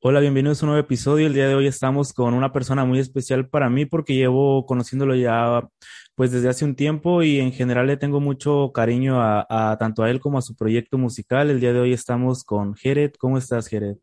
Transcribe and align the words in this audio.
Hola, 0.00 0.20
bienvenidos 0.20 0.62
a 0.62 0.66
un 0.66 0.70
nuevo 0.72 0.84
episodio. 0.84 1.26
El 1.26 1.34
día 1.34 1.48
de 1.48 1.54
hoy 1.54 1.66
estamos 1.66 2.12
con 2.12 2.34
una 2.34 2.52
persona 2.52 2.84
muy 2.84 2.98
especial 2.98 3.48
para 3.48 3.68
mí 3.70 3.86
porque 3.86 4.14
llevo 4.14 4.64
conociéndolo 4.66 5.14
ya 5.16 5.68
pues 6.14 6.30
desde 6.30 6.48
hace 6.48 6.64
un 6.64 6.76
tiempo 6.76 7.22
y 7.22 7.40
en 7.40 7.52
general 7.52 7.86
le 7.88 7.96
tengo 7.96 8.20
mucho 8.20 8.70
cariño 8.72 9.20
a, 9.20 9.76
tanto 9.80 10.02
a 10.02 10.10
él 10.10 10.20
como 10.20 10.38
a 10.38 10.42
su 10.42 10.54
proyecto 10.54 10.98
musical. 10.98 11.50
El 11.50 11.60
día 11.60 11.72
de 11.72 11.80
hoy 11.80 11.92
estamos 11.92 12.44
con 12.44 12.74
Jared. 12.74 13.12
¿Cómo 13.18 13.38
estás, 13.38 13.68
Jared? 13.68 13.96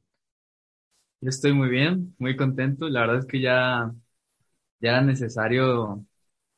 Yo 1.21 1.29
estoy 1.29 1.53
muy 1.53 1.69
bien, 1.69 2.13
muy 2.19 2.35
contento. 2.35 2.89
La 2.89 3.01
verdad 3.01 3.19
es 3.19 3.25
que 3.25 3.39
ya, 3.39 3.91
ya 4.81 4.89
era 4.89 5.01
necesario 5.01 6.05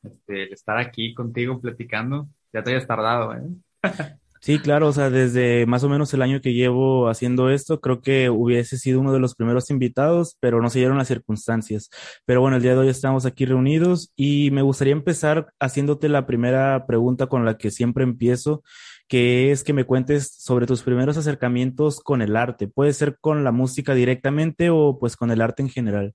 este, 0.04 0.54
estar 0.54 0.78
aquí 0.78 1.14
contigo 1.14 1.62
platicando. 1.62 2.28
Ya 2.52 2.64
te 2.64 2.72
habías 2.72 2.88
tardado, 2.88 3.34
¿eh? 3.36 3.44
Sí, 4.46 4.60
claro, 4.60 4.90
o 4.90 4.94
sea, 4.94 5.10
desde 5.10 5.66
más 5.66 5.84
o 5.84 5.90
menos 5.90 6.14
el 6.14 6.22
año 6.22 6.40
que 6.40 6.54
llevo 6.54 7.10
haciendo 7.10 7.50
esto, 7.50 7.82
creo 7.82 8.02
que 8.02 8.30
hubiese 8.30 8.78
sido 8.78 9.00
uno 9.00 9.12
de 9.12 9.18
los 9.20 9.34
primeros 9.34 9.72
invitados, 9.72 10.38
pero 10.40 10.62
no 10.62 10.70
se 10.70 10.78
dieron 10.78 11.00
las 11.00 11.08
circunstancias. 11.08 11.90
Pero 12.26 12.42
bueno, 12.42 12.58
el 12.58 12.62
día 12.62 12.74
de 12.74 12.78
hoy 12.78 12.90
estamos 12.90 13.26
aquí 13.26 13.46
reunidos 13.46 14.14
y 14.16 14.52
me 14.52 14.62
gustaría 14.62 14.94
empezar 14.94 15.52
haciéndote 15.60 16.10
la 16.10 16.28
primera 16.28 16.86
pregunta 16.86 17.26
con 17.26 17.44
la 17.44 17.58
que 17.58 17.72
siempre 17.72 18.04
empiezo, 18.04 18.62
que 19.08 19.52
es 19.52 19.64
que 19.64 19.74
me 19.74 19.84
cuentes 19.84 20.36
sobre 20.38 20.68
tus 20.68 20.84
primeros 20.84 21.18
acercamientos 21.18 22.00
con 22.00 22.22
el 22.22 22.36
arte. 22.36 22.68
Puede 22.68 22.94
ser 22.94 23.18
con 23.20 23.44
la 23.44 23.52
música 23.52 23.96
directamente 23.96 24.70
o 24.70 25.00
pues 25.00 25.16
con 25.18 25.32
el 25.32 25.42
arte 25.42 25.64
en 25.64 25.70
general. 25.70 26.14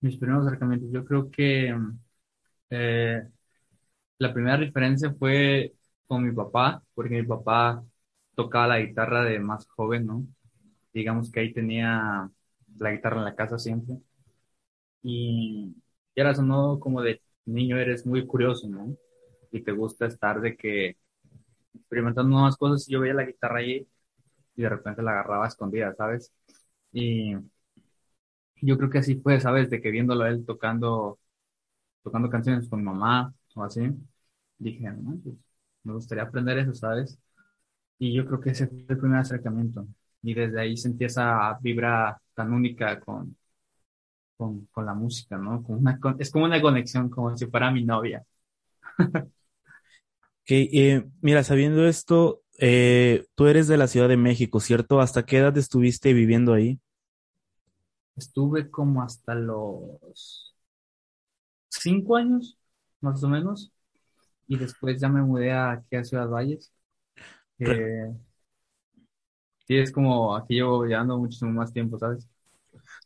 Mis 0.00 0.16
primeros 0.16 0.44
acercamientos. 0.44 0.90
Yo 0.92 1.04
creo 1.04 1.30
que 1.30 1.72
eh, 2.70 3.22
la 4.18 4.34
primera 4.34 4.56
referencia 4.56 5.14
fue 5.16 5.72
con 6.06 6.24
mi 6.24 6.32
papá, 6.32 6.82
porque 6.94 7.16
mi 7.16 7.26
papá 7.26 7.84
tocaba 8.34 8.68
la 8.68 8.80
guitarra 8.80 9.24
de 9.24 9.38
más 9.40 9.66
joven, 9.68 10.06
¿no? 10.06 10.26
Digamos 10.94 11.30
que 11.32 11.40
ahí 11.40 11.52
tenía 11.54 12.30
la 12.78 12.92
guitarra 12.92 13.18
en 13.18 13.24
la 13.24 13.36
casa 13.36 13.58
siempre. 13.58 13.96
Y 15.02 15.74
eras 16.14 16.38
o 16.38 16.42
no, 16.42 16.80
como 16.80 17.02
de 17.02 17.20
niño 17.46 17.78
eres 17.78 18.06
muy 18.06 18.26
curioso, 18.26 18.68
¿no? 18.68 18.96
Y 19.52 19.62
te 19.62 19.72
gusta 19.72 20.06
estar 20.06 20.40
de 20.40 20.56
que 20.56 20.96
experimentando 21.74 22.30
nuevas 22.32 22.56
cosas. 22.56 22.86
Yo 22.88 23.00
veía 23.00 23.14
la 23.14 23.24
guitarra 23.26 23.60
ahí 23.60 23.88
y 24.56 24.62
de 24.62 24.70
repente 24.70 25.02
la 25.02 25.12
agarraba 25.12 25.48
escondida, 25.48 25.94
¿sabes? 25.96 26.32
Y 26.92 27.34
yo 28.62 28.76
creo 28.78 28.90
que 28.90 28.98
así 28.98 29.16
fue, 29.16 29.40
¿sabes? 29.40 29.70
De 29.70 29.80
que 29.80 29.90
viéndolo 29.90 30.24
a 30.24 30.28
él 30.30 30.44
tocando, 30.46 31.18
tocando 32.02 32.30
canciones 32.30 32.68
con 32.68 32.80
mi 32.80 32.86
mamá 32.86 33.34
o 33.56 33.64
así, 33.64 33.82
dije, 34.58 34.90
no, 34.92 35.18
pues 35.24 35.36
me 35.84 35.94
gustaría 35.94 36.24
aprender 36.24 36.58
eso, 36.58 36.74
¿sabes? 36.74 37.18
Y 37.98 38.14
yo 38.14 38.26
creo 38.26 38.40
que 38.40 38.50
ese 38.52 38.68
fue 38.68 38.78
el 38.88 38.98
primer 38.98 39.20
acercamiento. 39.20 39.86
Y 40.22 40.34
desde 40.34 40.60
ahí 40.60 40.76
sentí 40.76 41.04
esa 41.06 41.58
vibra 41.62 42.20
tan 42.34 42.52
única 42.52 43.00
con, 43.00 43.36
con, 44.36 44.66
con 44.66 44.86
la 44.86 44.94
música, 44.94 45.36
¿no? 45.38 45.62
Como 45.62 45.78
una, 45.78 45.98
con- 46.00 46.16
es 46.20 46.30
como 46.30 46.44
una 46.44 46.60
conexión, 46.62 47.08
como 47.10 47.36
si 47.36 47.46
fuera 47.46 47.70
mi 47.70 47.84
novia. 47.84 48.24
Que, 50.44 50.68
eh, 50.72 51.04
mira, 51.22 51.42
sabiendo 51.44 51.86
esto, 51.88 52.42
eh, 52.58 53.24
tú 53.34 53.46
eres 53.46 53.66
de 53.68 53.78
la 53.78 53.88
Ciudad 53.88 54.08
de 54.08 54.16
México, 54.18 54.60
¿cierto? 54.60 55.00
¿Hasta 55.00 55.24
qué 55.24 55.38
edad 55.38 55.56
estuviste 55.56 56.12
viviendo 56.12 56.52
ahí? 56.52 56.80
Estuve 58.16 58.70
como 58.72 59.02
hasta 59.04 59.36
los 59.36 60.52
cinco 61.68 62.16
años, 62.16 62.58
más 63.00 63.22
o 63.24 63.28
menos, 63.28 63.72
y 64.46 64.58
después 64.58 65.00
ya 65.00 65.08
me 65.08 65.22
mudé 65.22 65.52
aquí 65.52 65.96
a 65.96 66.04
Ciudad 66.04 66.28
Valles. 66.28 66.72
Eh, 67.60 68.12
sí, 69.66 69.76
es 69.78 69.92
como 69.92 70.34
aquí 70.36 70.54
llevo 70.54 70.84
llevando 70.84 71.18
muchísimo 71.18 71.52
más 71.52 71.72
tiempo, 71.72 71.98
¿sabes? 71.98 72.28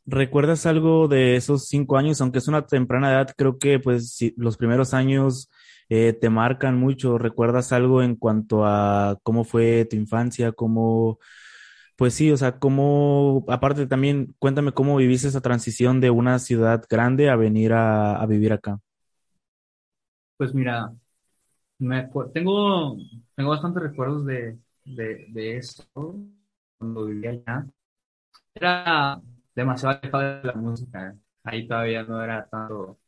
¿Recuerdas 0.07 0.67
algo 0.67 1.09
de 1.09 1.37
esos 1.37 1.69
cinco 1.69 1.97
años? 1.99 2.21
Aunque 2.21 2.39
es 2.39 2.49
una 2.49 2.67
temprana 2.67 3.11
edad, 3.13 3.31
creo 3.37 3.59
que 3.59 3.79
pues 3.79 4.13
sí, 4.15 4.35
los 4.37 4.57
primeros 4.57 4.95
años 4.95 5.51
eh, 5.89 6.13
te 6.15 6.31
marcan 6.31 6.79
mucho. 6.79 7.19
¿Recuerdas 7.19 7.73
algo 7.73 8.03
en 8.03 8.17
cuanto 8.17 8.65
a 8.65 9.19
cómo 9.23 9.45
fue 9.45 9.85
tu 9.85 9.97
infancia? 9.97 10.53
¿Cómo, 10.53 11.19
pues 11.97 12.15
sí, 12.15 12.31
o 12.33 12.37
sea, 12.37 12.59
cómo, 12.59 13.45
aparte 13.49 13.87
también, 13.87 14.35
cuéntame 14.39 14.73
cómo 14.73 14.97
viviste 14.97 15.29
esa 15.29 15.41
transición 15.43 16.01
de 16.01 16.11
una 16.11 16.39
ciudad 16.39 16.85
grande 16.91 17.31
a 17.31 17.37
venir 17.37 17.73
a, 17.75 18.17
a 18.21 18.27
vivir 18.27 18.53
acá. 18.53 18.81
Pues 20.37 20.55
mira, 20.55 20.95
me 21.79 22.09
tengo, 22.33 22.97
tengo 23.37 23.51
bastantes 23.51 23.83
recuerdos 23.83 24.27
de, 24.27 24.59
de, 24.85 25.27
de 25.31 25.57
eso 25.59 25.85
cuando 26.79 27.07
vivía 27.07 27.31
allá. 27.31 27.67
Era 28.55 29.21
demasiado 29.55 29.99
alejado 30.03 30.25
de 30.43 30.45
la 30.49 30.55
música. 30.55 31.17
Ahí 31.45 31.67
todavía 31.69 32.03
no 32.05 32.23
era 32.23 32.47
tanto 32.49 32.99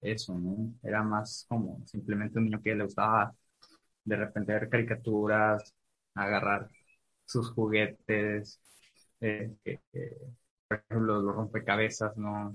eso, 0.00 0.38
¿no? 0.38 0.74
Era 0.82 1.02
más 1.02 1.46
como 1.48 1.82
simplemente 1.86 2.38
un 2.38 2.46
niño 2.46 2.62
que 2.62 2.74
le 2.74 2.84
gustaba 2.84 3.34
de 4.04 4.16
repente 4.16 4.52
ver 4.54 4.68
caricaturas, 4.68 5.74
agarrar 6.14 6.70
sus 7.26 7.50
juguetes, 7.52 8.60
eh, 9.20 9.54
eh, 9.64 9.80
eh, 9.92 10.18
por 10.68 10.78
ejemplo, 10.88 11.22
los 11.22 11.34
rompecabezas, 11.36 12.16
¿no? 12.16 12.52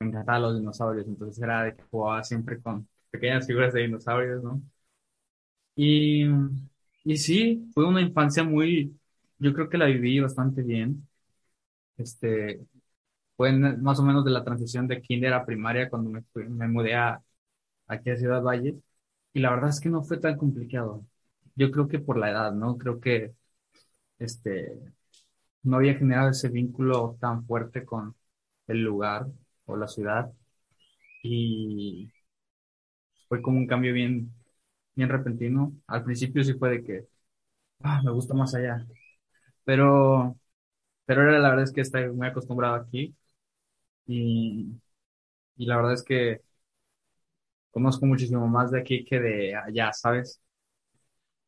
Me 0.00 0.08
encantaban 0.08 0.42
los 0.42 0.58
dinosaurios, 0.58 1.06
entonces 1.08 1.42
era 1.42 1.64
de 1.64 1.76
que 1.76 1.84
jugaba 1.84 2.24
siempre 2.24 2.60
con 2.62 2.88
pequeñas 3.10 3.46
figuras 3.46 3.72
de 3.74 3.82
dinosaurios, 3.82 4.42
¿no? 4.44 4.62
Y, 5.76 6.24
y 7.04 7.16
sí, 7.18 7.70
fue 7.74 7.86
una 7.86 8.00
infancia 8.02 8.44
muy, 8.44 8.98
yo 9.38 9.52
creo 9.54 9.68
que 9.68 9.78
la 9.78 9.86
viví 9.86 10.20
bastante 10.20 10.62
bien. 10.62 11.06
Este, 11.98 12.60
fue 13.36 13.52
más 13.52 14.00
o 14.00 14.04
menos 14.04 14.24
de 14.24 14.32
la 14.32 14.44
transición 14.44 14.88
de 14.88 15.02
kinder 15.02 15.34
a 15.34 15.46
primaria 15.46 15.90
cuando 15.90 16.10
me 16.10 16.22
fui- 16.32 16.48
me 16.48 16.68
mudé 16.68 16.94
a, 16.96 17.22
aquí 17.88 18.10
a 18.10 18.16
Ciudad 18.18 18.42
Valles. 18.42 18.76
Y 19.34 19.40
la 19.40 19.50
verdad 19.52 19.70
es 19.70 19.80
que 19.80 19.90
no 19.90 20.02
fue 20.04 20.18
tan 20.18 20.36
complicado. 20.38 21.06
Yo 21.56 21.70
creo 21.72 21.88
que 21.88 21.98
por 22.00 22.18
la 22.18 22.30
edad, 22.30 22.52
¿no? 22.54 22.78
Creo 22.78 23.00
que 23.00 23.34
este, 24.18 24.72
no 25.64 25.76
había 25.78 25.94
generado 25.96 26.30
ese 26.30 26.48
vínculo 26.50 27.16
tan 27.20 27.46
fuerte 27.46 27.84
con 27.84 28.16
el 28.68 28.82
lugar 28.84 29.26
o 29.66 29.76
la 29.76 29.88
ciudad. 29.88 30.32
Y 31.22 32.10
fue 33.28 33.42
como 33.42 33.58
un 33.58 33.66
cambio 33.66 33.92
bien, 33.92 34.32
bien 34.96 35.10
repentino. 35.10 35.74
Al 35.88 36.04
principio 36.04 36.44
sí 36.44 36.54
fue 36.54 36.70
de 36.70 36.84
que, 36.84 37.08
ah, 37.82 38.02
me 38.04 38.12
gusta 38.12 38.34
más 38.34 38.54
allá. 38.54 38.86
Pero, 39.64 40.36
pero 41.06 41.24
la 41.30 41.48
verdad 41.50 41.64
es 41.64 41.72
que 41.72 41.82
estoy 41.82 42.08
muy 42.12 42.28
acostumbrado 42.28 42.76
aquí. 42.76 43.16
Y, 44.06 44.68
y 45.56 45.66
la 45.66 45.76
verdad 45.76 45.94
es 45.94 46.04
que 46.04 46.42
conozco 47.70 48.06
muchísimo 48.06 48.46
más 48.48 48.70
de 48.72 48.80
aquí 48.80 49.04
que 49.04 49.20
de 49.20 49.54
allá, 49.54 49.92
¿sabes? 49.92 50.40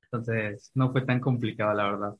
Entonces, 0.03 0.71
no 0.75 0.91
fue 0.93 1.03
tan 1.05 1.21
complicado, 1.21 1.73
la 1.75 1.85
verdad. 1.91 2.17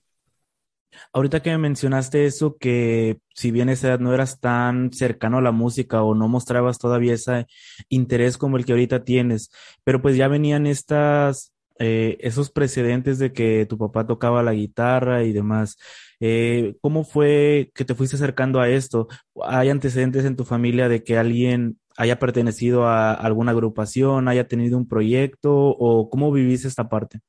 Ahorita 1.13 1.41
que 1.41 1.51
me 1.51 1.59
mencionaste 1.59 2.27
eso, 2.27 2.57
que 2.59 3.21
si 3.35 3.51
bien 3.51 3.69
esa 3.69 3.89
edad 3.89 4.01
no 4.01 4.13
eras 4.15 4.41
tan 4.41 4.93
cercano 4.93 5.39
a 5.39 5.43
la 5.43 5.53
música 5.53 6.03
o 6.03 6.15
no 6.15 6.29
mostrabas 6.29 6.79
todavía 6.79 7.15
ese 7.15 7.47
interés 7.89 8.39
como 8.39 8.57
el 8.57 8.65
que 8.65 8.73
ahorita 8.73 9.05
tienes, 9.05 9.51
pero 9.85 10.03
pues 10.03 10.17
ya 10.17 10.29
venían 10.29 10.67
estas, 10.67 11.53
eh, 11.79 12.17
esos 12.21 12.51
precedentes 12.51 13.19
de 13.19 13.33
que 13.33 13.67
tu 13.67 13.79
papá 13.79 14.07
tocaba 14.07 14.43
la 14.43 14.53
guitarra 14.53 15.23
y 15.25 15.33
demás. 15.33 15.77
Eh, 16.21 16.77
¿cómo 16.81 17.05
fue 17.05 17.71
que 17.75 17.85
te 17.85 17.95
fuiste 17.95 18.17
acercando 18.17 18.61
a 18.61 18.69
esto? 18.69 19.09
¿Hay 19.45 19.71
antecedentes 19.71 20.25
en 20.25 20.37
tu 20.37 20.45
familia 20.45 20.89
de 20.89 21.05
que 21.05 21.17
alguien 21.17 21.79
haya 21.97 22.19
pertenecido 22.19 22.87
a 22.87 23.13
alguna 23.13 23.53
agrupación, 23.53 24.29
haya 24.29 24.47
tenido 24.49 24.79
un 24.79 24.89
proyecto 24.89 25.53
o 25.55 26.11
cómo 26.11 26.33
viviste 26.33 26.69
esta 26.69 26.89
parte? 26.89 27.21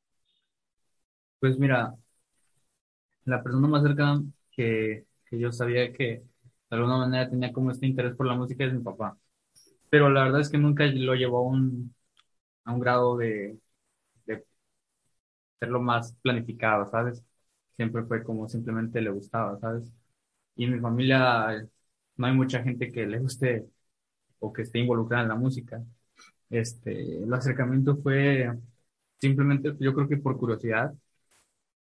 Pues 1.40 1.58
mira, 1.58 1.96
la 3.26 3.44
persona 3.44 3.68
más 3.68 3.84
cercana 3.84 4.24
que, 4.52 5.06
que 5.26 5.40
yo 5.40 5.52
sabía 5.52 5.94
que 5.94 6.06
de 6.70 6.78
alguna 6.78 6.98
manera 6.98 7.30
tenía 7.30 7.54
como 7.54 7.72
este 7.72 7.88
interés 7.88 8.16
por 8.16 8.28
la 8.28 8.36
música 8.36 8.66
es 8.66 8.74
mi 8.74 8.82
papá. 8.84 9.18
Pero 9.90 10.10
la 10.10 10.24
verdad 10.26 10.42
es 10.42 10.50
que 10.50 10.58
nunca 10.60 10.86
lo 10.88 11.16
llevó 11.16 11.40
a 11.40 11.44
un, 11.44 11.96
a 12.66 12.74
un 12.74 12.80
grado 12.82 13.18
de, 13.18 13.60
de 14.28 14.46
serlo 15.60 15.82
más 15.82 16.14
planificado, 16.22 16.86
¿sabes? 16.90 17.24
Siempre 17.76 18.04
fue 18.04 18.24
como 18.24 18.48
simplemente 18.50 19.02
le 19.02 19.10
gustaba, 19.12 19.58
¿sabes? 19.60 19.92
Y 20.56 20.66
en 20.66 20.74
mi 20.76 20.80
familia 20.80 21.68
no 22.18 22.28
hay 22.28 22.34
mucha 22.36 22.64
gente 22.64 22.92
que 22.92 23.06
le 23.08 23.20
guste 23.20 23.68
o 24.40 24.54
que 24.54 24.64
esté 24.64 24.80
involucrada 24.80 25.24
en 25.24 25.30
la 25.30 25.36
música. 25.36 25.84
Este, 26.50 27.24
el 27.24 27.34
acercamiento 27.34 27.98
fue 27.98 28.52
simplemente, 29.20 29.76
yo 29.82 29.94
creo 29.96 30.10
que 30.10 30.18
por 30.18 30.38
curiosidad. 30.40 30.94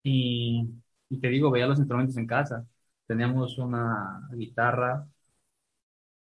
Y, 0.04 0.81
y 1.12 1.20
te 1.20 1.28
digo, 1.28 1.50
veía 1.50 1.66
los 1.66 1.78
instrumentos 1.78 2.16
en 2.16 2.26
casa. 2.26 2.66
Teníamos 3.06 3.58
una 3.58 4.28
guitarra 4.32 5.06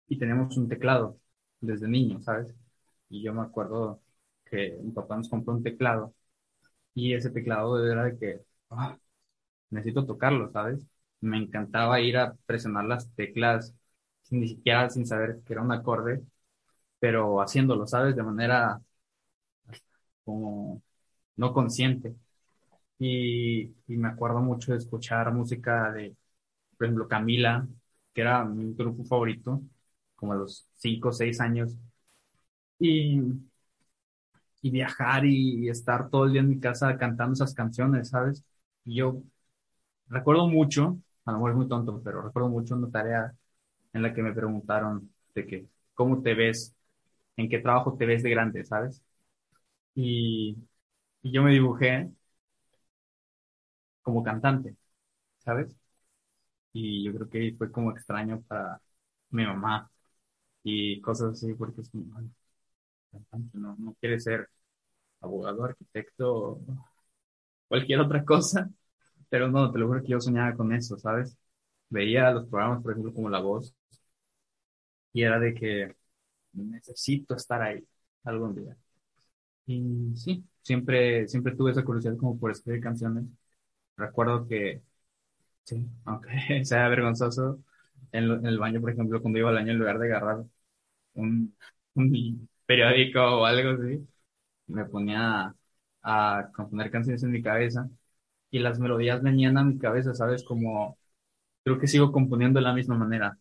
y 0.08 0.18
teníamos 0.20 0.58
un 0.58 0.68
teclado 0.70 1.18
desde 1.60 1.88
niño, 1.88 2.22
¿sabes? 2.22 2.54
Y 3.10 3.24
yo 3.24 3.34
me 3.34 3.42
acuerdo 3.42 4.02
que 4.46 4.78
mi 4.84 4.92
papá 4.92 5.18
nos 5.18 5.30
compró 5.30 5.54
un 5.54 5.64
teclado 5.64 6.14
y 6.96 7.14
ese 7.14 7.32
teclado 7.32 7.86
era 7.88 8.06
de 8.06 8.18
que 8.20 8.42
"Ah, 8.70 8.98
necesito 9.70 10.06
tocarlo, 10.08 10.52
¿sabes? 10.52 10.88
me 11.22 11.38
encantaba 11.38 12.02
ir 12.02 12.18
a 12.18 12.36
presionar 12.48 12.86
las 12.86 13.10
teclas 13.16 13.76
ni 14.32 14.48
siquiera 14.50 14.90
sin 14.90 15.08
saber 15.08 15.42
que 15.46 15.54
era 15.54 15.62
un 15.64 15.72
acorde, 15.74 16.24
pero 17.00 17.42
haciéndolo, 17.42 17.88
¿sabes? 17.88 18.16
De 18.16 18.24
manera 18.24 18.82
como 20.24 20.82
no 21.38 21.54
consciente. 21.54 22.16
Y, 23.02 23.76
y 23.88 23.98
me 23.98 24.10
acuerdo 24.10 24.42
mucho 24.42 24.74
de 24.74 24.78
escuchar 24.80 25.34
música 25.34 25.92
de, 25.94 26.16
por 26.78 26.86
ejemplo, 26.88 27.08
Camila, 27.10 27.68
que 28.14 28.22
era 28.22 28.46
mi 28.46 28.74
grupo 28.76 29.04
favorito, 29.06 29.62
como 30.16 30.34
a 30.34 30.38
los 30.38 30.68
5 30.76 31.10
o 31.10 31.14
6 31.14 31.42
años. 31.42 31.78
Y, 32.80 33.22
y 34.62 34.70
viajar 34.72 35.26
y, 35.26 35.70
estar 35.70 36.10
todo 36.10 36.26
el 36.26 36.34
día 36.34 36.42
en 36.42 36.50
mi 36.50 36.60
casa 36.60 36.98
cantando 36.98 37.34
esas 37.34 37.54
canciones, 37.54 38.10
¿sabes? 38.10 38.44
Y 38.86 38.96
yo 38.98 39.22
recuerdo 40.10 40.48
mucho, 40.50 41.00
a 41.26 41.32
lo 41.32 41.38
mejor 41.40 41.52
es 41.52 41.58
muy 41.58 41.68
tonto, 41.70 42.02
pero 42.04 42.22
recuerdo 42.24 42.50
mucho 42.50 42.76
una 42.76 42.92
tarea 42.92 43.34
en 43.94 44.04
la 44.04 44.14
que 44.14 44.24
me 44.24 44.34
preguntaron 44.34 45.12
de 45.36 45.48
que, 45.48 45.68
¿cómo 45.96 46.22
te 46.22 46.36
ves? 46.36 46.76
¿En 47.38 47.50
qué 47.50 47.60
trabajo 47.60 47.98
te 47.98 48.06
ves 48.06 48.24
de 48.24 48.32
grande, 48.32 48.66
sabes? 48.66 49.04
Y, 49.96 50.58
y 51.24 51.32
yo 51.34 51.44
me 51.44 51.52
dibujé 51.52 52.12
como 54.02 54.24
cantante, 54.24 54.76
¿sabes? 55.40 55.76
Y 56.74 57.04
yo 57.06 57.14
creo 57.14 57.30
que 57.30 57.56
fue 57.58 57.72
como 57.72 57.92
extraño 57.92 58.42
para 58.48 58.82
mi 59.32 59.46
mamá 59.46 59.92
y 60.64 61.02
cosas 61.02 61.34
así, 61.34 61.54
porque 61.56 61.82
es 61.82 61.90
como, 61.92 62.06
cantante, 63.12 63.58
no, 63.58 63.76
no 63.80 63.96
quiere 64.00 64.20
ser 64.20 64.50
abogado, 65.22 65.66
arquitecto, 65.66 66.62
cualquier 67.68 68.00
otra 68.02 68.24
cosa, 68.26 68.70
pero 69.30 69.50
no, 69.50 69.72
te 69.72 69.80
lo 69.80 69.88
juro 69.88 70.02
que 70.04 70.10
yo 70.10 70.22
soñaba 70.22 70.56
con 70.56 70.74
eso, 70.74 70.98
¿sabes? 70.98 71.38
Veía 71.90 72.32
los 72.32 72.48
programas, 72.50 72.84
por 72.84 72.92
ejemplo, 72.94 73.14
como 73.14 73.30
La 73.30 73.40
Voz, 73.42 73.76
y 75.14 75.24
era 75.24 75.40
de 75.40 75.54
que 75.54 75.96
necesito 76.54 77.36
estar 77.36 77.62
ahí 77.62 77.86
algún 78.24 78.56
día. 78.56 78.78
Y 79.68 80.16
sí, 80.18 80.44
siempre, 80.62 81.28
siempre 81.28 81.56
tuve 81.56 81.72
esa 81.72 81.84
curiosidad 81.86 82.18
como 82.18 82.40
por 82.40 82.52
escribir 82.52 82.82
canciones. 82.84 83.26
Recuerdo 84.02 84.48
que, 84.48 84.82
sí, 85.66 85.88
aunque 86.06 86.30
sea 86.66 86.90
vergonzoso, 86.90 87.60
en, 88.12 88.46
el 88.46 88.60
baño, 88.60 88.82
por 88.82 88.92
ejemplo, 88.92 89.22
cuando 89.22 89.40
iba 89.40 89.50
al 89.50 89.56
baño, 89.58 89.72
en 89.74 89.80
lugar 89.80 90.00
de 90.00 90.08
agarrar 90.08 90.46
un, 91.16 91.56
periódico 92.66 93.22
o 93.22 93.46
algo 93.46 93.72
así, 93.72 94.08
me 94.68 94.86
ponía 94.86 95.56
a, 96.04 96.52
componer 96.56 96.92
canciones 96.92 97.24
en 97.24 97.32
mi 97.32 97.42
cabeza 97.44 97.90
y 98.52 98.60
las 98.60 98.80
melodías 98.80 99.22
venían 99.24 99.58
a 99.58 99.64
mi 99.66 99.78
cabeza, 99.80 100.14
¿sabes? 100.16 100.44
Como 100.44 100.98
creo 101.64 101.80
que 101.80 101.88
sigo 101.88 102.12
componiendo 102.12 102.60
de 102.60 102.66
la 102.66 102.74
misma 102.74 102.96
manera 102.98 103.38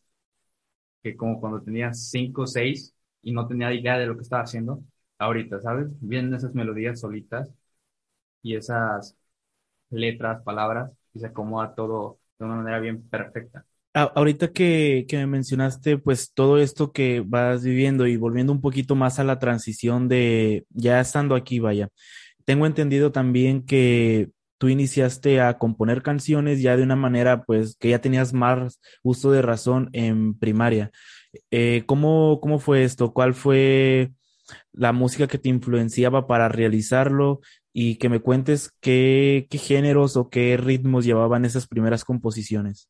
que 1.02 1.16
como 1.16 1.40
cuando 1.40 1.62
tenía 1.62 1.92
cinco 1.94 2.42
o 2.42 2.46
seis 2.46 2.94
y 3.22 3.32
no 3.32 3.46
tenía 3.46 3.72
idea 3.72 3.98
de 3.98 4.06
lo 4.06 4.16
que 4.16 4.22
estaba 4.22 4.42
haciendo, 4.42 4.82
ahorita, 5.18 5.60
¿sabes? 5.60 5.88
Vienen 6.00 6.34
esas 6.34 6.54
melodías 6.54 7.00
solitas 7.00 7.52
y 8.42 8.56
esas 8.56 9.16
letras, 9.90 10.42
palabras, 10.42 10.90
y 11.14 11.20
se 11.20 11.26
acomoda 11.26 11.74
todo 11.74 12.18
de 12.38 12.44
una 12.46 12.56
manera 12.56 12.80
bien 12.80 13.02
perfecta. 13.08 13.64
Ahorita 13.92 14.52
que, 14.52 15.04
que 15.08 15.16
me 15.16 15.26
mencionaste, 15.26 15.98
pues 15.98 16.32
todo 16.32 16.58
esto 16.58 16.92
que 16.92 17.24
vas 17.26 17.64
viviendo 17.64 18.06
y 18.06 18.16
volviendo 18.16 18.52
un 18.52 18.60
poquito 18.60 18.94
más 18.94 19.18
a 19.18 19.24
la 19.24 19.40
transición 19.40 20.08
de 20.08 20.64
ya 20.70 21.00
estando 21.00 21.34
aquí, 21.34 21.58
vaya, 21.58 21.88
tengo 22.44 22.66
entendido 22.66 23.10
también 23.10 23.66
que 23.66 24.30
tú 24.58 24.68
iniciaste 24.68 25.40
a 25.40 25.58
componer 25.58 26.02
canciones 26.02 26.60
ya 26.60 26.76
de 26.76 26.82
una 26.82 26.94
manera, 26.94 27.44
pues, 27.44 27.76
que 27.78 27.90
ya 27.90 28.00
tenías 28.00 28.32
más 28.32 28.80
uso 29.02 29.32
de 29.32 29.42
razón 29.42 29.88
en 29.92 30.38
primaria. 30.38 30.90
Eh, 31.50 31.84
¿cómo, 31.86 32.40
¿Cómo 32.40 32.58
fue 32.58 32.84
esto? 32.84 33.12
¿Cuál 33.12 33.34
fue 33.34 34.12
la 34.72 34.92
música 34.92 35.26
que 35.26 35.38
te 35.38 35.48
influenciaba 35.48 36.26
para 36.26 36.48
realizarlo? 36.48 37.40
Y 37.72 37.96
que 37.96 38.08
me 38.08 38.20
cuentes 38.20 38.72
qué, 38.80 39.46
qué 39.50 39.58
géneros 39.58 40.16
o 40.16 40.30
qué 40.30 40.56
ritmos 40.56 41.04
llevaban 41.04 41.44
esas 41.44 41.66
primeras 41.68 42.04
composiciones. 42.04 42.88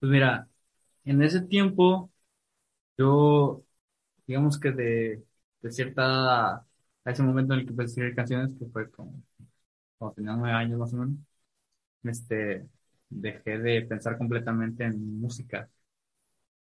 Pues 0.00 0.12
mira, 0.12 0.48
en 1.04 1.22
ese 1.22 1.42
tiempo, 1.42 2.12
yo, 2.98 3.64
digamos 4.26 4.60
que 4.60 4.72
de, 4.72 5.24
de 5.62 5.72
cierta, 5.72 6.56
a 6.56 6.66
ese 7.06 7.22
momento 7.24 7.54
en 7.54 7.60
el 7.60 7.66
que 7.66 7.72
empecé 7.72 7.86
a 7.90 7.92
escribir 7.92 8.16
canciones, 8.16 8.54
que 8.58 8.66
fue 8.66 8.90
como 8.90 9.22
cuando 9.98 10.14
tenía 10.16 10.34
nueve 10.36 10.56
años 10.56 10.78
más 10.80 10.94
o 10.94 10.98
menos, 10.98 11.16
este, 12.04 12.68
dejé 13.10 13.58
de 13.58 13.82
pensar 13.84 14.18
completamente 14.18 14.84
en 14.84 15.20
música. 15.20 15.70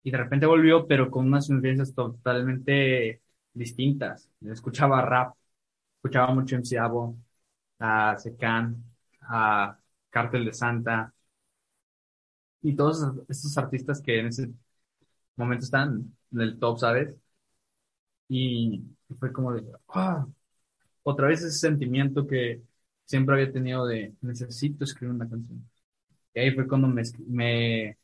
Y 0.02 0.10
de 0.10 0.18
repente 0.18 0.46
volvió, 0.46 0.86
pero 0.86 1.10
con 1.10 1.26
unas 1.26 1.48
influencias 1.50 1.94
totalmente 1.94 3.22
distintas. 3.54 4.28
Escuchaba 4.42 5.02
rap, 5.02 5.34
escuchaba 6.02 6.34
mucho 6.34 6.56
MC 6.56 6.78
Abo, 6.78 7.16
a 7.80 8.16
Secan, 8.18 8.84
a 9.22 9.78
Cártel 10.10 10.46
de 10.46 10.54
Santa, 10.54 11.14
y 12.62 12.74
todos 12.76 13.02
estos 13.28 13.56
artistas 13.58 14.00
que 14.00 14.20
en 14.20 14.26
ese 14.28 14.50
momento 15.36 15.64
están 15.66 16.16
en 16.32 16.40
el 16.42 16.58
top, 16.58 16.78
¿sabes? 16.80 17.16
Y 18.28 18.82
fue 19.18 19.32
como 19.32 19.52
de, 19.54 19.64
ah, 19.88 20.26
otra 21.04 21.28
vez 21.28 21.42
ese 21.42 21.58
sentimiento 21.58 22.26
que 22.26 22.62
siempre 23.06 23.34
había 23.36 23.52
tenido 23.52 23.86
de 23.86 24.14
necesito 24.22 24.84
escribir 24.84 25.14
una 25.16 25.28
canción. 25.28 25.68
Y 26.34 26.40
ahí 26.40 26.52
fue 26.54 26.68
cuando 26.68 26.88
me, 26.88 27.02
me, 27.28 27.98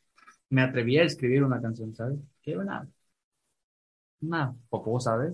me 0.49 0.61
atreví 0.63 0.97
a 0.99 1.03
escribir 1.05 1.43
una 1.43 1.61
canción, 1.61 1.95
¿sabes? 1.95 2.19
Que 2.43 2.51
era 2.53 2.61
una, 2.61 2.89
una 4.21 4.55
popó, 4.69 4.99
¿sabes? 4.99 5.33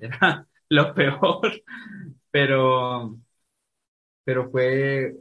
Era 0.00 0.48
lo 0.70 0.94
peor, 0.94 1.42
pero, 2.32 3.18
pero 4.24 4.50
fue 4.50 5.16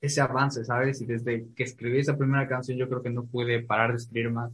ese 0.00 0.20
avance, 0.20 0.64
¿sabes? 0.64 1.00
Y 1.02 1.06
desde 1.06 1.46
que 1.54 1.64
escribí 1.64 2.00
esa 2.00 2.16
primera 2.18 2.48
canción 2.48 2.78
yo 2.78 2.88
creo 2.88 3.02
que 3.02 3.10
no 3.10 3.26
pude 3.26 3.62
parar 3.64 3.92
de 3.92 3.98
escribir 3.98 4.30
más. 4.32 4.52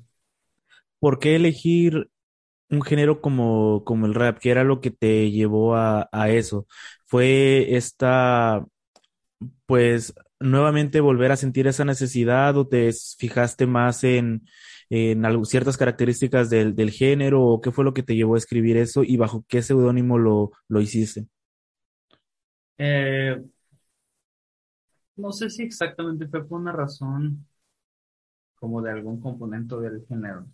¿Por 0.99 1.19
qué 1.19 1.37
elegir 1.37 2.11
un 2.71 2.83
género 2.83 3.21
como, 3.21 3.85
como 3.85 4.07
el 4.07 4.15
rap? 4.15 4.39
¿Qué 4.41 4.51
era 4.51 4.65
lo 4.65 4.81
que 4.81 4.91
te 4.91 5.31
llevó 5.31 5.77
a, 5.77 6.09
a 6.13 6.31
eso? 6.31 6.67
¿Fue 7.07 7.77
esta, 7.77 8.67
pues, 9.67 10.15
nuevamente 10.41 11.01
volver 11.01 11.33
a 11.33 11.37
sentir 11.37 11.67
esa 11.67 11.85
necesidad 11.85 12.57
o 12.57 12.67
te 12.69 12.91
fijaste 13.19 13.67
más 13.67 14.05
en, 14.05 14.43
en 14.91 15.45
ciertas 15.45 15.77
características 15.77 16.51
del, 16.51 16.75
del, 16.75 16.91
género 16.91 17.43
o 17.45 17.61
qué 17.61 17.71
fue 17.71 17.85
lo 17.85 17.95
que 17.95 18.03
te 18.03 18.17
llevó 18.17 18.35
a 18.35 18.39
escribir 18.39 18.77
eso 18.77 19.03
y 19.05 19.17
bajo 19.17 19.45
qué 19.49 19.63
seudónimo 19.63 20.19
lo, 20.19 20.51
lo 20.69 20.81
hiciste? 20.81 21.29
Eh, 22.77 23.41
no 25.17 25.33
sé 25.33 25.49
si 25.51 25.63
exactamente 25.63 26.27
fue 26.29 26.47
por 26.47 26.61
una 26.61 26.73
razón 26.73 27.47
como 28.57 28.83
de 28.83 28.91
algún 28.91 29.21
componente 29.21 29.77
del 29.77 30.07
género. 30.07 30.47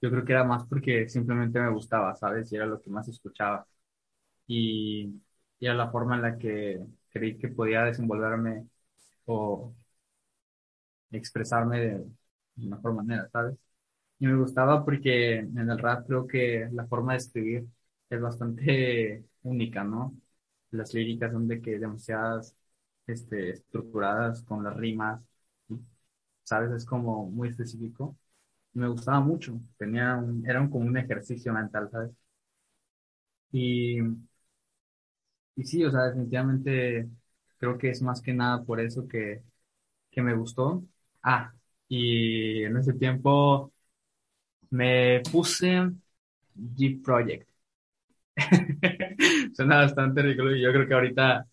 Yo 0.00 0.10
creo 0.10 0.24
que 0.24 0.32
era 0.32 0.44
más 0.44 0.66
porque 0.66 1.08
simplemente 1.08 1.60
me 1.60 1.70
gustaba, 1.70 2.14
¿sabes? 2.16 2.52
Y 2.52 2.56
era 2.56 2.66
lo 2.66 2.80
que 2.80 2.90
más 2.90 3.08
escuchaba. 3.08 3.66
Y, 4.46 5.22
y 5.60 5.66
era 5.66 5.74
la 5.74 5.90
forma 5.90 6.16
en 6.16 6.22
la 6.22 6.38
que 6.38 6.80
creí 7.10 7.38
que 7.38 7.48
podía 7.48 7.84
desenvolverme 7.84 8.66
o 9.26 9.74
expresarme 11.12 11.80
de 11.80 12.06
mejor 12.56 12.94
manera, 12.94 13.28
¿sabes? 13.30 13.56
Y 14.22 14.26
me 14.26 14.36
gustaba 14.36 14.84
porque 14.84 15.38
en 15.40 15.58
el 15.70 15.78
rap 15.78 16.06
creo 16.06 16.26
que 16.28 16.68
la 16.72 16.86
forma 16.86 17.12
de 17.12 17.18
escribir 17.18 17.66
es 18.08 18.20
bastante 18.20 19.24
única, 19.42 19.82
¿no? 19.84 20.16
Las 20.70 20.94
líricas 20.94 21.32
son 21.32 21.48
de 21.48 21.60
que 21.60 21.78
demasiadas 21.78 22.56
este, 23.06 23.50
estructuradas 23.50 24.42
con 24.44 24.62
las 24.64 24.76
rimas, 24.76 25.20
¿sabes? 26.44 26.70
Es 26.72 26.84
como 26.86 27.26
muy 27.30 27.48
específico. 27.48 28.16
Me 28.74 28.88
gustaba 28.88 29.20
mucho, 29.20 29.60
tenía 29.78 30.16
un, 30.16 30.46
era 30.48 30.60
como 30.70 30.86
un 30.86 30.96
ejercicio 30.98 31.52
mental, 31.54 31.90
¿sabes? 31.90 32.12
Y, 33.52 34.00
y 35.56 35.64
sí, 35.64 35.84
o 35.84 35.90
sea, 35.90 36.04
definitivamente 36.04 37.08
creo 37.58 37.78
que 37.78 37.90
es 37.90 38.02
más 38.02 38.20
que 38.22 38.32
nada 38.32 38.64
por 38.64 38.80
eso 38.80 39.06
que, 39.08 39.42
que 40.10 40.22
me 40.22 40.34
gustó. 40.36 40.84
Ah, 41.22 41.54
y 41.88 42.64
en 42.64 42.76
ese 42.78 42.94
tiempo 42.94 43.71
me 44.72 45.20
puse 45.30 45.90
G 46.56 47.02
Project. 47.02 47.48
Suena 49.54 49.76
bastante 49.76 50.22
ridículo 50.22 50.56
y 50.56 50.62
yo 50.62 50.72
creo 50.72 50.88
que 50.88 50.94
ahorita 50.94 51.46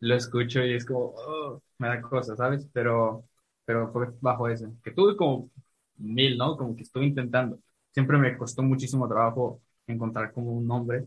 lo 0.00 0.14
escucho 0.14 0.64
y 0.64 0.74
es 0.74 0.86
como, 0.86 1.12
oh, 1.16 1.62
me 1.78 1.88
da 1.88 2.00
cosas, 2.00 2.38
¿sabes? 2.38 2.66
Pero, 2.72 3.24
pero 3.64 3.92
fue 3.92 4.08
bajo 4.20 4.48
ese, 4.48 4.68
que 4.82 4.92
tuve 4.92 5.16
como 5.16 5.50
mil, 5.98 6.38
¿no? 6.38 6.56
Como 6.56 6.74
que 6.74 6.82
estuve 6.84 7.04
intentando. 7.06 7.58
Siempre 7.92 8.16
me 8.18 8.36
costó 8.38 8.62
muchísimo 8.62 9.06
trabajo 9.06 9.60
encontrar 9.86 10.32
como 10.32 10.52
un 10.52 10.66
nombre, 10.66 11.04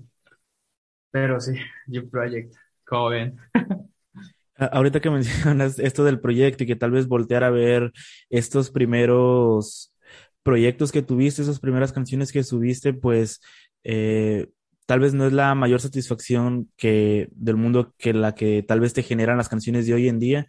pero 1.10 1.40
sí, 1.40 1.54
You 1.88 2.10
Project, 2.10 2.54
como 2.86 3.10
ven. 3.10 3.38
Ahorita 4.58 5.00
que 5.00 5.10
mencionas 5.10 5.80
esto 5.80 6.04
del 6.04 6.20
proyecto 6.22 6.64
y 6.64 6.68
que 6.68 6.76
tal 6.76 6.92
vez 6.92 7.08
voltear 7.08 7.44
a 7.44 7.50
ver 7.50 7.92
estos 8.30 8.72
primeros 8.72 9.95
proyectos 10.46 10.92
que 10.92 11.02
tuviste, 11.02 11.42
esas 11.42 11.60
primeras 11.60 11.92
canciones 11.92 12.32
que 12.32 12.44
subiste, 12.44 12.94
pues 12.94 13.42
eh, 13.84 14.48
tal 14.86 15.00
vez 15.00 15.16
no 15.16 15.26
es 15.26 15.34
la 15.34 15.56
mayor 15.56 15.82
satisfacción 15.82 16.72
que 16.78 17.30
del 17.32 17.56
mundo 17.58 17.96
que 17.98 18.14
la 18.14 18.36
que 18.36 18.62
tal 18.62 18.80
vez 18.80 18.94
te 18.94 19.02
generan 19.02 19.38
las 19.38 19.50
canciones 19.50 19.88
de 19.88 19.96
hoy 19.96 20.08
en 20.08 20.20
día, 20.20 20.46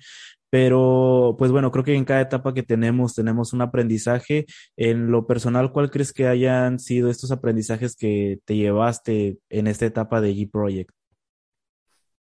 pero 0.50 1.34
pues 1.38 1.50
bueno, 1.50 1.70
creo 1.70 1.82
que 1.82 1.94
en 1.94 2.04
cada 2.04 2.20
etapa 2.20 2.52
que 2.52 2.62
tenemos 2.62 3.14
tenemos 3.14 3.54
un 3.54 3.62
aprendizaje. 3.62 4.44
En 4.76 5.10
lo 5.10 5.26
personal, 5.26 5.72
¿cuál 5.72 5.90
crees 5.90 6.12
que 6.12 6.26
hayan 6.28 6.78
sido 6.78 7.08
estos 7.08 7.32
aprendizajes 7.32 7.96
que 7.96 8.38
te 8.44 8.54
llevaste 8.54 9.38
en 9.48 9.66
esta 9.66 9.86
etapa 9.86 10.20
de 10.20 10.34
G 10.34 10.50
Project? 10.50 10.90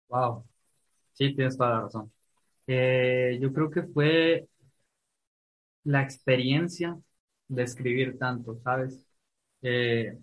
Wow, 0.07 0.45
sí, 1.11 1.35
tienes 1.35 1.57
toda 1.57 1.69
la 1.69 1.81
razón. 1.81 2.11
Eh, 2.65 3.37
yo 3.41 3.51
creo 3.51 3.69
que 3.69 3.83
fue 3.83 4.47
la 5.83 6.01
experiencia 6.01 6.97
de 7.47 7.63
escribir 7.63 8.17
tanto, 8.17 8.59
¿sabes? 8.63 8.99
Eh, 9.61 10.17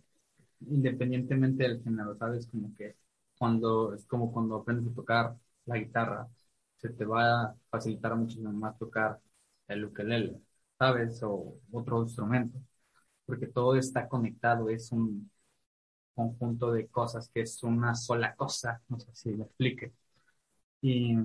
independientemente 0.62 1.64
del 1.64 1.82
género, 1.82 2.16
¿sabes? 2.16 2.46
Como 2.48 2.74
que 2.76 2.96
cuando, 3.38 3.94
es 3.94 4.06
como 4.06 4.32
cuando 4.32 4.56
aprendes 4.56 4.92
a 4.92 4.94
tocar 4.94 5.36
la 5.66 5.78
guitarra, 5.78 6.28
se 6.78 6.90
te 6.90 7.04
va 7.04 7.44
a 7.44 7.56
facilitar 7.70 8.16
muchísimo 8.16 8.52
más 8.52 8.78
tocar 8.78 9.20
el 9.68 9.84
ukelele, 9.86 10.40
¿sabes? 10.78 11.22
O 11.22 11.58
otro 11.72 12.02
instrumento, 12.02 12.58
porque 13.26 13.46
todo 13.48 13.76
está 13.76 14.08
conectado, 14.08 14.70
es 14.70 14.92
un 14.92 15.30
conjunto 16.14 16.72
de 16.72 16.88
cosas 16.88 17.30
que 17.32 17.42
es 17.42 17.62
una 17.62 17.94
sola 17.94 18.34
cosa, 18.36 18.82
no 18.88 18.98
sé 19.00 19.08
si 19.14 19.30
me 19.32 19.44
explique. 19.44 19.92
Y, 20.82 21.16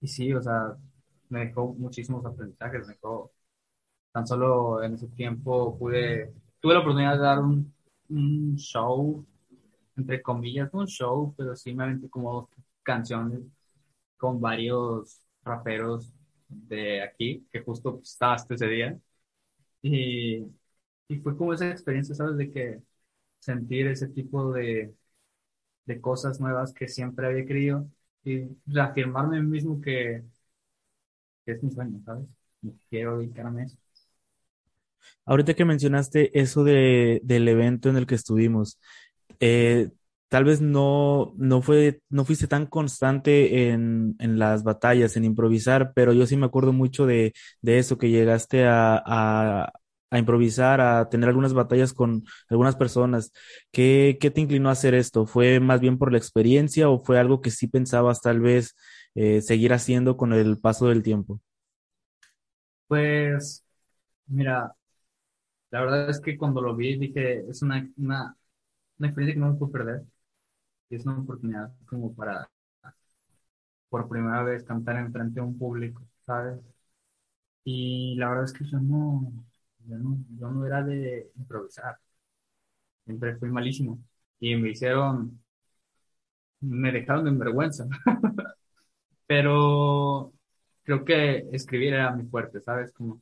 y 0.00 0.08
sí, 0.08 0.32
o 0.34 0.42
sea, 0.42 0.76
me 1.28 1.46
dejó 1.46 1.74
muchísimos 1.74 2.24
aprendizajes, 2.24 2.86
me 2.86 2.94
dejó, 2.94 3.32
tan 4.16 4.26
solo 4.26 4.82
en 4.82 4.94
ese 4.94 5.08
tiempo 5.08 5.78
pude, 5.78 6.32
tuve 6.60 6.72
la 6.72 6.80
oportunidad 6.80 7.16
de 7.16 7.18
dar 7.18 7.38
un, 7.40 7.74
show, 8.56 9.26
entre 9.96 10.22
comillas, 10.22 10.70
un 10.72 10.86
show, 10.86 11.34
pero 11.36 11.54
sí 11.54 11.74
me 11.74 11.84
aventé 11.84 12.08
como 12.08 12.32
dos 12.32 12.48
canciones 12.82 13.40
con 14.16 14.40
varios 14.40 15.22
raperos 15.44 16.14
de 16.48 17.02
aquí, 17.02 17.46
que 17.52 17.60
justo 17.62 18.00
estabas 18.02 18.46
ese 18.50 18.66
día. 18.68 18.98
Y, 19.82 20.44
y 21.08 21.16
fue 21.22 21.36
como 21.36 21.54
esa 21.54 21.70
experiencia, 21.70 22.14
¿sabes? 22.14 22.36
De 22.38 22.52
que 22.52 22.82
sentir 23.40 23.86
ese 23.88 24.08
tipo 24.08 24.52
de, 24.52 24.94
de 25.86 26.00
cosas 26.00 26.40
nuevas 26.40 26.72
que 26.74 26.88
siempre 26.88 27.26
había 27.28 27.46
querido 27.46 27.88
y 28.24 28.48
reafirmarme 28.66 29.42
mismo 29.42 29.80
que, 29.80 30.24
que 31.44 31.52
es 31.52 31.62
mi 31.62 31.70
sueño, 31.70 32.00
¿sabes? 32.04 32.26
Y 32.62 32.72
quiero 32.90 33.18
dedicarme 33.18 33.62
a 33.62 33.64
eso. 33.66 33.85
Ahorita 35.24 35.54
que 35.54 35.64
mencionaste 35.64 36.38
eso 36.40 36.64
de, 36.64 37.20
del 37.24 37.48
evento 37.48 37.88
en 37.88 37.96
el 37.96 38.06
que 38.06 38.14
estuvimos, 38.14 38.78
eh, 39.40 39.90
tal 40.28 40.44
vez 40.44 40.60
no, 40.60 41.34
no 41.36 41.62
fue, 41.62 42.00
no 42.08 42.24
fuiste 42.24 42.46
tan 42.46 42.66
constante 42.66 43.70
en, 43.70 44.16
en, 44.18 44.38
las 44.38 44.64
batallas, 44.64 45.16
en 45.16 45.24
improvisar, 45.24 45.92
pero 45.94 46.12
yo 46.12 46.26
sí 46.26 46.36
me 46.36 46.46
acuerdo 46.46 46.72
mucho 46.72 47.06
de, 47.06 47.32
de 47.62 47.78
eso, 47.78 47.98
que 47.98 48.10
llegaste 48.10 48.66
a, 48.66 49.02
a, 49.04 49.72
improvisar, 50.18 50.80
a 50.80 51.08
tener 51.08 51.28
algunas 51.28 51.52
batallas 51.52 51.92
con 51.92 52.24
algunas 52.48 52.76
personas. 52.76 53.32
¿Qué, 53.72 54.16
¿Qué, 54.20 54.30
te 54.30 54.40
inclinó 54.40 54.68
a 54.68 54.72
hacer 54.72 54.94
esto? 54.94 55.26
¿Fue 55.26 55.60
más 55.60 55.80
bien 55.80 55.98
por 55.98 56.12
la 56.12 56.18
experiencia 56.18 56.88
o 56.88 57.02
fue 57.04 57.18
algo 57.18 57.40
que 57.42 57.50
sí 57.50 57.68
pensabas 57.68 58.20
tal 58.22 58.40
vez 58.40 58.76
eh, 59.14 59.42
seguir 59.42 59.72
haciendo 59.72 60.16
con 60.16 60.32
el 60.32 60.58
paso 60.58 60.88
del 60.88 61.02
tiempo? 61.02 61.40
Pues, 62.88 63.64
mira, 64.26 64.74
la 65.70 65.80
verdad 65.80 66.10
es 66.10 66.20
que 66.20 66.36
cuando 66.36 66.60
lo 66.62 66.74
vi 66.76 66.98
dije, 66.98 67.44
es 67.50 67.62
una, 67.62 67.88
una, 67.96 68.36
una 68.98 69.08
experiencia 69.08 69.34
que 69.34 69.40
no 69.40 69.52
me 69.52 69.58
puedo 69.58 69.72
perder 69.72 70.04
es 70.90 71.06
una 71.06 71.18
oportunidad 71.20 71.72
como 71.86 72.14
para 72.14 72.48
por 73.88 74.08
primera 74.08 74.42
vez 74.44 74.62
cantar 74.64 74.96
en 74.98 75.12
frente 75.12 75.40
a 75.40 75.42
un 75.44 75.58
público, 75.58 76.02
¿sabes? 76.24 76.60
Y 77.64 78.14
la 78.16 78.28
verdad 78.30 78.44
es 78.44 78.52
que 78.52 78.64
yo 78.64 78.78
no, 78.80 79.30
yo 79.86 79.98
no, 79.98 80.18
yo 80.38 80.50
no 80.50 80.66
era 80.66 80.82
de 80.82 81.30
improvisar, 81.36 81.98
siempre 83.04 83.36
fui 83.38 83.48
malísimo 83.50 83.98
y 84.40 84.54
me 84.56 84.70
hicieron, 84.70 85.40
me 86.60 86.92
dejaron 86.92 87.28
en 87.28 87.38
vergüenza, 87.38 87.86
pero 89.26 90.32
creo 90.84 91.04
que 91.04 91.48
escribir 91.52 91.94
era 91.94 92.12
mi 92.12 92.24
fuerte, 92.28 92.60
¿sabes? 92.60 92.92
Como 92.92 93.20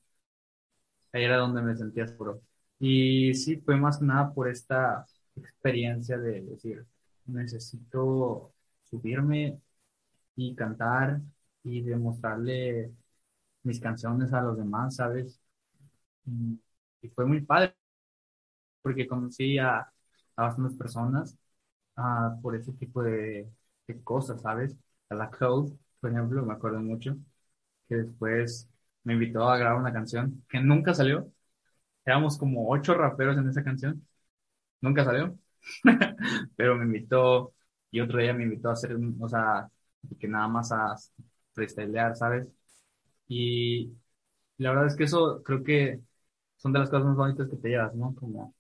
ahí 1.14 1.24
era 1.24 1.38
donde 1.38 1.62
me 1.62 1.76
sentía 1.76 2.06
seguro. 2.08 2.42
Y 2.78 3.34
sí, 3.34 3.56
fue 3.58 3.76
más 3.76 4.02
nada 4.02 4.32
por 4.34 4.48
esta 4.48 5.06
experiencia 5.36 6.18
de 6.18 6.42
decir, 6.42 6.86
necesito 7.26 8.52
subirme 8.84 9.60
y 10.36 10.54
cantar 10.56 11.20
y 11.64 11.82
demostrarle 11.82 12.92
mis 13.64 13.80
canciones 13.80 14.32
a 14.32 14.42
los 14.42 14.58
demás, 14.58 14.96
¿sabes? 14.96 15.40
Y 17.02 17.08
fue 17.10 17.26
muy 17.26 17.40
padre 17.42 17.74
porque 18.82 19.06
conocí 19.06 19.58
a, 19.58 19.78
a 20.36 20.42
bastantes 20.42 20.76
personas 20.76 21.36
uh, 21.96 22.40
por 22.42 22.56
ese 22.56 22.72
tipo 22.72 23.02
de, 23.02 23.50
de, 23.86 24.02
cosas, 24.02 24.42
¿sabes? 24.42 24.76
A 25.08 25.14
la 25.14 25.30
Code, 25.30 25.76
por 26.00 26.10
ejemplo, 26.10 26.44
me 26.44 26.54
acuerdo 26.54 26.80
mucho, 26.80 27.16
que 27.88 27.96
después 27.96 28.68
me 29.04 29.14
invitó 29.14 29.48
a 29.48 29.58
grabar 29.58 29.80
una 29.80 29.92
canción 29.92 30.44
que 30.48 30.60
nunca 30.60 30.94
salió. 30.94 31.30
Éramos 32.04 32.38
como 32.38 32.70
ocho 32.70 32.94
raperos 32.94 33.38
en 33.38 33.48
esa 33.48 33.64
canción. 33.64 34.06
Nunca 34.80 35.04
salió. 35.04 35.38
pero 36.56 36.76
me 36.76 36.84
invitó 36.86 37.54
y 37.90 38.00
otro 38.00 38.18
día 38.20 38.34
me 38.34 38.44
invitó 38.44 38.70
a 38.70 38.72
hacer, 38.74 38.96
o 39.20 39.28
sea, 39.28 39.68
que 40.18 40.28
nada 40.28 40.48
más 40.48 40.72
a 40.72 40.94
freestylear, 41.54 42.16
¿sabes? 42.16 42.48
Y 43.28 43.92
la 44.58 44.70
verdad 44.70 44.86
es 44.88 44.96
que 44.96 45.04
eso 45.04 45.42
creo 45.44 45.64
que 45.64 46.00
son 46.56 46.72
de 46.72 46.80
las 46.80 46.90
cosas 46.90 47.06
más 47.08 47.16
bonitas 47.16 47.48
que 47.50 47.56
te 47.56 47.68
llevas, 47.70 47.94
¿no? 47.94 48.14
Como 48.16 48.54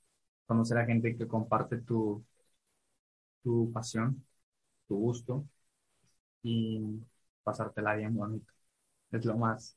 conocer 0.46 0.78
a 0.78 0.86
gente 0.86 1.16
que 1.16 1.28
comparte 1.28 1.78
tu, 1.82 2.24
tu 3.42 3.70
pasión, 3.72 4.24
tu 4.88 4.96
gusto 4.98 5.46
y 6.42 7.00
pasártela 7.42 7.94
bien 7.96 8.14
bonito. 8.16 8.52
Es 9.12 9.24
lo 9.24 9.36
más 9.38 9.76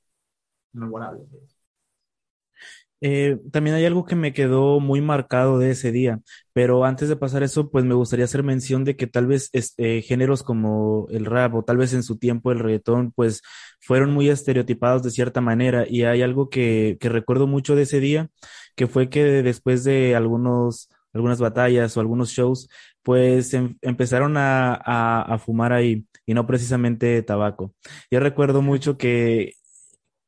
Eh, 3.00 3.38
también 3.52 3.76
hay 3.76 3.86
algo 3.86 4.06
que 4.06 4.16
me 4.16 4.34
quedó 4.34 4.80
muy 4.80 5.02
marcado 5.02 5.60
de 5.60 5.70
ese 5.72 5.92
día, 5.92 6.20
pero 6.54 6.84
antes 6.84 7.10
de 7.10 7.16
pasar 7.16 7.44
eso, 7.44 7.70
pues 7.70 7.86
me 7.86 7.94
gustaría 7.94 8.26
hacer 8.26 8.42
mención 8.44 8.84
de 8.84 8.96
que 8.96 9.06
tal 9.06 9.28
vez 9.28 9.50
este, 9.54 10.02
géneros 10.02 10.42
como 10.42 11.06
el 11.12 11.26
rap 11.26 11.54
o 11.54 11.64
tal 11.64 11.78
vez 11.78 11.94
en 11.94 12.02
su 12.04 12.18
tiempo 12.18 12.52
el 12.52 12.60
reggaetón, 12.60 13.12
pues 13.12 13.42
fueron 13.82 14.12
muy 14.12 14.30
estereotipados 14.30 15.04
de 15.04 15.12
cierta 15.12 15.42
manera 15.42 15.86
y 15.88 16.04
hay 16.06 16.24
algo 16.24 16.50
que, 16.50 16.98
que 17.00 17.10
recuerdo 17.10 17.46
mucho 17.46 17.76
de 17.76 17.84
ese 17.84 18.00
día, 18.00 18.30
que 18.76 18.88
fue 18.88 19.10
que 19.10 19.24
después 19.44 19.84
de 19.84 20.16
algunos, 20.16 20.90
algunas 21.14 21.40
batallas 21.40 21.96
o 21.98 22.00
algunos 22.00 22.32
shows, 22.32 22.68
pues 23.04 23.54
em, 23.54 23.78
empezaron 23.82 24.34
a 24.38 25.40
fumar 25.46 25.72
ahí 25.72 26.06
y 26.26 26.34
no 26.34 26.46
precisamente 26.48 27.22
tabaco. 27.24 27.74
Yo 28.12 28.20
recuerdo 28.20 28.62
mucho 28.62 28.98
que 28.98 29.54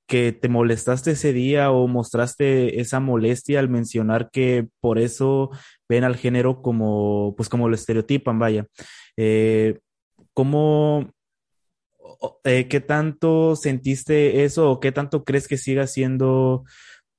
que 0.10 0.32
te 0.32 0.50
molestaste 0.50 1.12
ese 1.12 1.34
día 1.34 1.70
o 1.72 1.88
mostraste 1.88 2.82
esa 2.82 3.00
molestia 3.00 3.60
al 3.60 3.70
mencionar 3.70 4.32
que 4.32 4.68
por 4.82 4.98
eso 4.98 5.52
ven 5.88 6.04
al 6.04 6.16
género 6.16 6.64
como, 6.64 7.36
pues 7.38 7.48
como 7.48 7.70
lo 7.70 7.76
estereotipan, 7.76 8.40
vaya. 8.40 8.66
Eh, 9.18 9.80
¿Cómo, 10.34 11.12
eh, 12.44 12.68
qué 12.68 12.80
tanto 12.82 13.56
sentiste 13.56 14.44
eso 14.44 14.72
o 14.72 14.80
qué 14.80 14.92
tanto 14.92 15.24
crees 15.24 15.48
que 15.48 15.58
siga 15.58 15.86
siendo 15.86 16.64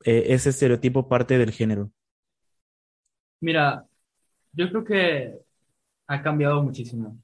eh, 0.04 0.24
ese 0.26 0.50
estereotipo 0.50 1.08
parte 1.08 1.38
del 1.38 1.52
género? 1.52 1.92
Mira, 3.40 3.86
yo 4.52 4.68
creo 4.68 4.84
que 4.84 5.38
ha 6.08 6.22
cambiado 6.22 6.60
muchísimo. 6.60 7.16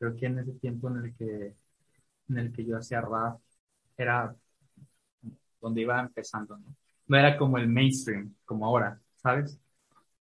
Creo 0.00 0.16
que 0.16 0.26
en 0.26 0.40
ese 0.40 0.52
tiempo 0.54 0.90
en 0.90 0.96
el 1.04 1.14
que, 1.14 1.54
en 2.28 2.38
el 2.38 2.52
que 2.52 2.64
yo 2.64 2.76
hacía 2.76 3.00
rap, 3.00 3.38
era 3.96 4.34
donde 5.66 5.82
iba 5.82 6.00
empezando, 6.00 6.56
¿no? 6.58 6.74
No 7.08 7.18
era 7.18 7.36
como 7.38 7.58
el 7.58 7.68
mainstream, 7.68 8.34
como 8.44 8.66
ahora, 8.66 9.00
¿sabes? 9.16 9.58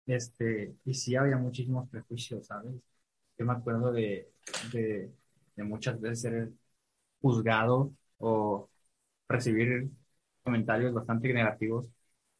Este, 0.06 0.74
y 0.84 0.94
sí 0.94 1.16
había 1.16 1.36
muchísimos 1.38 1.88
prejuicios, 1.90 2.46
¿sabes? 2.46 2.74
Yo 3.38 3.46
me 3.46 3.52
acuerdo 3.54 3.92
de, 3.92 4.30
de, 4.72 5.12
de 5.56 5.64
muchas 5.64 6.00
veces 6.00 6.22
ser 6.22 6.50
juzgado 7.20 7.92
o 8.18 8.68
recibir 9.28 9.90
comentarios 10.44 10.94
bastante 10.94 11.32
negativos 11.34 11.88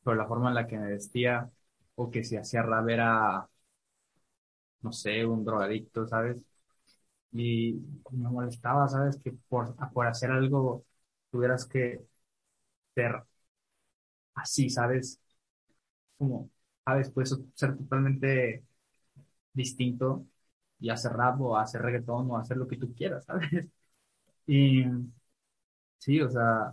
por 0.03 0.17
la 0.17 0.27
forma 0.27 0.51
en 0.51 0.55
la 0.57 0.67
que 0.67 0.79
me 0.79 0.91
vestía 0.93 1.51
o 1.97 2.11
que 2.11 2.25
si 2.25 2.37
hacía 2.37 2.63
rap 2.63 2.89
era, 2.89 3.49
no 4.83 4.93
sé, 4.93 5.25
un 5.27 5.45
drogadicto, 5.45 6.07
¿sabes? 6.07 6.37
y 7.33 7.75
me 8.13 8.31
molestaba, 8.31 8.89
¿sabes? 8.89 9.19
Que 9.23 9.33
por, 9.49 9.77
por 9.93 10.07
hacer 10.07 10.31
algo 10.31 10.85
tuvieras 11.31 11.67
que 11.67 12.01
ser 12.95 13.23
así, 14.35 14.71
¿sabes? 14.71 15.21
Como, 16.19 16.51
¿sabes? 16.85 17.11
Puedes 17.11 17.37
ser 17.55 17.77
totalmente 17.77 18.65
distinto 19.53 20.27
y 20.81 20.91
hacer 20.91 21.13
rap 21.15 21.41
o 21.41 21.57
hacer 21.59 21.83
reggaetón 21.83 22.31
o 22.31 22.39
hacer 22.39 22.59
lo 22.59 22.69
que 22.69 22.79
tú 22.79 22.95
quieras, 22.95 23.25
¿sabes? 23.27 23.69
Y 24.47 24.85
sí, 25.99 26.21
o 26.21 26.31
sea, 26.31 26.73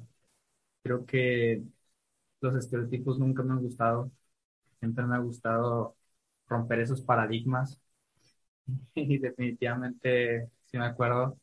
creo 0.83 1.05
que 1.05 1.63
los 2.41 2.55
estereotipos 2.57 3.19
nunca 3.19 3.43
me 3.43 3.53
han 3.53 3.61
gustado. 3.63 4.11
Siempre 4.79 5.05
me 5.05 5.15
ha 5.15 5.19
gustado 5.19 5.97
romper 6.47 6.81
esos 6.81 7.01
paradigmas. 7.03 7.79
Y 8.95 9.17
definitivamente, 9.19 10.49
sí 10.65 10.77
me 10.77 10.85
acuerdo 10.85 11.37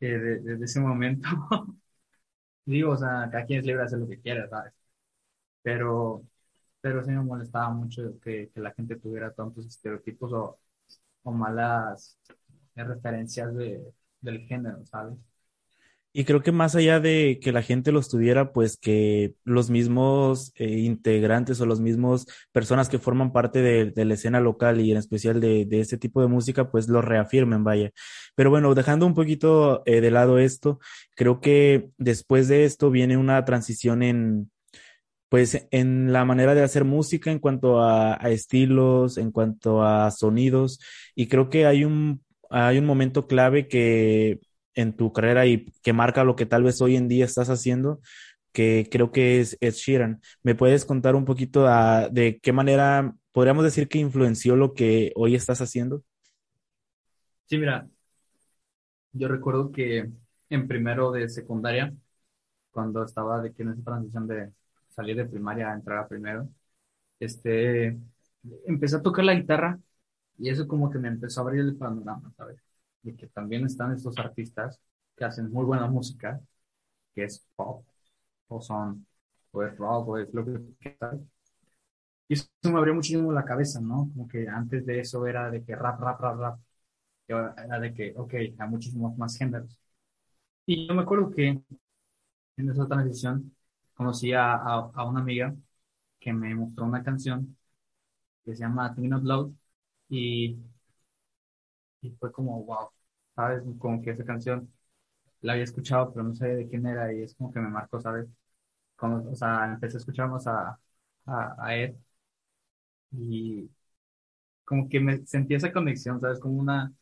que 0.00 0.06
desde 0.08 0.64
ese 0.66 0.80
momento, 0.80 1.28
digo, 2.72 2.92
o 2.92 2.96
sea, 2.96 3.28
cada 3.30 3.44
quien 3.46 3.60
es 3.60 3.66
libre 3.66 3.80
de 3.82 3.86
hacer 3.86 3.98
lo 3.98 4.08
que 4.08 4.20
quiera, 4.20 4.48
¿sabes? 4.48 4.72
Pero, 5.62 6.24
pero 6.80 7.04
sí 7.04 7.10
me 7.12 7.22
molestaba 7.22 7.70
mucho 7.70 8.18
que, 8.20 8.50
que 8.54 8.60
la 8.60 8.72
gente 8.74 8.96
tuviera 8.96 9.32
tantos 9.34 9.66
estereotipos 9.66 10.32
o, 10.32 10.60
o 11.24 11.32
malas 11.32 12.18
referencias 12.76 13.54
de, 13.56 13.82
del 14.20 14.40
género, 14.48 14.84
¿sabes? 14.86 15.18
Y 16.12 16.24
creo 16.24 16.42
que 16.42 16.52
más 16.52 16.74
allá 16.74 17.00
de 17.00 17.38
que 17.40 17.52
la 17.52 17.62
gente 17.62 17.92
los 17.92 18.08
tuviera, 18.08 18.52
pues 18.52 18.76
que 18.78 19.34
los 19.44 19.70
mismos 19.70 20.52
eh, 20.56 20.78
integrantes 20.80 21.60
o 21.60 21.66
los 21.66 21.80
mismos 21.80 22.26
personas 22.50 22.88
que 22.88 22.98
forman 22.98 23.32
parte 23.32 23.60
de, 23.62 24.04
la 24.04 24.14
escena 24.14 24.40
local 24.40 24.80
y 24.80 24.90
en 24.90 24.96
especial 24.96 25.40
de, 25.40 25.66
de, 25.66 25.80
este 25.80 25.98
tipo 25.98 26.22
de 26.22 26.28
música, 26.28 26.70
pues 26.70 26.88
lo 26.88 27.02
reafirmen, 27.02 27.62
vaya. 27.62 27.92
Pero 28.34 28.50
bueno, 28.50 28.74
dejando 28.74 29.06
un 29.06 29.14
poquito 29.14 29.82
eh, 29.86 30.00
de 30.00 30.10
lado 30.10 30.38
esto, 30.38 30.80
creo 31.14 31.40
que 31.40 31.90
después 31.98 32.48
de 32.48 32.64
esto 32.64 32.90
viene 32.90 33.16
una 33.18 33.44
transición 33.44 34.02
en, 34.02 34.50
pues 35.28 35.68
en 35.70 36.12
la 36.12 36.24
manera 36.24 36.54
de 36.54 36.62
hacer 36.62 36.84
música 36.84 37.30
en 37.30 37.38
cuanto 37.38 37.80
a, 37.80 38.14
a 38.14 38.30
estilos, 38.30 39.18
en 39.18 39.30
cuanto 39.30 39.82
a 39.82 40.10
sonidos, 40.10 40.80
y 41.14 41.28
creo 41.28 41.50
que 41.50 41.66
hay 41.66 41.84
un, 41.84 42.24
hay 42.50 42.78
un 42.78 42.86
momento 42.86 43.26
clave 43.26 43.68
que 43.68 44.40
en 44.78 44.94
tu 44.94 45.12
carrera 45.12 45.46
y 45.46 45.66
que 45.82 45.92
marca 45.92 46.24
lo 46.24 46.36
que 46.36 46.46
tal 46.46 46.62
vez 46.62 46.80
hoy 46.80 46.96
en 46.96 47.08
día 47.08 47.24
estás 47.24 47.50
haciendo, 47.50 48.00
que 48.52 48.88
creo 48.90 49.10
que 49.12 49.40
es 49.40 49.56
Ed 49.60 49.74
Sheeran. 49.74 50.20
¿Me 50.42 50.54
puedes 50.54 50.84
contar 50.84 51.16
un 51.16 51.24
poquito 51.24 51.66
a, 51.66 52.08
de 52.08 52.38
qué 52.40 52.52
manera 52.52 53.14
podríamos 53.32 53.64
decir 53.64 53.88
que 53.88 53.98
influenció 53.98 54.56
lo 54.56 54.74
que 54.74 55.12
hoy 55.16 55.34
estás 55.34 55.60
haciendo? 55.60 56.04
Sí, 57.46 57.58
mira, 57.58 57.88
yo 59.12 59.28
recuerdo 59.28 59.72
que 59.72 60.10
en 60.50 60.68
primero 60.68 61.10
de 61.12 61.28
secundaria, 61.28 61.92
cuando 62.70 63.04
estaba 63.04 63.40
de 63.42 63.52
que 63.52 63.62
en 63.64 63.70
esa 63.70 63.82
transición 63.84 64.26
de 64.28 64.52
salir 64.90 65.16
de 65.16 65.26
primaria 65.26 65.70
a 65.72 65.74
entrar 65.74 65.98
a 65.98 66.08
primero, 66.08 66.48
este, 67.20 67.98
empecé 68.66 68.96
a 68.96 69.02
tocar 69.02 69.24
la 69.24 69.34
guitarra 69.34 69.80
y 70.38 70.50
eso 70.50 70.68
como 70.68 70.90
que 70.90 70.98
me 70.98 71.08
empezó 71.08 71.40
a 71.40 71.44
abrir 71.44 71.62
el 71.62 71.76
panorama, 71.76 72.32
¿sabes? 72.36 72.58
Y 73.02 73.14
que 73.16 73.28
también 73.28 73.64
están 73.66 73.92
estos 73.92 74.18
artistas 74.18 74.80
que 75.16 75.24
hacen 75.24 75.50
muy 75.52 75.64
buena 75.64 75.86
música, 75.88 76.40
que 77.14 77.24
es 77.24 77.46
pop, 77.56 77.84
o 78.48 78.60
son, 78.62 79.06
o 79.52 79.62
es 79.64 79.76
rock, 79.78 80.08
o 80.10 80.18
es 80.18 80.32
lo 80.34 80.44
que 80.46 80.60
quieras. 80.80 81.20
Y 82.28 82.34
eso 82.34 82.46
me 82.64 82.78
abrió 82.78 82.94
muchísimo 82.94 83.32
la 83.32 83.44
cabeza, 83.44 83.80
¿no? 83.80 84.10
Como 84.14 84.28
que 84.28 84.46
antes 84.48 84.84
de 84.86 85.00
eso 85.00 85.26
era 85.26 85.50
de 85.50 85.64
que 85.64 85.74
rap, 85.76 86.00
rap, 86.00 86.20
rap, 86.20 86.38
rap. 86.38 86.60
Era 87.28 87.80
de 87.80 87.94
que, 87.94 88.14
ok, 88.16 88.34
hay 88.34 88.68
muchísimos 88.70 89.16
más 89.18 89.36
géneros. 89.38 89.78
Y 90.66 90.86
yo 90.88 90.94
me 90.94 91.02
acuerdo 91.02 91.30
que 91.30 91.48
en 92.56 92.70
esa 92.70 92.86
transición 92.88 93.54
conocí 93.94 94.32
a, 94.32 94.54
a, 94.54 94.90
a 94.94 95.04
una 95.04 95.20
amiga 95.20 95.54
que 96.20 96.32
me 96.32 96.54
mostró 96.54 96.86
una 96.86 97.02
canción 97.04 97.56
que 98.44 98.54
se 98.56 98.60
llama 98.62 98.88
Out 98.88 99.24
Loud 99.24 99.54
y 100.10 100.58
y 102.02 102.10
fue 102.10 102.32
como, 102.32 102.62
wow, 102.64 102.88
¿sabes? 103.38 103.64
Como 103.80 104.02
que 104.02 104.12
esa 104.12 104.26
canción 104.26 104.72
la 105.42 105.52
había 105.54 105.64
escuchado, 105.64 106.12
pero 106.12 106.24
no 106.26 106.34
sé 106.36 106.48
de 106.48 106.68
quién 106.68 106.86
era 106.86 107.12
y 107.14 107.22
es 107.24 107.34
como 107.36 107.52
que 107.52 107.60
me 107.60 107.68
marcó, 107.70 108.00
¿sabes? 108.00 108.28
Como, 108.96 109.30
o 109.30 109.36
sea, 109.36 109.66
empecé 109.66 109.98
a 109.98 110.00
escucharnos 110.00 110.46
a, 110.48 110.78
a, 111.26 111.56
a 111.66 111.76
Ed 111.76 111.96
y 113.12 113.70
como 114.64 114.88
que 114.88 115.00
me 115.00 115.26
sentí 115.26 115.54
esa 115.54 115.72
conexión, 115.72 116.20
¿sabes? 116.20 116.40
Como 116.40 116.58
una, 116.60 116.92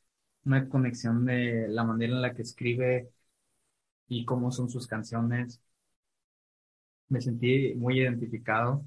una 0.44 0.68
conexión 0.68 1.25
de 1.27 1.68
la 1.68 1.85
manera 1.85 2.14
en 2.14 2.22
la 2.22 2.35
que 2.35 2.42
escribe 2.42 3.11
y 4.09 4.25
cómo 4.25 4.51
son 4.53 4.68
sus 4.70 4.87
canciones. 4.88 5.61
Me 7.09 7.20
sentí 7.20 7.75
muy 7.77 8.01
identificado 8.01 8.85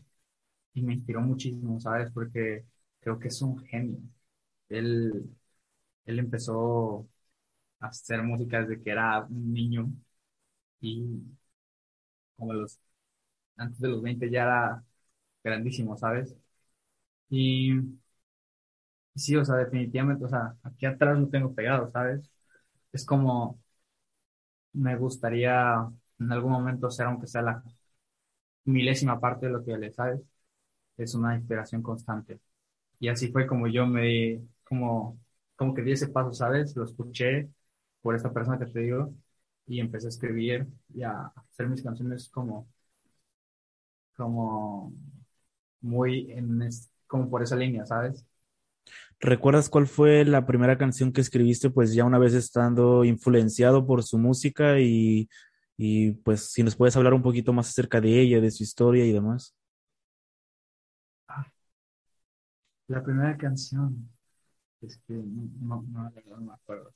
y 0.73 0.83
me 0.83 0.93
inspiró 0.95 1.21
muchísimo, 1.21 1.79
¿sabes? 1.81 2.11
Porque 2.13 2.65
creo 3.01 3.19
que 3.19 3.29
es 3.29 3.41
un 3.41 3.59
genio. 3.65 3.99
Él, 4.69 5.29
él 6.05 6.19
empezó 6.19 7.07
hacer 7.79 8.23
música 8.23 8.61
desde 8.61 8.81
que 8.83 8.91
era 8.91 9.21
un 9.25 9.53
niño 9.53 9.91
y 10.81 11.21
como 12.37 12.53
los, 12.53 12.79
antes 13.57 13.79
de 13.79 13.89
los 13.89 14.01
20 14.01 14.29
ya 14.31 14.43
era 14.43 14.85
grandísimo, 15.43 15.97
¿sabes? 15.97 16.35
Y 17.29 17.73
sí, 19.15 19.35
o 19.35 19.45
sea, 19.45 19.55
definitivamente, 19.55 20.25
o 20.25 20.29
sea, 20.29 20.55
aquí 20.63 20.85
atrás 20.85 21.17
lo 21.19 21.27
tengo 21.29 21.53
pegado, 21.53 21.91
¿sabes? 21.91 22.29
Es 22.91 23.05
como 23.05 23.59
me 24.73 24.95
gustaría 24.97 25.87
en 26.19 26.31
algún 26.31 26.51
momento 26.51 26.89
ser, 26.91 27.05
aunque 27.07 27.27
sea 27.27 27.41
la 27.41 27.63
milésima 28.65 29.19
parte 29.19 29.47
de 29.47 29.51
lo 29.53 29.63
que 29.63 29.77
le 29.77 29.91
sabes, 29.91 30.21
es 30.97 31.15
una 31.15 31.35
inspiración 31.37 31.83
constante. 31.83 32.39
Y 32.99 33.09
así 33.09 33.31
fue 33.31 33.47
como 33.47 33.67
yo 33.67 33.87
me, 33.87 34.41
como 34.65 35.19
como 35.57 35.73
que 35.75 35.83
di 35.83 35.93
ese 35.93 36.09
paso, 36.09 36.33
¿sabes? 36.33 36.75
Lo 36.75 36.85
escuché 36.85 37.49
por 38.01 38.15
esta 38.15 38.31
persona 38.33 38.59
que 38.59 38.67
te 38.67 38.79
digo 38.81 39.13
y 39.67 39.79
empecé 39.79 40.07
a 40.07 40.09
escribir 40.09 40.67
y 40.93 41.03
a 41.03 41.31
hacer 41.51 41.69
mis 41.69 41.83
canciones 41.83 42.29
como, 42.29 42.67
como 44.15 44.93
muy 45.81 46.31
en, 46.31 46.61
como 47.07 47.29
por 47.29 47.43
esa 47.43 47.55
línea, 47.55 47.85
¿sabes? 47.85 48.25
¿Recuerdas 49.19 49.69
cuál 49.69 49.87
fue 49.87 50.23
la 50.25 50.45
primera 50.45 50.77
canción 50.77 51.11
que 51.11 51.21
escribiste, 51.21 51.69
pues 51.69 51.93
ya 51.93 52.05
una 52.05 52.19
vez 52.19 52.33
estando 52.33 53.03
influenciado 53.03 53.85
por 53.85 54.03
su 54.03 54.17
música 54.17 54.79
y, 54.79 55.29
y 55.77 56.11
pues 56.13 56.51
si 56.51 56.63
nos 56.63 56.75
puedes 56.75 56.95
hablar 56.95 57.13
un 57.13 57.21
poquito 57.21 57.51
más 57.53 57.69
acerca 57.69 57.99
de 58.01 58.19
ella, 58.21 58.39
de 58.41 58.51
su 58.51 58.63
historia 58.63 59.05
y 59.05 59.11
demás? 59.11 59.55
Ah, 61.27 61.45
la 62.87 63.01
primera 63.03 63.37
canción. 63.37 64.09
Es 64.81 64.97
que 65.07 65.13
no, 65.13 65.83
no, 65.91 66.11
no, 66.27 66.41
me 66.41 66.53
acuerdo. 66.53 66.93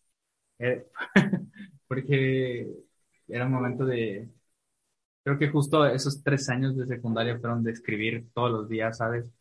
Eh, 0.64 0.86
porque 1.88 2.68
era 3.28 3.46
un 3.46 3.52
momento 3.54 3.86
de, 3.86 4.30
creo 5.24 5.40
que 5.40 5.50
justo 5.50 5.86
esos 5.88 6.24
tres 6.24 6.50
años 6.50 6.78
de 6.78 6.88
secundaria 6.88 7.40
fueron 7.40 7.64
de 7.64 7.72
escribir 7.72 8.28
todos 8.34 8.52
los 8.52 8.70
días, 8.70 8.98
¿sabes? 9.00 9.32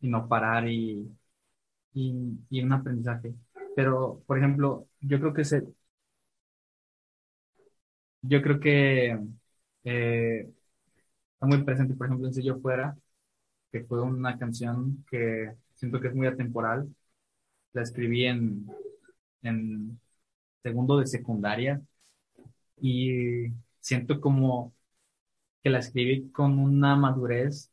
Y 0.00 0.08
no 0.08 0.28
parar 0.28 0.68
y, 0.68 1.10
y, 1.94 2.14
y 2.50 2.62
un 2.62 2.72
aprendizaje. 2.74 3.34
Pero, 3.76 4.22
por 4.26 4.38
ejemplo, 4.38 4.88
yo 5.00 5.20
creo 5.20 5.34
que 5.34 5.44
se, 5.46 5.64
yo 8.22 8.42
creo 8.42 8.60
que 8.60 9.18
eh, 9.84 10.50
está 11.34 11.46
muy 11.46 11.64
presente, 11.64 11.94
por 11.96 12.06
ejemplo, 12.06 12.28
en 12.28 12.34
Si 12.34 12.44
Yo 12.44 12.60
Fuera, 12.60 12.96
que 13.72 13.84
fue 13.84 14.02
una 14.02 14.38
canción 14.38 15.04
que 15.10 15.54
siento 15.74 16.00
que 16.00 16.08
es 16.08 16.14
muy 16.14 16.28
atemporal 16.28 16.88
la 17.74 17.82
escribí 17.82 18.26
en, 18.26 18.66
en 19.42 20.00
segundo 20.62 20.98
de 20.98 21.06
secundaria 21.06 21.80
y 22.80 23.48
siento 23.80 24.20
como 24.20 24.74
que 25.62 25.70
la 25.70 25.80
escribí 25.80 26.30
con 26.32 26.58
una 26.58 26.96
madurez 26.96 27.70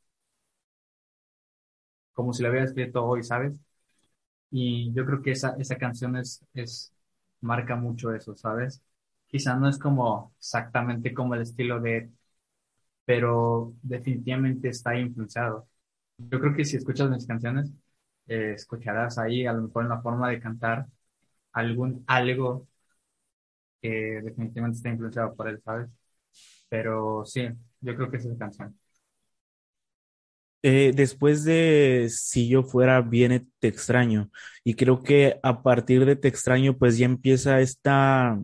como 2.14 2.34
si 2.34 2.44
la 2.44 2.50
hubiera 2.50 2.66
escrito 2.66 3.06
hoy, 3.06 3.24
¿sabes? 3.24 3.54
Y 4.52 4.94
yo 4.94 5.06
creo 5.06 5.22
que 5.22 5.32
esa, 5.32 5.56
esa 5.60 5.78
canción 5.78 6.18
es, 6.18 6.46
es, 6.54 6.94
marca 7.42 7.76
mucho 7.76 8.14
eso, 8.14 8.36
¿sabes? 8.36 8.82
Quizá 9.28 9.56
no 9.56 9.70
es 9.70 9.78
como 9.80 10.34
exactamente 10.40 11.14
como 11.14 11.36
el 11.36 11.42
estilo 11.44 11.80
de, 11.82 12.12
pero 13.06 13.74
definitivamente 13.84 14.70
está 14.70 14.98
influenciado. 15.00 15.68
Yo 16.18 16.40
creo 16.42 16.56
que 16.56 16.66
si 16.66 16.78
escuchas 16.78 17.10
mis 17.12 17.28
canciones, 17.28 17.72
eh, 18.28 18.54
escucharás 18.56 19.20
ahí 19.20 19.46
a 19.48 19.54
lo 19.54 19.64
mejor 19.64 19.84
en 19.86 19.90
la 19.92 20.02
forma 20.02 20.30
de 20.30 20.42
cantar 20.42 20.88
algún 21.54 22.04
algo 22.08 22.69
que 23.82 24.22
definitivamente 24.24 24.78
está 24.78 24.90
influenciado 24.90 25.36
por 25.36 25.48
él, 25.50 25.62
¿sabes? 25.64 25.90
Pero 26.70 27.26
sí, 27.26 27.48
yo 27.82 27.96
creo 27.96 28.12
que 28.12 28.18
es 28.18 28.26
esa 28.26 28.38
canción. 28.38 28.78
Eh, 30.62 30.92
después 30.94 31.46
de 31.46 32.08
Si 32.12 32.50
yo 32.50 32.64
fuera, 32.64 33.02
viene 33.02 33.48
Te 33.60 33.68
extraño. 33.70 34.30
Y 34.64 34.74
creo 34.76 35.04
que 35.04 35.40
a 35.44 35.64
partir 35.64 36.06
de 36.06 36.16
Te 36.18 36.28
extraño, 36.28 36.78
pues 36.78 36.98
ya 36.98 37.06
empieza 37.06 37.62
esta, 37.62 38.40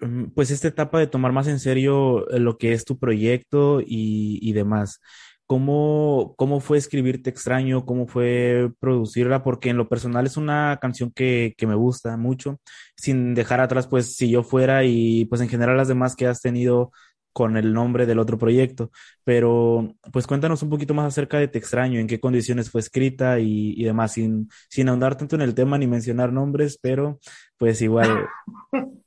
mm, 0.00 0.26
pues 0.34 0.50
esta 0.50 0.68
etapa 0.68 0.98
de 0.98 1.06
tomar 1.06 1.32
más 1.32 1.46
en 1.48 1.58
serio 1.60 2.26
lo 2.30 2.58
que 2.58 2.72
es 2.72 2.84
tu 2.84 2.98
proyecto 2.98 3.80
y, 3.80 4.38
y 4.42 4.52
demás. 4.52 5.00
¿Cómo, 5.50 6.34
cómo 6.36 6.60
fue 6.60 6.78
escribir 6.78 7.24
Te 7.24 7.30
extraño? 7.30 7.84
¿Cómo 7.84 8.06
fue 8.06 8.70
producirla? 8.78 9.42
Porque 9.42 9.70
en 9.70 9.78
lo 9.78 9.88
personal 9.88 10.24
es 10.24 10.36
una 10.36 10.78
canción 10.80 11.10
que, 11.10 11.54
que 11.58 11.66
me 11.66 11.74
gusta 11.74 12.16
mucho, 12.16 12.60
sin 12.96 13.34
dejar 13.34 13.60
atrás, 13.60 13.88
pues, 13.88 14.14
si 14.14 14.30
yo 14.30 14.44
fuera 14.44 14.84
y 14.84 15.24
pues 15.24 15.40
en 15.40 15.48
general 15.48 15.76
las 15.76 15.88
demás 15.88 16.14
que 16.14 16.28
has 16.28 16.40
tenido 16.40 16.92
con 17.32 17.56
el 17.56 17.72
nombre 17.72 18.06
del 18.06 18.20
otro 18.20 18.38
proyecto. 18.38 18.92
Pero 19.24 19.96
pues 20.12 20.28
cuéntanos 20.28 20.62
un 20.62 20.70
poquito 20.70 20.94
más 20.94 21.06
acerca 21.08 21.40
de 21.40 21.48
Te 21.48 21.58
extraño, 21.58 21.98
en 21.98 22.06
qué 22.06 22.20
condiciones 22.20 22.70
fue 22.70 22.80
escrita 22.80 23.40
y, 23.40 23.74
y 23.76 23.82
demás, 23.82 24.12
sin, 24.12 24.48
sin 24.68 24.88
ahondar 24.88 25.16
tanto 25.16 25.34
en 25.34 25.42
el 25.42 25.56
tema 25.56 25.78
ni 25.78 25.88
mencionar 25.88 26.32
nombres, 26.32 26.78
pero 26.80 27.18
pues 27.58 27.82
igual. 27.82 28.28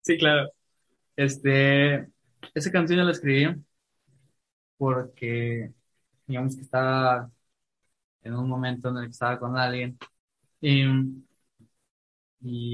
Sí, 0.00 0.16
claro. 0.16 0.48
Este, 1.16 2.08
esa 2.54 2.70
canción 2.72 2.98
yo 2.98 3.04
la 3.04 3.12
escribí 3.12 3.44
porque, 4.78 5.72
digamos 6.26 6.56
que 6.56 6.62
estaba 6.62 7.30
en 8.22 8.34
un 8.34 8.48
momento 8.48 8.88
en 8.90 8.98
el 8.98 9.04
que 9.06 9.10
estaba 9.12 9.38
con 9.38 9.56
alguien 9.58 9.98
y, 10.60 10.84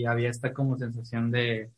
había 0.06 0.30
esta 0.30 0.52
como 0.52 0.76
sensación 0.78 1.30
de, 1.30 1.70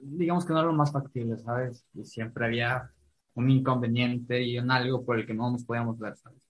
digamos 0.00 0.44
que 0.44 0.52
no 0.52 0.58
era 0.60 0.68
lo 0.68 0.74
más 0.74 0.92
factible, 0.92 1.36
¿sabes? 1.38 1.84
Y 1.94 2.04
siempre 2.04 2.46
había 2.46 2.90
un 3.34 3.50
inconveniente 3.50 4.42
y 4.42 4.58
un 4.58 4.70
algo 4.70 5.04
por 5.04 5.18
el 5.18 5.26
que 5.26 5.34
no 5.34 5.50
nos 5.50 5.64
podíamos 5.64 5.98
ver, 5.98 6.16
¿sabes? 6.16 6.40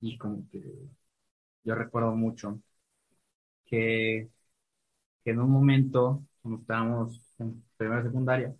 Y 0.00 0.18
como 0.18 0.48
que 0.50 0.62
yo 1.64 1.74
recuerdo 1.74 2.14
mucho 2.16 2.60
que, 3.66 4.30
que 5.24 5.30
en 5.30 5.40
un 5.40 5.50
momento, 5.50 6.24
cuando 6.42 6.60
estábamos 6.62 7.20
en 7.38 7.64
primera 7.76 8.02
secundaria, 8.02 8.54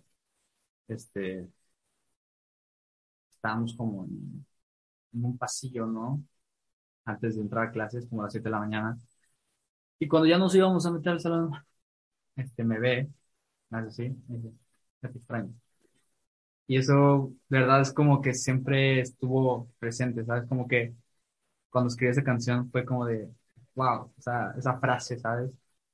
este, 0.87 1.49
estábamos 3.45 3.75
como 3.75 4.05
en, 4.05 4.45
en 5.13 5.25
un 5.25 5.37
pasillo, 5.37 5.85
¿no? 5.87 6.23
Antes 7.05 7.35
de 7.37 7.41
entrar 7.43 7.67
a 7.69 7.71
clases, 7.71 8.07
como 8.07 8.21
a 8.23 8.25
las 8.25 8.33
7 8.33 8.45
de 8.49 8.51
la 8.51 8.59
mañana. 8.59 8.97
Y 9.99 10.07
cuando 10.07 10.27
ya 10.27 10.37
nos 10.37 10.53
íbamos 10.55 10.85
a 10.85 10.91
meter 10.91 11.13
al 11.13 11.19
salón, 11.19 11.51
este, 12.35 12.63
me 12.63 12.79
ve, 12.79 13.09
me 13.69 13.79
hace 13.79 13.89
así, 13.89 14.09
me 14.29 14.37
dice, 14.37 14.53
"Ya 15.03 15.09
te 15.11 15.19
extraño. 15.19 15.53
Y 16.67 16.77
eso, 16.77 17.31
de 17.49 17.59
verdad, 17.59 17.81
es 17.81 17.93
como 17.93 18.21
que 18.21 18.33
siempre 18.33 18.99
estuvo 19.01 19.69
presente, 19.79 20.25
¿sabes? 20.25 20.47
Como 20.49 20.67
que 20.67 20.95
cuando 21.69 21.89
escribí 21.89 22.11
esa 22.11 22.23
canción 22.23 22.71
fue 22.71 22.85
como 22.85 23.05
de, 23.05 23.29
wow, 23.75 24.13
o 24.17 24.21
sea, 24.21 24.53
esa 24.57 24.79
frase, 24.79 25.17
¿sabes? 25.19 25.51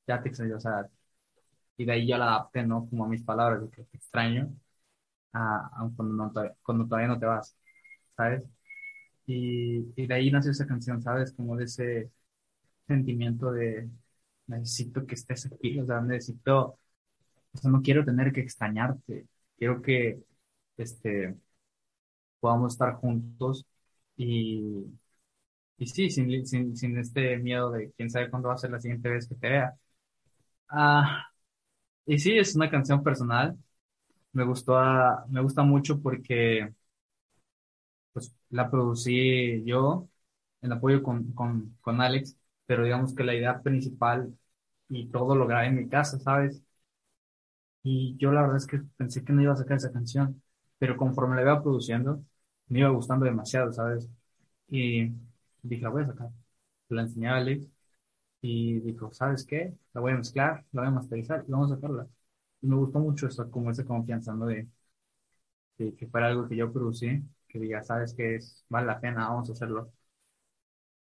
Ya 0.08 0.22
te 0.22 0.30
extraño, 0.30 0.58
o 0.58 0.60
sea, 0.62 0.90
y 1.78 1.86
de 1.86 1.94
ahí 1.94 2.08
yo 2.08 2.18
la 2.18 2.28
adapté, 2.28 2.64
¿no? 2.66 2.88
Como 2.90 3.06
a 3.06 3.10
mis 3.10 3.24
palabras, 3.24 3.62
de 3.64 3.70
que 3.72 3.84
te 3.86 3.98
extraño, 3.98 4.54
a, 5.34 5.58
a 5.86 5.92
cuando, 5.96 6.16
no, 6.16 6.34
cuando 6.64 6.86
todavía 6.88 7.08
no 7.10 7.20
te 7.20 7.26
vas, 7.26 7.56
¿sabes? 8.18 8.44
Y, 9.28 9.94
y 9.96 10.08
de 10.08 10.14
ahí 10.16 10.32
nació 10.32 10.52
esa 10.52 10.68
canción, 10.68 11.02
¿sabes? 11.02 11.34
Como 11.34 11.58
de 11.58 11.66
ese 11.66 12.12
sentimiento 12.88 13.52
de 13.52 13.90
necesito 14.48 15.06
que 15.08 15.16
estés 15.16 15.48
aquí, 15.48 15.80
o 15.82 15.86
sea, 15.86 16.02
necesito, 16.02 16.78
o 17.54 17.58
sea, 17.60 17.72
no 17.72 17.82
quiero 17.82 18.06
tener 18.06 18.34
que 18.34 18.42
extrañarte, 18.42 19.28
quiero 19.58 19.82
que, 19.82 20.24
este, 20.78 21.36
podamos 22.40 22.74
estar 22.74 22.96
juntos 22.96 23.66
y, 24.18 24.86
y 25.78 25.88
sí, 25.88 26.10
sin, 26.10 26.46
sin, 26.46 26.76
sin 26.78 26.98
este 26.98 27.38
miedo 27.38 27.72
de 27.72 27.92
quién 27.94 28.10
sabe 28.10 28.30
cuándo 28.30 28.50
va 28.50 28.56
a 28.56 28.58
ser 28.58 28.72
la 28.72 28.80
siguiente 28.80 29.10
vez 29.10 29.28
que 29.28 29.36
te 29.36 29.50
vea. 29.50 29.76
Ah, 30.70 31.26
y 32.06 32.20
sí, 32.20 32.38
es 32.38 32.56
una 32.56 32.70
canción 32.72 33.04
personal, 33.04 33.58
me 34.34 34.44
gustó, 34.46 34.78
ah, 34.78 35.26
me 35.30 35.42
gusta 35.42 35.64
mucho 35.64 36.02
porque 36.02 36.74
pues 38.14 38.34
la 38.50 38.70
producí 38.70 39.64
yo 39.66 40.08
en 40.62 40.72
apoyo 40.74 41.02
con, 41.04 41.34
con, 41.34 41.78
con 41.82 42.02
Alex, 42.02 42.38
pero 42.66 42.84
digamos 42.84 43.16
que 43.16 43.24
la 43.24 43.36
idea 43.36 43.62
principal 43.62 44.38
y 44.90 45.08
todo 45.10 45.36
lo 45.36 45.48
grabé 45.48 45.68
en 45.68 45.78
mi 45.78 45.90
casa, 45.90 46.20
¿sabes? 46.20 46.62
Y 47.84 48.16
yo 48.18 48.32
la 48.32 48.42
verdad 48.42 48.58
es 48.58 48.68
que 48.68 48.80
pensé 48.98 49.24
que 49.24 49.34
no 49.34 49.42
iba 49.42 49.54
a 49.54 49.56
sacar 49.56 49.78
esa 49.78 49.92
canción, 49.92 50.42
pero 50.78 50.98
conforme 50.98 51.36
la 51.36 51.42
iba 51.44 51.62
produciendo, 51.64 52.24
me 52.68 52.80
iba 52.80 52.90
gustando 52.90 53.26
demasiado, 53.26 53.72
¿sabes? 53.74 54.08
Y 54.70 55.10
dije, 55.64 55.84
la 55.84 55.90
voy 55.90 56.04
a 56.04 56.08
sacar. 56.08 56.30
La 56.90 57.04
enseñé 57.04 57.30
a 57.30 57.38
Alex 57.38 57.68
y 58.42 58.80
dijo, 58.82 59.14
¿sabes 59.14 59.46
qué? 59.46 59.74
La 59.94 60.02
voy 60.02 60.14
a 60.14 60.18
mezclar, 60.18 60.66
la 60.74 60.82
voy 60.84 60.90
a 60.90 60.92
masterizar 60.94 61.46
y 61.48 61.52
vamos 61.52 61.72
a 61.72 61.76
sacarla. 61.76 62.08
Me 62.62 62.76
gustó 62.76 62.98
mucho 63.00 63.28
eso, 63.28 63.50
como 63.52 63.70
esa 63.72 63.86
confianza, 63.86 64.34
¿no? 64.34 64.46
De, 64.48 64.68
de 65.78 65.96
que 65.96 66.08
fuera 66.08 66.28
algo 66.28 66.48
que 66.48 66.56
yo 66.56 66.72
producí, 66.72 67.22
que 67.48 67.60
diga, 67.60 67.84
¿sabes 67.84 68.14
qué? 68.16 68.36
Es, 68.36 68.66
vale 68.70 68.88
la 68.88 69.00
pena, 69.02 69.28
vamos 69.30 69.50
a 69.50 69.54
hacerlo. 69.54 69.92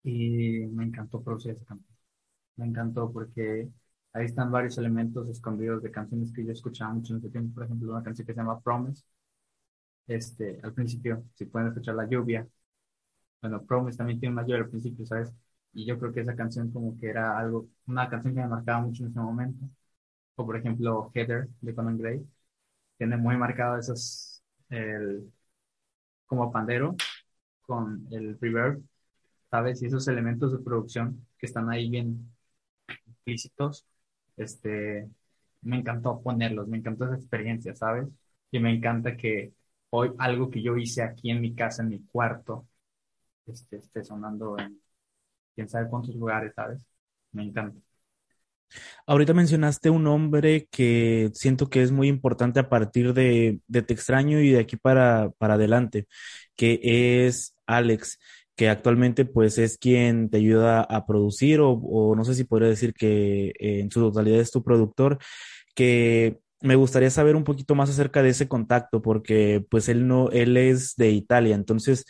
Y 0.03 0.65
me 0.67 0.85
encantó 0.85 1.21
producir 1.21 1.51
esa 1.51 1.65
canción. 1.65 1.97
Me 2.57 2.65
encantó 2.67 3.11
porque 3.13 3.69
ahí 4.13 4.25
están 4.25 4.51
varios 4.51 4.77
elementos 4.79 5.29
escondidos 5.29 5.83
de 5.83 5.91
canciones 5.91 6.31
que 6.33 6.45
yo 6.45 6.51
escuchaba 6.53 6.93
mucho 6.93 7.13
en 7.13 7.19
ese 7.19 7.29
tiempo. 7.31 7.55
Por 7.55 7.65
ejemplo, 7.65 7.91
una 7.93 8.03
canción 8.03 8.25
que 8.27 8.33
se 8.33 8.39
llama 8.39 8.61
Promise. 8.61 9.03
Este, 10.07 10.59
al 10.63 10.73
principio, 10.73 11.23
si 11.35 11.45
pueden 11.45 11.67
escuchar 11.69 11.95
la 11.95 12.07
lluvia. 12.07 12.47
Bueno, 13.41 13.63
Promise 13.65 13.97
también 13.97 14.19
tiene 14.19 14.33
una 14.33 14.43
lluvia 14.43 14.59
al 14.63 14.69
principio, 14.69 15.05
¿sabes? 15.05 15.33
Y 15.73 15.85
yo 15.85 15.99
creo 15.99 16.13
que 16.13 16.21
esa 16.21 16.35
canción 16.35 16.71
como 16.71 16.97
que 16.99 17.09
era 17.09 17.37
algo, 17.39 17.69
una 17.87 18.09
canción 18.09 18.35
que 18.35 18.41
me 18.41 18.47
marcaba 18.47 18.81
mucho 18.81 19.03
en 19.03 19.11
ese 19.11 19.19
momento. 19.21 19.67
O 20.37 20.47
por 20.47 20.57
ejemplo, 20.57 21.11
Heather 21.15 21.49
de 21.61 21.75
Conan 21.75 21.99
Gray. 21.99 22.25
Tiene 22.97 23.17
muy 23.17 23.37
marcado 23.37 23.79
esos, 23.79 24.43
el, 24.69 25.31
como 26.25 26.51
pandero 26.51 26.95
con 27.63 28.07
el 28.11 28.39
reverb, 28.39 28.83
¿sabes? 29.51 29.81
Y 29.83 29.87
esos 29.87 30.07
elementos 30.09 30.51
de 30.53 30.59
producción 30.63 31.27
que 31.37 31.47
están 31.47 31.69
ahí 31.71 31.89
bien 31.89 32.31
explícitos, 33.07 33.85
este, 34.37 35.09
me 35.61 35.77
encantó 35.79 36.21
ponerlos, 36.21 36.67
me 36.67 36.77
encantó 36.77 37.05
esa 37.05 37.15
experiencia, 37.15 37.75
¿sabes? 37.75 38.07
Y 38.51 38.59
me 38.59 38.73
encanta 38.73 39.17
que 39.17 39.53
hoy 39.91 40.11
algo 40.19 40.49
que 40.49 40.61
yo 40.61 40.77
hice 40.77 41.03
aquí 41.03 41.31
en 41.31 41.41
mi 41.41 41.55
casa, 41.55 41.83
en 41.83 41.89
mi 41.89 42.01
cuarto, 42.05 42.67
este, 43.47 43.77
esté 43.77 44.03
sonando 44.03 44.57
en 44.59 44.81
quién 45.55 45.69
sabe 45.69 45.89
cuántos 45.89 46.15
lugares, 46.15 46.53
¿sabes? 46.55 46.81
Me 47.33 47.43
encanta. 47.43 47.79
Ahorita 49.05 49.33
mencionaste 49.33 49.89
un 49.89 50.03
nombre 50.03 50.67
que 50.71 51.29
siento 51.33 51.69
que 51.69 51.81
es 51.81 51.91
muy 51.91 52.07
importante 52.07 52.59
a 52.59 52.69
partir 52.69 53.13
de, 53.13 53.59
de 53.67 53.81
Te 53.81 53.93
extraño 53.93 54.39
y 54.41 54.51
de 54.51 54.59
aquí 54.59 54.75
para, 54.77 55.31
para 55.37 55.55
adelante, 55.55 56.07
que 56.55 56.79
es 57.27 57.55
Alex, 57.65 58.19
que 58.55 58.69
actualmente 58.69 59.25
pues 59.25 59.57
es 59.57 59.77
quien 59.77 60.29
te 60.29 60.37
ayuda 60.37 60.81
a 60.81 61.05
producir 61.05 61.61
o, 61.61 61.71
o 61.71 62.15
no 62.15 62.25
sé 62.25 62.33
si 62.35 62.43
podría 62.43 62.69
decir 62.69 62.93
que 62.93 63.53
en 63.59 63.91
su 63.91 64.01
totalidad 64.01 64.39
es 64.39 64.51
tu 64.51 64.63
productor, 64.63 65.19
que 65.75 66.39
me 66.61 66.75
gustaría 66.75 67.09
saber 67.11 67.35
un 67.35 67.43
poquito 67.43 67.75
más 67.75 67.89
acerca 67.89 68.23
de 68.23 68.29
ese 68.29 68.47
contacto, 68.47 69.01
porque 69.01 69.63
pues 69.69 69.89
él 69.89 70.07
no, 70.07 70.29
él 70.31 70.57
es 70.57 70.95
de 70.95 71.11
Italia, 71.11 71.55
entonces 71.55 72.05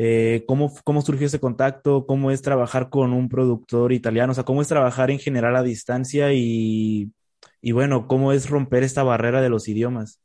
eh, 0.00 0.44
¿cómo, 0.46 0.72
cómo 0.84 1.02
surgió 1.02 1.26
ese 1.26 1.40
contacto? 1.40 2.06
¿Cómo 2.06 2.30
es 2.30 2.40
trabajar 2.42 2.88
con 2.88 3.12
un 3.12 3.28
productor 3.28 3.92
italiano? 3.92 4.30
O 4.32 4.34
sea, 4.34 4.44
¿cómo 4.44 4.62
es 4.62 4.68
trabajar 4.68 5.10
en 5.10 5.18
general 5.18 5.56
a 5.56 5.62
distancia? 5.64 6.32
Y, 6.32 7.12
y 7.60 7.72
bueno, 7.72 8.06
¿cómo 8.06 8.32
es 8.32 8.48
romper 8.48 8.84
esta 8.84 9.02
barrera 9.02 9.40
de 9.42 9.50
los 9.50 9.66
idiomas? 9.68 10.20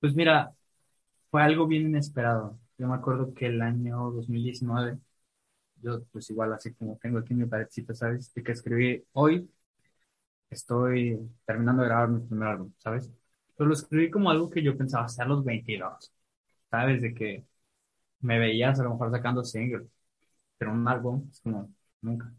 Pues 0.00 0.14
mira, 0.14 0.52
fue 1.30 1.42
algo 1.42 1.66
bien 1.66 1.84
inesperado. 1.88 2.58
Yo 2.78 2.88
me 2.88 2.94
acuerdo 2.94 3.34
que 3.34 3.46
el 3.46 3.62
año 3.62 4.10
2019, 4.12 4.98
yo 5.82 6.04
pues 6.12 6.30
igual 6.30 6.52
así 6.54 6.74
como 6.74 6.98
tengo 6.98 7.18
aquí 7.20 7.34
mi 7.34 7.46
parecita, 7.46 7.94
¿sabes? 7.94 8.32
De 8.34 8.42
que 8.42 8.52
escribí 8.52 9.04
hoy 9.12 9.50
estoy 10.50 11.18
terminando 11.46 11.82
de 11.82 11.88
grabar 11.88 12.08
mi 12.08 12.20
primer 12.26 12.48
álbum, 12.48 12.72
¿sabes? 12.78 13.10
Pero 13.56 13.68
lo 13.68 13.74
escribí 13.74 14.10
como 14.10 14.30
algo 14.30 14.50
que 14.50 14.62
yo 14.62 14.76
pensaba 14.76 15.04
hacer 15.06 15.24
a 15.24 15.28
los 15.28 15.44
22, 15.44 16.12
¿sabes? 16.70 17.02
De 17.02 17.14
que 17.14 17.44
me 18.24 18.40
veías 18.40 18.80
a 18.80 18.84
lo 18.84 18.92
mejor 18.92 19.12
sacando 19.12 19.44
singles, 19.44 19.88
pero 20.58 20.72
un 20.72 20.86
álbum 20.88 21.28
es 21.32 21.40
como 21.42 21.72
nunca. 22.02 22.32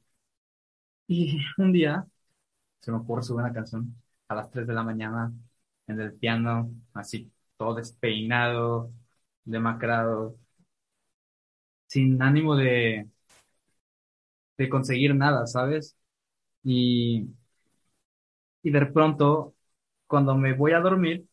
Y 1.07 1.39
un 1.57 1.71
día 1.71 2.05
se 2.81 2.91
me 2.91 2.99
ocurre 2.99 3.23
subir 3.23 3.41
una 3.45 3.53
canción 3.53 3.95
a 4.29 4.35
las 4.35 4.51
3 4.51 4.67
de 4.67 4.73
la 4.73 4.83
mañana 4.83 5.33
en 5.87 6.01
el 6.01 6.13
piano, 6.15 6.71
así 6.93 7.31
todo 7.57 7.75
despeinado, 7.75 8.91
demacrado, 9.45 10.37
sin 11.87 12.21
ánimo 12.21 12.55
de, 12.55 13.07
de 14.57 14.69
conseguir 14.69 15.15
nada, 15.15 15.45
¿sabes? 15.47 15.95
Y, 16.63 17.29
y 18.63 18.71
de 18.71 18.85
pronto, 18.87 19.55
cuando 20.07 20.35
me 20.35 20.53
voy 20.53 20.73
a 20.73 20.79
dormir, 20.79 21.27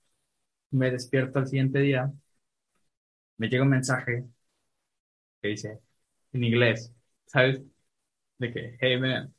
me 0.71 0.91
despierto 0.91 1.39
al 1.41 1.49
siguiente 1.49 1.81
día 1.81 2.13
me 3.39 3.49
llega 3.49 3.65
un 3.65 3.71
mensaje 3.71 4.25
que 5.43 5.49
dice 5.51 5.81
en 6.33 6.45
inglés, 6.45 6.93
¿sabes? 7.27 7.63
De 8.39 8.53
que, 8.53 8.79
hey 8.81 8.99
man, 9.01 9.35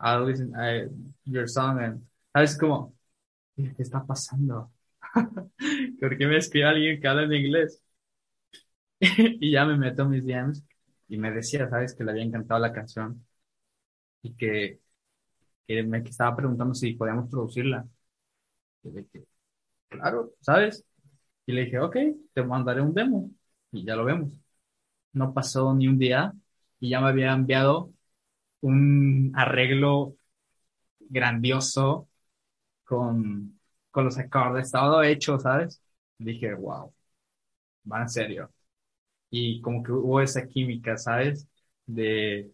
I 0.00 0.18
listen 0.18 0.52
to 0.52 0.90
your 1.26 1.48
song 1.48 1.80
and, 1.80 2.08
¿sabes 2.34 2.58
cómo? 2.58 2.94
¿Qué 3.56 3.74
está 3.78 4.04
pasando? 4.06 4.72
¿Por 6.00 6.18
qué 6.18 6.26
me 6.26 6.38
escribe 6.38 6.66
alguien 6.66 7.00
que 7.00 7.08
habla 7.08 7.24
en 7.24 7.34
inglés? 7.34 7.82
y 9.00 9.50
ya 9.52 9.64
me 9.64 9.76
meto 9.76 10.02
en 10.02 10.10
mis 10.10 10.24
DMs 10.24 10.64
y 11.08 11.18
me 11.18 11.30
decía, 11.32 11.68
¿sabes? 11.68 11.94
Que 11.94 12.04
le 12.04 12.10
había 12.12 12.24
encantado 12.24 12.60
la 12.60 12.72
canción 12.72 13.24
y 14.22 14.34
que, 14.34 14.80
que 15.66 15.82
me 15.84 15.98
estaba 16.00 16.36
preguntando 16.36 16.74
si 16.74 16.94
podíamos 16.94 17.30
producirla. 17.30 17.86
Y 18.84 18.90
le 18.90 19.02
dije, 19.02 19.26
claro, 19.88 20.34
¿sabes? 20.40 20.84
Y 21.46 21.52
le 21.52 21.66
dije, 21.66 21.80
ok, 21.80 21.96
te 22.34 22.44
mandaré 22.44 22.82
un 22.82 22.94
demo 22.94 23.30
y 23.72 23.84
ya 23.86 23.96
lo 23.96 24.04
vemos. 24.06 24.32
No 25.16 25.32
pasó 25.34 25.74
ni 25.74 25.88
un 25.88 25.98
día 25.98 26.32
y 26.80 26.90
ya 26.90 27.00
me 27.00 27.08
había 27.08 27.32
enviado 27.32 27.92
un 28.62 29.32
arreglo 29.36 30.16
grandioso 31.00 32.08
con, 32.84 33.60
con 33.90 34.06
los 34.06 34.18
acordes, 34.18 34.70
todo 34.72 35.02
hecho, 35.04 35.38
¿sabes? 35.40 35.82
Dije, 36.18 36.54
wow, 36.54 36.94
va 37.90 38.08
serio. 38.08 38.50
Y 39.30 39.60
como 39.62 39.82
que 39.82 39.92
hubo 39.92 40.20
esa 40.20 40.46
química, 40.48 40.96
¿sabes? 40.98 41.48
De, 41.86 42.50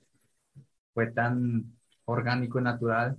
fue 0.95 1.11
tan 1.13 1.65
orgánico 2.05 2.61
y 2.61 2.63
natural. 2.63 3.17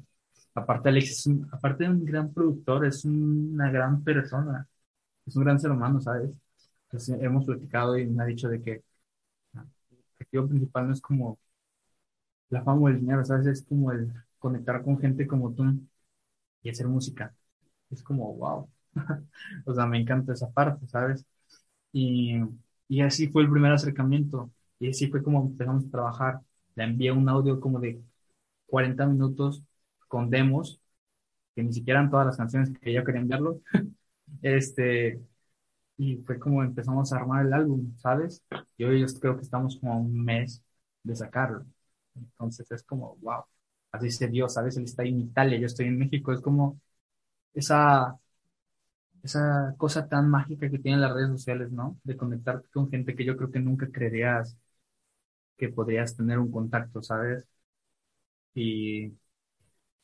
Aparte, 0.56 0.89
Alex 0.89 1.29
aparte 1.51 1.84
de 1.86 1.89
un 1.91 2.06
gran 2.06 2.34
productor, 2.34 2.86
es 2.86 3.06
una 3.06 3.71
gran 3.71 4.03
persona, 4.03 4.67
es 5.25 5.36
un 5.36 5.43
gran 5.45 5.60
ser 5.60 5.71
humano, 5.71 6.01
¿sabes? 6.01 6.32
Hemos 7.21 7.45
platicado 7.45 7.97
y 7.97 8.06
me 8.08 8.23
ha 8.23 8.25
dicho 8.27 8.49
de 8.49 8.62
que 8.62 8.84
objetivo 10.38 10.48
principal 10.50 10.88
no 10.88 10.93
es 10.93 11.02
como 11.02 11.39
la 12.50 12.63
fama 12.63 12.82
o 12.82 12.88
el 12.89 13.00
dinero, 13.00 13.24
¿sabes? 13.26 13.48
Es 13.48 13.63
como 13.63 13.91
el 13.91 14.12
conectar 14.39 14.84
con 14.84 15.00
gente 15.00 15.28
como 15.28 15.54
tú 15.54 15.63
y 16.63 16.69
hacer 16.69 16.88
música. 16.88 17.36
Es 17.91 18.04
como, 18.04 18.34
wow. 18.36 18.69
o 19.65 19.74
sea, 19.76 19.86
me 19.88 20.00
encanta 20.00 20.34
esa 20.34 20.52
parte, 20.52 20.88
¿sabes? 20.88 21.26
Y, 21.93 22.36
y 22.89 23.02
así 23.02 23.30
fue 23.30 23.43
el 23.43 23.52
primer 23.52 23.74
acercamiento. 23.74 24.52
Y 24.80 24.89
así 24.89 25.10
fue 25.10 25.24
como 25.24 25.43
empezamos 25.48 25.86
a 25.88 25.91
trabajar. 25.91 26.41
Le 26.76 26.84
envié 26.86 27.12
un 27.12 27.30
audio 27.30 27.60
como 27.60 27.80
de 27.80 28.02
40 28.67 29.06
minutos 29.08 29.63
con 30.08 30.30
demos, 30.30 30.82
que 31.56 31.63
ni 31.63 31.74
siquiera 31.74 32.00
eran 32.02 32.12
todas 32.12 32.28
las 32.28 32.38
canciones 32.38 32.72
que 32.80 32.93
yo 32.93 33.04
quería 33.04 33.22
enviarlo. 33.22 33.62
este, 34.41 35.22
y 35.97 36.17
fue 36.17 36.39
como 36.39 36.63
empezamos 36.63 37.13
a 37.13 37.17
armar 37.17 37.45
el 37.45 37.53
álbum, 37.53 37.95
¿sabes? 37.97 38.43
Y 38.77 38.84
hoy 38.86 39.01
yo 39.01 39.08
creo 39.19 39.36
que 39.38 39.43
estamos 39.43 39.77
como 39.79 39.93
a 39.93 39.97
un 39.97 40.23
mes 40.23 40.63
de 41.03 41.15
sacarlo. 41.15 41.65
Entonces 42.15 42.69
es 42.71 42.84
como, 42.84 43.15
wow, 43.21 43.43
así 43.91 44.12
se 44.12 44.27
dio, 44.27 44.49
¿sabes? 44.49 44.77
Él 44.77 44.86
está 44.86 45.03
en 45.03 45.19
Italia, 45.21 45.60
yo 45.60 45.67
estoy 45.67 45.88
en 45.88 45.97
México, 45.99 46.34
es 46.34 46.41
como 46.41 46.79
esa, 47.53 48.19
esa 49.23 49.73
cosa 49.77 50.08
tan 50.08 50.29
mágica 50.29 50.69
que 50.69 50.77
tienen 50.79 51.01
las 51.01 51.13
redes 51.13 51.29
sociales, 51.32 51.71
¿no? 51.71 51.99
De 52.03 52.15
conectarte 52.17 52.69
con 52.69 52.89
gente 52.91 53.15
que 53.15 53.25
yo 53.25 53.36
creo 53.38 53.51
que 53.51 53.60
nunca 53.60 53.89
creerías 53.91 54.56
que 55.58 55.69
podrías 55.69 56.15
tener 56.15 56.38
un 56.39 56.51
contacto, 56.51 57.01
¿sabes? 57.01 57.45
Y 58.56 59.12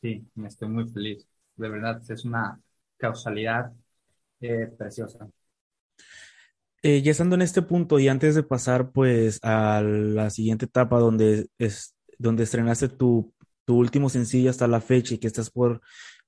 sí, 0.01 0.29
me 0.35 0.47
estoy 0.49 0.69
muy 0.69 0.87
feliz. 0.89 1.27
De 1.55 1.69
verdad, 1.69 2.01
es 2.09 2.25
una 2.25 2.61
causalidad 2.97 3.73
eh, 4.41 4.67
preciosa. 4.77 5.29
Eh, 6.81 7.01
ya 7.01 7.11
estando 7.11 7.35
en 7.35 7.41
este 7.41 7.61
punto 7.61 7.99
y 7.99 8.07
antes 8.07 8.35
de 8.35 8.43
pasar 8.43 8.91
pues 8.91 9.39
a 9.43 9.81
la 9.83 10.29
siguiente 10.29 10.65
etapa 10.65 10.97
donde 10.99 11.47
es 11.57 11.95
donde 12.17 12.43
estrenaste 12.43 12.87
tu, 12.87 13.33
tu 13.65 13.77
último 13.77 14.09
sencillo 14.09 14.49
hasta 14.49 14.67
la 14.67 14.79
fecha 14.81 15.15
y 15.15 15.17
que 15.17 15.27
estás 15.27 15.49
por 15.49 15.81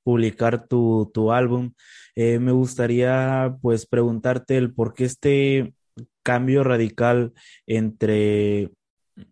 publicar 0.03 0.67
tu, 0.67 1.09
tu 1.13 1.31
álbum, 1.31 1.73
eh, 2.15 2.39
me 2.39 2.51
gustaría 2.51 3.55
pues 3.61 3.85
preguntarte 3.85 4.57
el 4.57 4.73
por 4.73 4.93
qué 4.93 5.05
este 5.05 5.73
cambio 6.23 6.63
radical 6.63 7.33
entre 7.67 8.71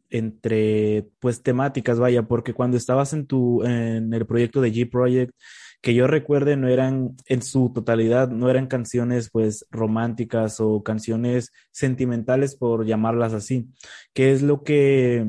entre 0.09 1.07
pues 1.19 1.41
temáticas, 1.43 1.99
vaya, 1.99 2.23
porque 2.23 2.53
cuando 2.53 2.77
estabas 2.77 3.13
en 3.13 3.27
tu 3.27 3.63
en 3.63 4.13
el 4.13 4.25
proyecto 4.25 4.61
de 4.61 4.71
G 4.73 4.89
Project, 4.89 5.33
que 5.81 5.93
yo 5.93 6.07
recuerde 6.07 6.57
no 6.57 6.67
eran 6.67 7.15
en 7.27 7.41
su 7.41 7.71
totalidad, 7.73 8.29
no 8.29 8.49
eran 8.49 8.67
canciones 8.67 9.29
pues 9.31 9.65
románticas 9.71 10.59
o 10.59 10.83
canciones 10.83 11.51
sentimentales 11.71 12.55
por 12.55 12.85
llamarlas 12.85 13.33
así. 13.33 13.69
¿Qué 14.13 14.31
es 14.33 14.41
lo 14.41 14.63
que 14.63 15.27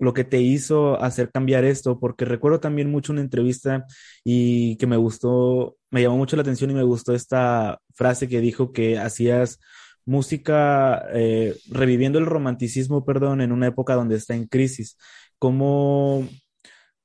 lo 0.00 0.14
que 0.14 0.24
te 0.24 0.40
hizo 0.40 1.00
hacer 1.00 1.30
cambiar 1.30 1.64
esto, 1.64 2.00
porque 2.00 2.24
recuerdo 2.24 2.58
también 2.58 2.90
mucho 2.90 3.12
una 3.12 3.20
entrevista 3.20 3.84
y 4.24 4.76
que 4.78 4.86
me 4.86 4.96
gustó, 4.96 5.76
me 5.90 6.02
llamó 6.02 6.16
mucho 6.16 6.36
la 6.36 6.42
atención 6.42 6.70
y 6.70 6.74
me 6.74 6.82
gustó 6.82 7.14
esta 7.14 7.80
frase 7.94 8.26
que 8.26 8.40
dijo 8.40 8.72
que 8.72 8.98
hacías 8.98 9.60
música 10.06 11.04
eh, 11.12 11.54
reviviendo 11.70 12.18
el 12.18 12.26
romanticismo, 12.26 13.04
perdón, 13.04 13.42
en 13.42 13.52
una 13.52 13.66
época 13.66 13.94
donde 13.94 14.16
está 14.16 14.34
en 14.34 14.46
crisis. 14.46 14.96
¿Cómo, 15.38 16.26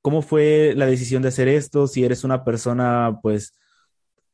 ¿Cómo 0.06 0.22
fue 0.22 0.72
la 0.76 0.86
decisión 0.86 1.20
de 1.22 1.30
hacer 1.30 1.48
esto? 1.48 1.88
Si 1.88 2.04
eres 2.04 2.22
una 2.22 2.44
persona, 2.44 3.18
pues, 3.20 3.58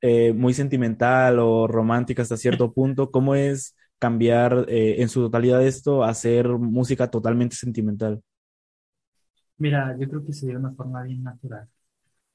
eh, 0.03 0.35
muy 0.35 0.53
sentimental 0.53 1.39
o 1.39 1.67
romántica 1.67 2.21
hasta 2.21 2.37
cierto 2.37 2.73
punto, 2.75 3.11
¿cómo 3.11 3.35
es 3.35 3.75
cambiar 3.99 4.67
eh, 4.69 5.01
en 5.01 5.09
su 5.09 5.23
totalidad 5.23 5.67
esto 5.67 6.05
a 6.05 6.11
hacer 6.11 6.47
música 6.47 7.11
totalmente 7.11 7.57
sentimental? 7.57 8.23
Mira, 9.57 9.97
yo 9.99 10.07
creo 10.11 10.23
que 10.23 10.35
se 10.35 10.45
dio 10.45 10.57
de 10.57 10.61
una 10.67 10.75
forma 10.75 11.05
bien 11.05 11.23
natural. 11.23 11.67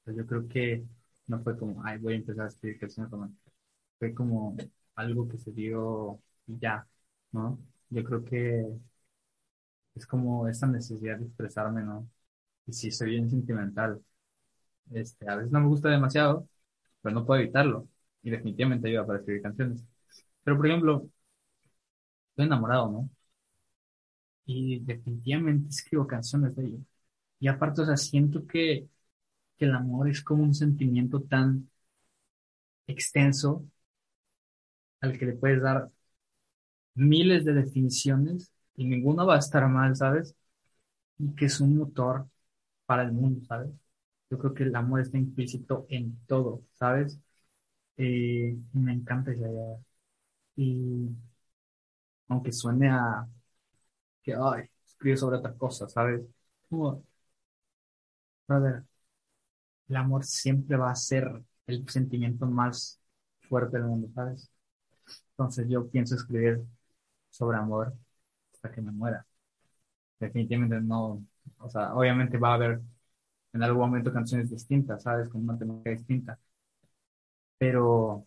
yo 0.06 0.26
creo 0.26 0.48
que 0.48 0.84
no 1.28 1.40
fue 1.40 1.56
como, 1.56 1.80
ay, 1.84 1.98
voy 1.98 2.14
a 2.14 2.16
empezar 2.16 2.46
a 2.46 2.48
escribir 2.48 2.80
canciones 2.80 3.12
románticas. 3.12 3.52
Fue 4.00 4.12
como 4.12 4.56
algo 4.96 5.28
que 5.28 5.38
se 5.38 5.52
dio 5.52 6.18
ya, 6.48 6.84
¿no? 7.30 7.56
Yo 7.88 8.02
creo 8.02 8.24
que 8.24 8.66
es 9.94 10.06
como 10.08 10.48
esa 10.48 10.66
necesidad 10.66 11.18
de 11.18 11.26
expresarme, 11.26 11.82
¿no? 11.82 12.08
Y 12.68 12.72
sí, 12.74 12.90
soy 12.92 13.10
bien 13.10 13.28
sentimental. 13.30 14.00
Este, 14.92 15.28
a 15.30 15.36
veces 15.36 15.52
no 15.52 15.60
me 15.60 15.68
gusta 15.68 15.90
demasiado, 15.90 16.48
pero 17.02 17.14
no 17.16 17.26
puedo 17.26 17.40
evitarlo. 17.42 17.88
Y 18.22 18.30
definitivamente 18.30 18.88
ayuda 18.88 19.06
para 19.06 19.20
escribir 19.20 19.42
canciones. 19.42 19.84
Pero, 20.44 20.56
por 20.58 20.66
ejemplo, 20.68 21.08
estoy 22.30 22.46
enamorado, 22.46 22.90
¿no? 22.90 23.10
Y 24.46 24.80
definitivamente 24.80 25.68
escribo 25.68 26.06
canciones 26.06 26.56
de 26.56 26.64
ello. 26.66 26.78
Y 27.40 27.48
aparte, 27.48 27.82
o 27.82 27.86
sea, 27.86 27.96
siento 27.98 28.46
que, 28.46 28.88
que 29.58 29.66
el 29.66 29.74
amor 29.74 30.08
es 30.10 30.22
como 30.24 30.44
un 30.44 30.54
sentimiento 30.54 31.22
tan 31.22 31.70
extenso 32.88 33.64
al 35.00 35.18
que 35.18 35.26
le 35.26 35.32
puedes 35.34 35.60
dar 35.62 35.90
miles 36.94 37.44
de 37.44 37.54
definiciones 37.54 38.52
y 38.76 38.84
ninguna 38.86 39.24
va 39.24 39.36
a 39.36 39.38
estar 39.38 39.66
mal, 39.68 39.96
¿sabes? 39.96 40.34
Y 41.18 41.34
que 41.36 41.46
es 41.46 41.60
un 41.60 41.76
motor 41.78 42.28
para 42.88 43.04
el 43.04 43.12
mundo, 43.12 43.46
¿sabes? 43.46 43.70
Yo 44.30 44.38
creo 44.38 44.54
que 44.54 44.64
el 44.64 44.76
amor 44.76 45.02
está 45.02 45.18
implícito 45.18 45.86
en 45.90 46.18
todo, 46.26 46.62
¿sabes? 46.74 47.20
Eh, 47.98 48.56
me 48.74 48.92
encanta 48.94 49.32
esa 49.32 49.42
idea. 49.50 49.78
Y 50.56 51.10
aunque 52.28 52.52
suene 52.52 52.88
a 52.90 53.26
que, 54.22 54.34
ay, 54.34 54.70
escribe 54.86 55.16
sobre 55.16 55.38
otra 55.38 55.54
cosa, 55.54 55.88
¿sabes? 55.88 56.22
Como, 56.68 57.04
ver, 58.48 58.84
el 59.88 59.96
amor 59.96 60.24
siempre 60.24 60.76
va 60.76 60.90
a 60.90 60.94
ser 60.96 61.42
el 61.66 61.88
sentimiento 61.88 62.46
más 62.46 63.00
fuerte 63.48 63.78
del 63.78 63.86
mundo, 63.86 64.08
¿sabes? 64.14 64.50
Entonces 65.32 65.68
yo 65.68 65.88
pienso 65.90 66.14
escribir 66.16 66.62
sobre 67.30 67.58
amor 67.58 67.94
hasta 68.52 68.72
que 68.72 68.82
me 68.82 68.92
muera. 68.92 69.26
Definitivamente 70.20 70.80
no, 70.82 71.24
o 71.58 71.68
sea, 71.70 71.94
obviamente 71.94 72.38
va 72.38 72.52
a 72.52 72.54
haber 72.54 72.80
en 73.52 73.62
algún 73.62 73.82
momento 73.82 74.12
canciones 74.12 74.50
distintas, 74.50 75.02
¿sabes? 75.04 75.28
Con 75.28 75.42
una 75.44 75.58
temática 75.58 75.90
distinta. 75.90 76.38
Pero, 77.58 78.26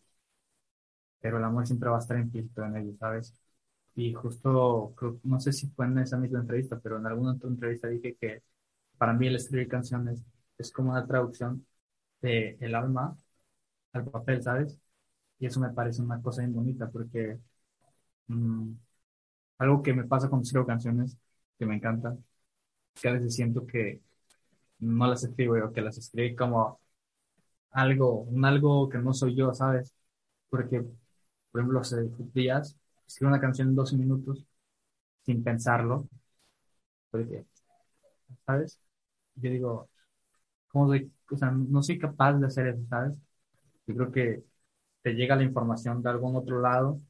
pero 1.20 1.38
el 1.38 1.44
amor 1.44 1.66
siempre 1.68 1.90
va 1.90 1.98
a 1.98 2.00
estar 2.00 2.18
implícito 2.18 2.64
en 2.66 2.78
ello, 2.78 2.94
¿sabes? 3.00 3.34
Y 3.96 4.14
justo, 4.14 4.96
no 5.24 5.40
sé 5.40 5.54
si 5.54 5.68
fue 5.70 5.86
en 5.88 6.00
esa 6.00 6.18
misma 6.18 6.40
entrevista, 6.40 6.80
pero 6.80 6.98
en 6.98 7.06
alguna 7.08 7.34
otra 7.34 7.50
entrevista 7.50 7.88
dije 7.88 8.16
que 8.20 8.44
para 8.98 9.14
mí 9.14 9.28
el 9.28 9.36
escribir 9.38 9.68
canciones 9.70 10.24
es 10.58 10.72
como 10.72 10.92
una 10.92 11.08
traducción 11.08 11.66
de 12.22 12.58
el 12.62 12.76
alma 12.76 13.18
al 13.94 14.06
papel, 14.06 14.44
¿sabes? 14.44 14.80
Y 15.40 15.48
eso 15.48 15.60
me 15.60 15.72
parece 15.72 16.02
una 16.04 16.22
cosa 16.22 16.42
bien 16.44 16.54
bonita 16.56 16.90
porque 16.92 17.40
mm, 18.28 18.72
algo 19.60 19.82
que 19.84 19.94
me 19.94 20.06
pasa 20.06 20.30
cuando 20.30 20.44
escribo 20.46 20.66
canciones 20.68 21.18
que 21.60 21.66
me 21.66 21.76
encantan, 21.76 22.24
que 23.02 23.10
a 23.10 23.14
veces 23.14 23.36
siento 23.36 23.66
que 23.68 24.02
no 24.80 25.08
las 25.08 25.24
escribo 25.24 25.58
yo, 25.58 25.74
que 25.74 25.82
las 25.82 25.98
escribí 25.98 26.36
como 26.36 26.80
algo, 27.72 28.22
un 28.24 28.46
algo 28.46 28.90
que 28.90 28.98
no 29.00 29.14
soy 29.14 29.36
yo, 29.36 29.54
¿sabes? 29.54 29.94
Porque, 30.50 30.82
por 31.52 31.62
ejemplo, 31.62 31.80
hace 31.82 32.10
días 32.34 32.78
escribo 33.08 33.30
una 33.32 33.42
canción 33.42 33.70
en 33.70 33.76
12 33.76 33.98
minutos 33.98 34.46
sin 35.26 35.44
pensarlo, 35.44 36.08
porque, 37.10 37.46
¿sabes? 38.46 38.80
Yo 39.36 39.52
digo, 39.52 39.90
¿cómo 40.70 40.88
soy? 40.90 41.12
O 41.32 41.38
sea, 41.38 41.52
no 41.52 41.84
soy 41.84 42.00
capaz 42.00 42.34
de 42.36 42.48
hacer 42.48 42.68
eso, 42.70 42.84
¿sabes? 42.90 43.14
Yo 43.88 43.96
creo 43.96 44.12
que 44.14 44.44
te 45.04 45.14
llega 45.16 45.36
la 45.36 45.44
información 45.44 46.04
de 46.04 46.10
algún 46.12 46.36
otro 46.38 46.62
lado, 46.62 47.02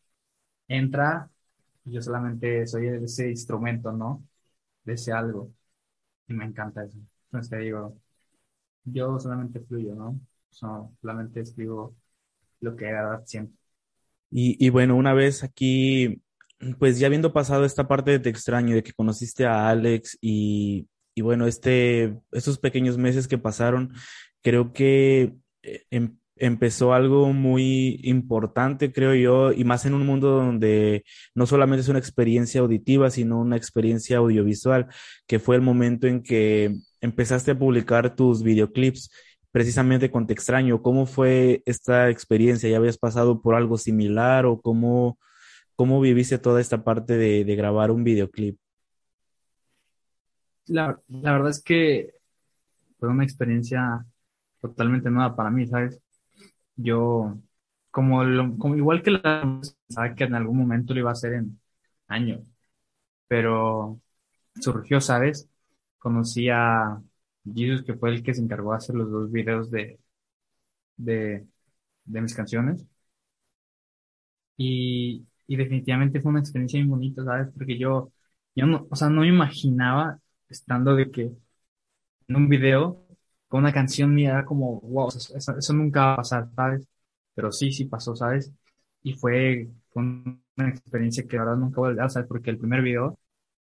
entra, 0.67 1.30
y 1.86 1.93
yo 1.93 2.01
solamente 2.04 2.67
soy 2.67 2.88
ese 2.89 3.30
instrumento, 3.32 3.91
¿no? 3.91 4.23
De 4.86 4.93
ese 4.95 5.13
algo. 5.13 5.51
Y 6.27 6.34
me 6.34 6.45
encanta 6.45 6.84
eso. 6.84 6.97
Entonces 7.25 7.60
digo, 7.60 7.97
yo 8.86 9.19
solamente 9.19 9.60
fluyo, 9.62 9.95
¿no? 9.95 10.19
solamente 10.51 11.39
escribo 11.39 11.95
lo 12.60 12.75
que 12.75 12.86
era 12.86 13.25
siempre. 13.25 13.57
Y, 14.29 14.63
y 14.65 14.69
bueno, 14.69 14.95
una 14.95 15.13
vez 15.13 15.43
aquí, 15.43 16.21
pues 16.79 16.99
ya 16.99 17.07
habiendo 17.07 17.34
pasado 17.34 17.65
esta 17.65 17.88
parte 17.88 18.12
de 18.12 18.19
Te 18.19 18.29
extraño, 18.29 18.75
de 18.75 18.84
que 18.84 18.93
conociste 18.93 19.45
a 19.45 19.69
Alex 19.69 20.17
y, 20.21 20.88
y 21.15 21.21
bueno, 21.21 21.47
este, 21.47 22.19
estos 22.31 22.57
pequeños 22.60 22.97
meses 22.97 23.27
que 23.27 23.38
pasaron, 23.38 23.93
creo 24.41 24.73
que 24.73 25.36
eh, 25.63 25.86
em, 25.89 26.17
empezó 26.41 26.93
algo 26.93 27.34
muy 27.34 27.99
importante, 28.01 28.91
creo 28.91 29.13
yo, 29.13 29.54
y 29.54 29.63
más 29.63 29.86
en 29.86 29.93
un 29.93 30.08
mundo 30.08 30.32
donde 30.32 31.04
no 31.36 31.45
solamente 31.45 31.82
es 31.82 31.88
una 31.88 31.99
experiencia 31.99 32.62
auditiva, 32.62 33.12
sino 33.12 33.39
una 33.39 33.58
experiencia 33.58 34.17
audiovisual, 34.17 34.88
que 35.27 35.38
fue 35.38 35.56
el 35.56 35.62
momento 35.62 36.08
en 36.08 36.23
que 36.23 36.73
empezaste 36.99 37.51
a 37.51 37.60
publicar 37.60 38.15
tus 38.15 38.41
videoclips 38.41 39.12
precisamente 39.51 40.10
con 40.10 40.25
Te 40.25 40.34
extraño. 40.34 40.82
¿Cómo 40.82 41.06
fue 41.06 41.62
esta 41.67 42.10
experiencia? 42.10 42.67
¿Ya 42.69 42.77
habías 42.77 42.97
pasado 42.97 43.39
por 43.39 43.54
algo 43.54 43.77
similar 43.77 44.47
o 44.47 44.60
cómo, 44.60 45.19
cómo 45.75 46.01
viviste 46.01 46.39
toda 46.39 46.60
esta 46.60 46.84
parte 46.84 47.17
de, 47.17 47.56
grabar 47.56 47.91
un 47.91 48.04
videoclip? 48.04 48.58
La, 50.65 50.99
la 51.08 51.34
verdad 51.34 51.51
es 51.51 51.62
que 51.62 52.15
fue 52.97 53.10
una 53.10 53.25
experiencia 53.25 54.04
totalmente 54.60 55.12
nueva 55.12 55.36
para 55.36 55.51
mí, 55.51 55.67
¿sabes? 55.67 56.01
Yo, 56.75 57.38
como, 57.91 58.19
como 58.57 58.75
igual 58.75 59.03
que 59.03 59.12
la 59.12 59.41
pensaba 59.88 60.15
que 60.15 60.23
en 60.25 60.36
algún 60.36 60.57
momento 60.57 60.93
lo 60.93 60.99
iba 61.01 61.10
a 61.10 61.13
hacer 61.13 61.34
en 61.34 61.60
años, 62.07 62.41
pero 63.27 64.01
surgió, 64.62 65.01
¿sabes? 65.01 65.49
Conocí 65.99 66.49
a 66.49 67.01
Jesus, 67.53 67.84
que 67.86 67.95
fue 67.95 68.12
el 68.12 68.23
que 68.23 68.34
se 68.36 68.41
encargó 68.43 68.71
de 68.71 68.77
hacer 68.77 68.95
los 68.95 69.12
dos 69.12 69.31
videos 69.31 69.71
de, 69.71 69.99
de, 70.97 71.47
de 72.05 72.21
mis 72.21 72.36
canciones. 72.36 72.86
Y, 74.57 75.25
y 75.47 75.55
definitivamente 75.55 76.21
fue 76.21 76.31
una 76.31 76.39
experiencia 76.41 76.79
muy 76.81 76.89
bonita, 76.89 77.23
¿sabes? 77.23 77.49
Porque 77.57 77.77
yo, 77.77 78.12
yo 78.55 78.65
no, 78.67 78.88
o 78.89 78.95
sea, 78.95 79.10
no 79.10 79.21
me 79.21 79.27
imaginaba 79.27 80.19
estando 80.49 80.95
de 80.95 81.10
que 81.12 81.31
en 82.27 82.36
un 82.36 82.49
video 82.49 83.00
con 83.51 83.61
una 83.61 83.73
canción 83.73 84.15
mía 84.15 84.31
era 84.31 84.45
como, 84.45 84.79
wow, 84.81 85.09
eso, 85.09 85.57
eso, 85.57 85.73
nunca 85.73 86.01
va 86.07 86.13
a 86.13 86.17
pasar, 86.17 86.49
¿sabes? 86.55 86.87
Pero 87.35 87.51
sí, 87.51 87.71
sí 87.73 87.85
pasó, 87.85 88.15
¿sabes? 88.15 88.53
Y 89.03 89.13
fue, 89.15 89.69
una 89.95 90.69
experiencia 90.69 91.27
que 91.27 91.37
verdad 91.37 91.57
nunca 91.57 91.77
voy 91.81 91.87
a 91.87 91.91
olvidar, 91.91 92.11
¿sabes? 92.11 92.27
Porque 92.29 92.49
el 92.51 92.57
primer 92.59 92.81
video 92.81 93.19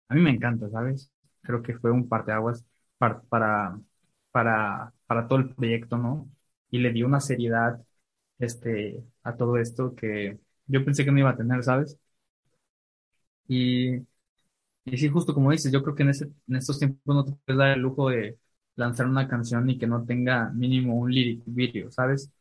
a 0.10 0.16
mí 0.16 0.22
me 0.22 0.32
encanta, 0.32 0.70
¿sabes? 0.70 1.12
Creo 1.42 1.62
que 1.64 1.78
fue 1.78 1.92
un 1.92 2.08
parteaguas 2.10 2.66
para, 2.98 3.22
para, 3.24 3.80
para, 4.32 4.94
para 5.08 5.28
todo 5.28 5.40
el 5.40 5.56
proyecto, 5.56 5.98
¿no? 5.98 6.30
Y 6.72 6.80
le 6.80 6.92
dio 6.94 7.08
una 7.08 7.22
seriedad 7.22 7.82
este, 8.40 9.04
a 9.24 9.36
todo 9.38 9.58
esto 9.58 9.96
que 9.96 10.40
yo 10.68 10.86
pensé 10.86 11.06
que 11.06 11.12
no 11.12 11.20
iba 11.20 11.32
a 11.32 11.38
tener, 11.38 11.64
¿sabes? 11.64 12.00
Y, 13.48 13.96
y 14.86 14.98
sí, 14.98 15.10
justo 15.10 15.34
como 15.34 15.52
dices, 15.52 15.72
yo 15.72 15.84
creo 15.84 15.96
que 15.96 16.04
en, 16.04 16.10
ese, 16.10 16.26
en 16.48 16.56
estos 16.56 16.80
tiempos 16.80 17.16
no 17.16 17.26
te 17.26 17.34
puedes 17.46 17.60
dar 17.60 17.72
el 17.72 17.82
lujo 17.82 18.10
de 18.10 18.38
lanzar 18.80 19.08
una 19.08 19.28
canción 19.28 19.70
y 19.70 19.78
que 19.78 19.88
no 19.88 20.06
tenga 20.06 20.50
mínimo 20.52 20.96
un 20.96 21.12
lyric 21.12 21.44
video, 21.46 21.92
¿sabes? 21.92 22.32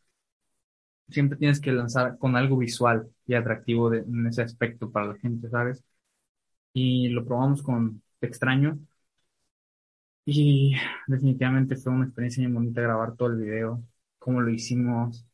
Siempre 1.10 1.38
tienes 1.38 1.60
que 1.60 1.72
lanzar 1.72 2.18
con 2.18 2.36
algo 2.36 2.56
visual 2.58 3.08
y 3.26 3.34
atractivo 3.34 3.92
en 3.94 4.26
ese 4.26 4.42
aspecto 4.42 4.90
para 4.90 5.06
la 5.06 5.16
gente, 5.18 5.48
¿sabes? 5.48 5.82
Y 6.72 7.08
lo 7.10 7.24
probamos 7.26 7.62
con 7.62 8.02
Te 8.20 8.26
extraño 8.28 8.78
y 10.24 10.74
definitivamente 11.06 11.76
fue 11.76 11.92
una 11.92 12.04
experiencia 12.06 12.42
muy 12.44 12.52
bonita 12.54 12.82
grabar 12.82 13.16
todo 13.16 13.30
el 13.30 13.38
video, 13.38 13.82
cómo 14.18 14.40
lo 14.40 14.50
hicimos 14.50 15.26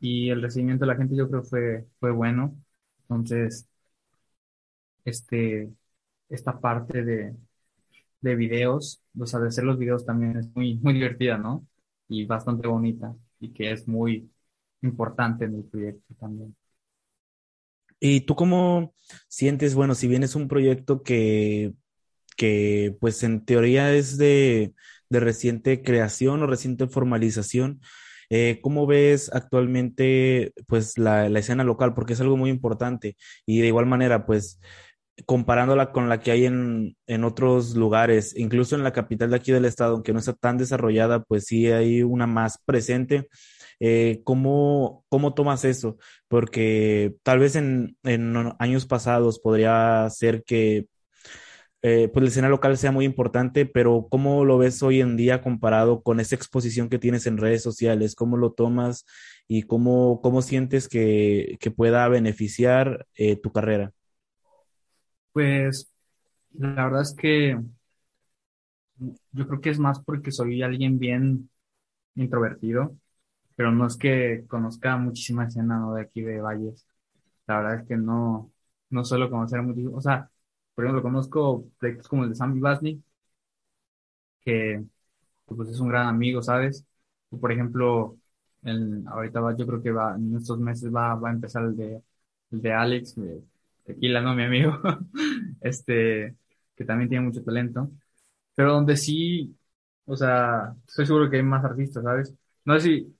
y 0.00 0.30
el 0.30 0.42
recibimiento 0.42 0.84
de 0.86 0.92
la 0.92 0.96
gente 0.98 1.16
yo 1.16 1.28
creo 1.28 1.42
fue, 1.44 1.86
fue 2.00 2.10
bueno. 2.10 2.56
Entonces, 3.02 3.68
este, 5.04 5.72
esta 6.28 6.60
parte 6.60 7.02
de, 7.04 7.36
de 8.20 8.34
videos, 8.34 9.02
o 9.18 9.26
sea, 9.26 9.40
de 9.40 9.48
hacer 9.48 9.64
los 9.64 9.78
videos 9.78 10.04
también 10.04 10.36
es 10.36 10.48
muy, 10.54 10.76
muy 10.76 10.94
divertida, 10.94 11.38
¿no? 11.38 11.66
Y 12.08 12.26
bastante 12.26 12.68
bonita 12.68 13.14
y 13.38 13.52
que 13.52 13.72
es 13.72 13.88
muy 13.88 14.30
importante 14.82 15.44
en 15.44 15.54
el 15.54 15.64
proyecto 15.64 16.14
también. 16.18 16.54
¿Y 17.98 18.22
tú 18.22 18.34
cómo 18.34 18.94
sientes, 19.28 19.74
bueno, 19.74 19.94
si 19.94 20.08
bien 20.08 20.22
es 20.22 20.34
un 20.34 20.48
proyecto 20.48 21.02
que 21.02 21.74
que 22.40 22.96
pues 23.00 23.22
en 23.22 23.44
teoría 23.44 23.92
es 23.92 24.16
de, 24.16 24.72
reciente 25.10 25.82
creación 25.82 26.42
o 26.42 26.46
reciente 26.46 26.86
formalización. 26.88 27.82
Eh, 28.30 28.60
¿Cómo 28.62 28.86
ves 28.86 29.30
actualmente 29.34 30.54
pues 30.66 30.96
la, 30.96 31.26
escena 31.26 31.64
local? 31.64 31.92
Porque 31.92 32.14
es 32.14 32.20
algo 32.22 32.38
muy 32.38 32.48
importante 32.48 33.18
y 33.44 33.60
de 33.60 33.66
igual 33.66 33.84
manera 33.84 34.24
pues 34.24 34.58
comparándola 35.26 35.92
con 35.92 36.08
la 36.08 36.20
que 36.20 36.30
hay 36.30 36.46
en, 36.46 36.96
otros 37.24 37.74
lugares, 37.76 38.34
incluso 38.36 38.76
en 38.76 38.82
la 38.82 38.92
capital 38.92 39.30
de 39.30 39.36
aquí 39.36 39.52
del 39.52 39.64
estado, 39.64 39.94
aunque 39.94 40.12
no 40.12 40.18
está 40.18 40.32
tan 40.34 40.58
desarrollada, 40.58 41.22
pues 41.22 41.46
sí 41.46 41.66
hay 41.68 42.02
una 42.02 42.26
más 42.26 42.58
presente. 42.64 43.28
Eh, 43.80 44.20
¿cómo, 44.24 45.04
tomas 45.36 45.64
eso? 45.64 45.98
Porque 46.28 47.14
tal 47.22 47.38
vez 47.38 47.56
en, 47.56 47.96
en 48.04 48.52
años 48.58 48.86
pasados 48.86 49.38
podría 49.40 50.08
ser 50.10 50.44
que 50.44 50.86
eh, 51.82 52.10
pues 52.12 52.22
la 52.22 52.28
escena 52.28 52.48
local 52.50 52.76
sea 52.76 52.92
muy 52.92 53.06
importante, 53.06 53.64
pero 53.64 54.06
¿cómo 54.10 54.44
lo 54.44 54.58
ves 54.58 54.82
hoy 54.82 55.00
en 55.00 55.16
día 55.16 55.40
comparado 55.40 56.02
con 56.02 56.20
esa 56.20 56.34
exposición 56.36 56.90
que 56.90 56.98
tienes 56.98 57.26
en 57.26 57.38
redes 57.38 57.62
sociales? 57.62 58.14
¿Cómo 58.14 58.36
lo 58.36 58.52
tomas 58.52 59.06
y 59.48 59.62
cómo, 59.62 60.20
cómo 60.22 60.42
sientes 60.42 60.88
que, 60.88 61.58
pueda 61.76 62.06
beneficiar 62.08 63.06
eh, 63.14 63.36
tu 63.36 63.50
carrera? 63.52 63.92
Pues 65.32 65.90
la 66.54 66.84
verdad 66.86 67.02
es 67.02 67.14
que 67.14 67.58
yo 69.32 69.46
creo 69.46 69.60
que 69.60 69.70
es 69.70 69.78
más 69.78 70.00
porque 70.00 70.32
soy 70.32 70.62
alguien 70.62 70.98
bien 70.98 71.50
introvertido, 72.16 72.96
pero 73.56 73.72
no 73.72 73.86
es 73.86 73.96
que 73.96 74.46
conozca 74.48 74.96
muchísima 74.96 75.46
escena 75.46 75.82
de 75.94 76.02
aquí 76.02 76.22
de 76.22 76.40
Valles. 76.40 76.86
La 77.46 77.58
verdad 77.58 77.80
es 77.82 77.88
que 77.88 77.96
no, 77.96 78.52
no 78.90 79.04
suelo 79.06 79.30
conocer 79.30 79.62
mucho, 79.62 79.94
o 79.96 80.00
sea, 80.02 80.30
por 80.74 80.84
ejemplo, 80.84 81.02
conozco 81.02 81.66
proyectos 81.78 82.08
como 82.08 82.24
el 82.24 82.30
de 82.30 82.36
Sammy 82.36 82.60
Basni, 82.60 83.02
que 84.40 84.84
pues, 85.46 85.70
es 85.70 85.80
un 85.80 85.88
gran 85.88 86.08
amigo, 86.08 86.42
¿sabes? 86.42 86.86
O, 87.30 87.40
por 87.40 87.52
ejemplo, 87.52 88.18
el, 88.62 89.04
ahorita 89.08 89.40
va, 89.40 89.56
yo 89.56 89.66
creo 89.66 89.82
que 89.82 89.92
va, 89.92 90.16
en 90.16 90.36
estos 90.36 90.58
meses 90.60 90.94
va, 90.94 91.14
va 91.16 91.30
a 91.30 91.32
empezar 91.32 91.64
el 91.64 91.76
de, 91.76 92.02
el 92.52 92.62
de 92.62 92.72
Alex, 92.72 93.16
Tequila, 93.94 94.20
¿no? 94.22 94.34
Mi 94.34 94.44
amigo, 94.44 94.78
este, 95.60 96.36
que 96.76 96.84
también 96.84 97.08
tiene 97.08 97.24
mucho 97.26 97.42
talento. 97.44 97.90
Pero 98.54 98.74
donde 98.74 98.96
sí, 98.96 99.56
o 100.06 100.16
sea, 100.16 100.74
estoy 100.88 101.06
seguro 101.06 101.30
que 101.30 101.38
hay 101.38 101.42
más 101.44 101.64
artistas, 101.64 102.04
¿sabes? 102.04 102.34
No 102.64 102.74
sé 102.76 102.82
si, 102.82 103.16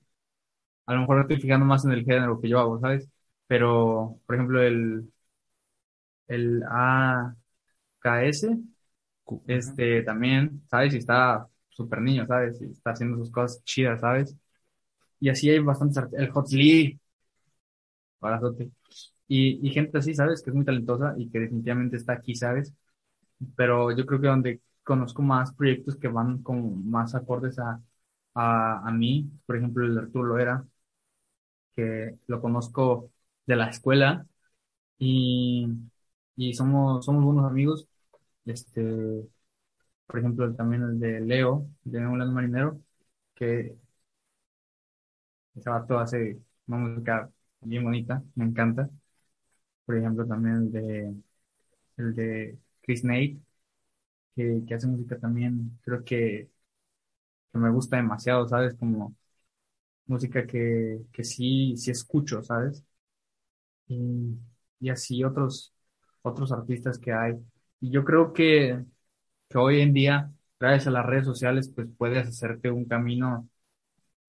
a 0.85 0.93
lo 0.93 1.01
mejor 1.01 1.21
estoy 1.21 1.37
fijando 1.39 1.65
más 1.65 1.85
en 1.85 1.91
el 1.93 2.05
género 2.05 2.39
que 2.41 2.49
yo 2.49 2.59
hago, 2.59 2.79
¿sabes? 2.79 3.09
Pero, 3.47 4.19
por 4.25 4.35
ejemplo, 4.35 4.61
el, 4.63 5.11
el 6.27 6.63
A, 6.69 7.35
KS, 7.99 8.57
este, 9.47 10.03
también, 10.03 10.63
¿sabes? 10.69 10.93
Y 10.93 10.97
está 10.97 11.47
súper 11.69 12.01
niño, 12.01 12.25
¿sabes? 12.27 12.61
Y 12.61 12.65
está 12.71 12.91
haciendo 12.91 13.17
sus 13.17 13.31
cosas 13.31 13.63
chidas, 13.65 14.01
¿sabes? 14.01 14.35
Y 15.19 15.29
así 15.29 15.49
hay 15.51 15.59
bastantes, 15.59 16.05
el 16.13 16.31
Hot 16.31 16.49
Lee, 16.51 16.99
y, 19.37 19.69
gente 19.71 19.97
así, 19.99 20.13
¿sabes? 20.15 20.41
Que 20.43 20.49
es 20.51 20.55
muy 20.55 20.65
talentosa 20.65 21.15
y 21.17 21.29
que 21.29 21.39
definitivamente 21.39 21.97
está 21.97 22.13
aquí, 22.13 22.35
¿sabes? 22.35 22.73
Pero 23.55 23.91
yo 23.95 24.05
creo 24.05 24.21
que 24.21 24.27
donde 24.27 24.61
conozco 24.83 25.21
más 25.21 25.53
proyectos 25.53 25.97
que 25.97 26.07
van 26.09 26.41
como 26.43 26.71
más 26.71 27.15
acordes 27.15 27.59
a, 27.59 27.81
a, 28.35 28.87
a 28.87 28.91
mí, 28.91 29.29
por 29.45 29.57
ejemplo, 29.57 29.85
el 29.85 29.95
de 29.95 30.01
Arturo 30.01 30.25
Loera, 30.29 30.65
que 31.75 32.17
lo 32.27 32.41
conozco 32.41 33.11
de 33.45 33.55
la 33.55 33.69
escuela 33.69 34.25
y, 34.99 35.67
y 36.37 36.53
somos, 36.53 37.05
somos 37.05 37.23
buenos 37.25 37.45
amigos 37.51 37.87
este, 38.45 38.83
por 40.07 40.19
ejemplo, 40.19 40.53
también 40.55 40.83
el 40.83 40.99
de 40.99 41.21
Leo, 41.21 41.67
de 41.83 42.05
Un 42.07 42.33
Marinero, 42.33 42.81
que 43.35 43.77
ese 45.55 45.69
vato 45.69 45.99
hace 45.99 46.39
música 46.65 47.29
bien 47.61 47.83
bonita, 47.83 48.23
me 48.35 48.45
encanta. 48.45 48.89
Por 49.85 49.97
ejemplo, 49.97 50.25
también 50.27 50.71
de, 50.71 51.15
el 51.97 52.15
de 52.15 52.59
Chris 52.81 53.03
Nate, 53.05 53.39
que, 54.35 54.63
que 54.67 54.75
hace 54.75 54.87
música 54.87 55.19
también, 55.19 55.79
creo 55.83 56.03
que, 56.05 56.49
que 57.51 57.57
me 57.59 57.69
gusta 57.71 57.97
demasiado, 57.97 58.47
¿sabes? 58.47 58.75
Como 58.75 59.15
música 60.07 60.45
que, 60.47 61.01
que 61.13 61.23
sí, 61.23 61.75
sí 61.77 61.91
escucho, 61.91 62.43
¿sabes? 62.43 62.83
Y, 63.87 64.37
y 64.79 64.89
así 64.89 65.23
otros, 65.23 65.73
otros 66.21 66.51
artistas 66.51 66.97
que 66.99 67.11
hay. 67.13 67.35
Y 67.81 67.91
yo 67.91 68.03
creo 68.05 68.31
que, 68.33 68.83
que 69.49 69.57
hoy 69.57 69.81
en 69.81 69.93
día, 69.93 70.31
gracias 70.59 70.87
a 70.87 70.91
las 70.91 71.05
redes 71.05 71.25
sociales, 71.25 71.71
pues 71.75 71.87
puedes 71.97 72.27
hacerte 72.27 72.71
un 72.71 72.85
camino, 72.85 73.49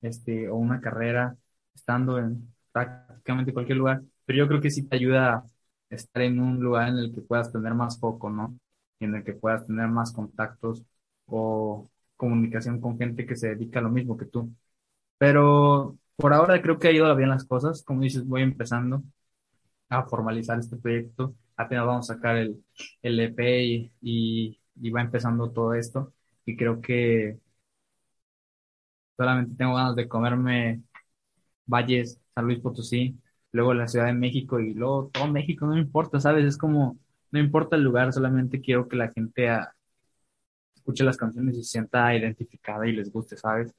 este, 0.03 0.51
o 0.51 0.57
una 0.57 0.81
carrera 0.83 1.37
estando 1.75 2.19
en 2.21 2.55
prácticamente 2.73 3.55
cualquier 3.55 3.79
lugar. 3.79 4.03
Pero 4.25 4.39
yo 4.39 4.49
creo 4.49 4.61
que 4.61 4.71
sí 4.71 4.85
te 4.85 4.97
ayuda 4.97 5.37
a 5.37 5.47
estar 5.91 6.23
en 6.23 6.41
un 6.41 6.61
lugar 6.61 6.89
en 6.89 6.99
el 6.99 7.15
que 7.15 7.21
puedas 7.23 7.53
tener 7.53 7.75
más 7.75 7.99
foco, 8.01 8.31
¿no? 8.31 8.59
En 9.01 9.15
el 9.15 9.25
que 9.25 9.33
puedas 9.35 9.67
tener 9.67 9.89
más 9.89 10.13
contactos 10.13 10.83
o 11.27 11.91
comunicación 12.17 12.81
con 12.81 12.99
gente 12.99 13.27
que 13.27 13.37
se 13.37 13.49
dedica 13.51 13.81
a 13.81 13.83
lo 13.83 13.91
mismo 13.91 14.17
que 14.17 14.27
tú. 14.27 14.53
Pero 15.19 15.99
por 16.17 16.33
ahora 16.35 16.63
creo 16.63 16.79
que 16.79 16.89
ha 16.89 16.93
ido 16.93 17.15
bien 17.17 17.31
las 17.31 17.45
cosas. 17.45 17.83
Como 17.85 18.03
dices, 18.03 18.27
voy 18.27 18.43
empezando 18.43 19.03
a 19.89 20.05
formalizar 20.05 20.59
este 20.59 20.77
proyecto. 20.77 21.35
Apenas 21.57 21.87
vamos 21.87 22.11
a 22.11 22.15
sacar 22.15 22.37
el, 22.37 22.65
EP 23.03 23.65
y, 23.65 23.93
y, 24.01 24.61
y 24.77 24.91
va 24.91 25.03
empezando 25.03 25.51
todo 25.53 25.75
esto. 25.75 26.13
Y 26.47 26.57
creo 26.57 26.81
que 26.81 27.39
solamente 29.17 29.55
tengo 29.57 29.75
ganas 29.75 29.97
de 29.97 30.09
comerme 30.09 30.83
Valles, 31.67 32.21
San 32.35 32.47
Luis 32.47 32.61
Potosí, 32.61 33.19
luego 33.53 33.75
la 33.75 33.89
Ciudad 33.89 34.07
de 34.07 34.15
México 34.15 34.59
y 34.61 34.75
luego 34.75 35.11
todo 35.13 35.29
México, 35.29 35.67
no 35.67 35.75
me 35.75 35.81
importa, 35.81 36.21
¿sabes? 36.21 36.45
Es 36.45 36.57
como, 36.57 36.99
no 37.31 37.39
importa 37.39 37.77
el 37.77 37.83
lugar, 37.83 38.13
solamente 38.13 38.61
quiero 38.61 38.89
que 38.89 38.97
la 38.97 39.13
gente 39.13 39.49
ah, 39.49 39.73
escuche 40.75 41.05
las 41.05 41.17
canciones 41.17 41.57
y 41.57 41.63
se 41.63 41.71
sienta 41.71 42.15
identificada 42.17 42.87
y 42.87 42.93
les 42.93 43.13
guste, 43.13 43.37
¿sabes? 43.37 43.73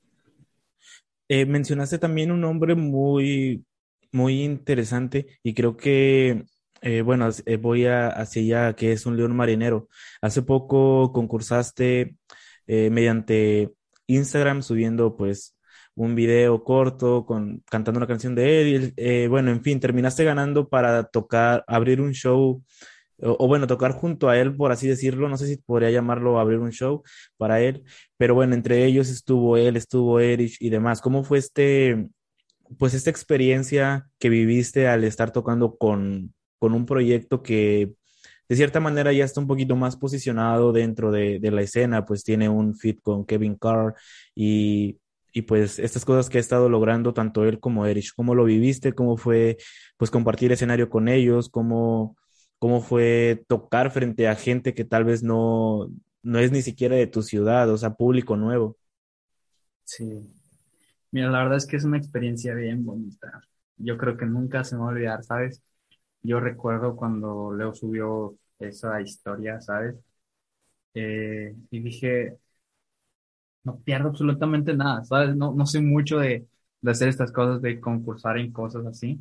Eh, 1.28 1.46
mencionaste 1.46 1.98
también 1.98 2.32
un 2.32 2.42
nombre 2.42 2.76
muy, 2.76 3.66
muy 4.12 4.44
interesante 4.44 5.28
y 5.44 5.54
creo 5.54 5.76
que, 5.76 6.46
eh, 6.82 7.02
bueno, 7.02 7.30
eh, 7.46 7.58
voy 7.58 7.86
a, 7.86 8.10
hacia 8.10 8.42
allá, 8.42 8.76
que 8.76 8.92
es 8.92 9.06
un 9.06 9.18
león 9.18 9.36
marinero. 9.36 9.90
Hace 10.22 10.44
poco 10.44 11.12
concursaste 11.12 12.16
eh, 12.68 12.90
mediante 12.90 13.74
Instagram 14.08 14.62
subiendo 14.62 15.16
pues 15.18 15.53
un 15.96 16.16
video 16.16 16.64
corto 16.64 17.26
con 17.26 17.64
cantando 17.70 18.00
una 18.00 18.08
canción 18.08 18.36
de 18.36 18.76
él, 18.76 18.94
eh, 18.98 19.28
bueno, 19.30 19.52
en 19.52 19.62
fin, 19.64 19.80
terminaste 19.80 20.24
ganando 20.24 20.68
para 20.70 21.04
tocar, 21.06 21.64
abrir 21.68 22.02
un 22.02 22.14
show, 22.14 22.64
o, 23.20 23.48
bueno, 23.48 23.68
tocar 23.68 23.94
junto 23.94 24.30
a 24.30 24.38
él, 24.38 24.56
por 24.56 24.72
así 24.72 24.88
decirlo. 24.88 25.30
No 25.30 25.38
sé 25.38 25.48
si 25.48 25.58
podría 25.58 25.92
llamarlo 25.92 26.40
abrir 26.40 26.60
un 26.60 26.72
show 26.72 27.04
para 27.38 27.62
él, 27.62 27.84
pero 28.18 28.36
bueno, 28.36 28.56
entre 28.56 28.86
ellos 28.86 29.10
estuvo 29.10 29.56
él, 29.58 29.78
estuvo 29.78 30.20
Erich 30.20 30.58
y 30.60 30.70
demás. 30.70 31.02
¿Cómo 31.02 31.24
fue 31.24 31.38
este, 31.38 32.10
pues 32.78 32.94
esta 32.94 33.10
experiencia 33.10 34.10
que 34.20 34.30
viviste 34.30 34.88
al 34.88 35.04
estar 35.04 35.32
tocando 35.32 35.78
con, 35.78 36.34
con 36.60 36.74
un 36.74 36.86
proyecto 36.86 37.44
que 37.44 37.94
de 38.50 38.56
cierta 38.56 38.80
manera 38.80 39.14
ya 39.14 39.26
está 39.26 39.40
un 39.40 39.48
poquito 39.48 39.76
más 39.76 39.96
posicionado 39.96 40.74
dentro 40.74 41.12
de, 41.12 41.40
de 41.40 41.52
la 41.52 41.62
escena, 41.62 42.06
pues 42.06 42.24
tiene 42.24 42.50
un 42.50 42.76
feat 42.76 43.00
con 43.02 43.26
Kevin 43.26 43.56
Carr 43.56 43.96
y, 44.36 45.00
y 45.34 45.44
pues 45.44 45.80
estas 45.80 46.06
cosas 46.06 46.30
que 46.30 46.38
ha 46.38 46.42
estado 46.42 46.70
logrando 46.70 47.14
tanto 47.14 47.44
él 47.46 47.60
como 47.60 47.86
Erich, 47.88 48.14
¿cómo 48.16 48.36
lo 48.36 48.46
viviste? 48.46 48.94
¿Cómo 48.94 49.18
fue 49.18 49.58
pues 49.98 50.12
compartir 50.12 50.52
escenario 50.52 50.90
con 50.90 51.08
ellos? 51.08 51.50
¿Cómo, 51.50 52.16
cómo 52.60 52.82
fue 52.82 53.44
tocar 53.48 53.92
frente 53.92 54.28
a 54.28 54.36
gente 54.36 54.76
que 54.76 54.86
tal 54.86 55.06
vez 55.06 55.24
no, 55.24 55.90
no 56.22 56.40
es 56.40 56.52
ni 56.52 56.62
siquiera 56.62 56.96
de 56.96 57.08
tu 57.08 57.24
ciudad, 57.24 57.70
o 57.72 57.78
sea, 57.78 57.96
público 57.96 58.38
nuevo? 58.38 58.78
Sí. 59.86 60.06
Mira, 61.12 61.30
la 61.32 61.40
verdad 61.44 61.58
es 61.58 61.68
que 61.68 61.78
es 61.78 61.84
una 61.84 61.98
experiencia 61.98 62.54
bien 62.56 62.86
bonita. 62.86 63.42
Yo 63.78 63.98
creo 63.98 64.18
que 64.18 64.26
nunca 64.26 64.64
se 64.64 64.76
me 64.76 64.82
va 64.82 64.88
a 64.90 64.92
olvidar, 64.92 65.24
¿sabes? 65.24 65.64
Yo 66.24 66.40
recuerdo 66.40 66.96
cuando 66.96 67.54
Leo 67.54 67.74
subió 67.74 68.36
esa 68.60 69.02
historia, 69.02 69.62
¿sabes? 69.62 69.96
Eh, 70.94 71.56
y 71.72 71.80
dije, 71.82 72.38
no 73.64 73.80
pierdo 73.80 74.10
absolutamente 74.10 74.76
nada, 74.76 75.04
¿sabes? 75.06 75.36
No, 75.36 75.54
no 75.54 75.66
sé 75.66 75.82
mucho 75.82 76.20
de, 76.20 76.48
de 76.82 76.92
hacer 76.92 77.10
estas 77.10 77.32
cosas, 77.32 77.62
de 77.62 77.80
concursar 77.80 78.38
en 78.38 78.52
cosas 78.52 78.86
así, 78.86 79.20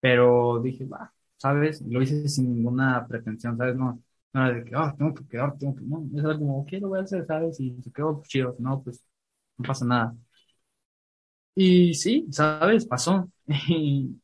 pero 0.00 0.60
dije, 0.62 0.84
va, 0.86 1.12
¿sabes? 1.36 1.82
Lo 1.82 2.02
hice 2.02 2.28
sin 2.28 2.54
ninguna 2.54 3.06
pretensión, 3.06 3.56
¿sabes? 3.56 3.76
No, 3.76 4.02
no 4.32 4.46
era 4.46 4.58
de 4.58 4.64
que, 4.64 4.76
oh, 4.76 4.94
tengo 4.96 5.14
que 5.14 5.26
quedar, 5.26 5.56
tengo 5.58 5.76
que, 5.76 5.82
no, 5.84 6.06
es 6.16 6.24
algo 6.24 6.38
como, 6.40 6.66
¿qué 6.66 6.80
lo 6.80 6.88
voy 6.88 7.00
a 7.00 7.02
hacer, 7.02 7.26
¿sabes? 7.26 7.60
Y 7.60 7.80
se 7.82 7.92
quedó 7.92 8.22
chido, 8.26 8.56
no, 8.58 8.82
pues 8.82 9.04
no 9.58 9.64
pasa 9.66 9.84
nada. 9.86 10.16
Y 11.54 11.94
sí, 11.94 12.26
¿sabes? 12.30 12.86
Pasó. 12.86 13.30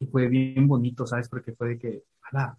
Y, 0.00 0.06
fue 0.10 0.28
bien 0.28 0.68
bonito, 0.68 1.06
¿sabes? 1.06 1.28
Porque 1.28 1.52
fue 1.54 1.70
de 1.70 1.78
que, 1.78 2.04
ala, 2.30 2.56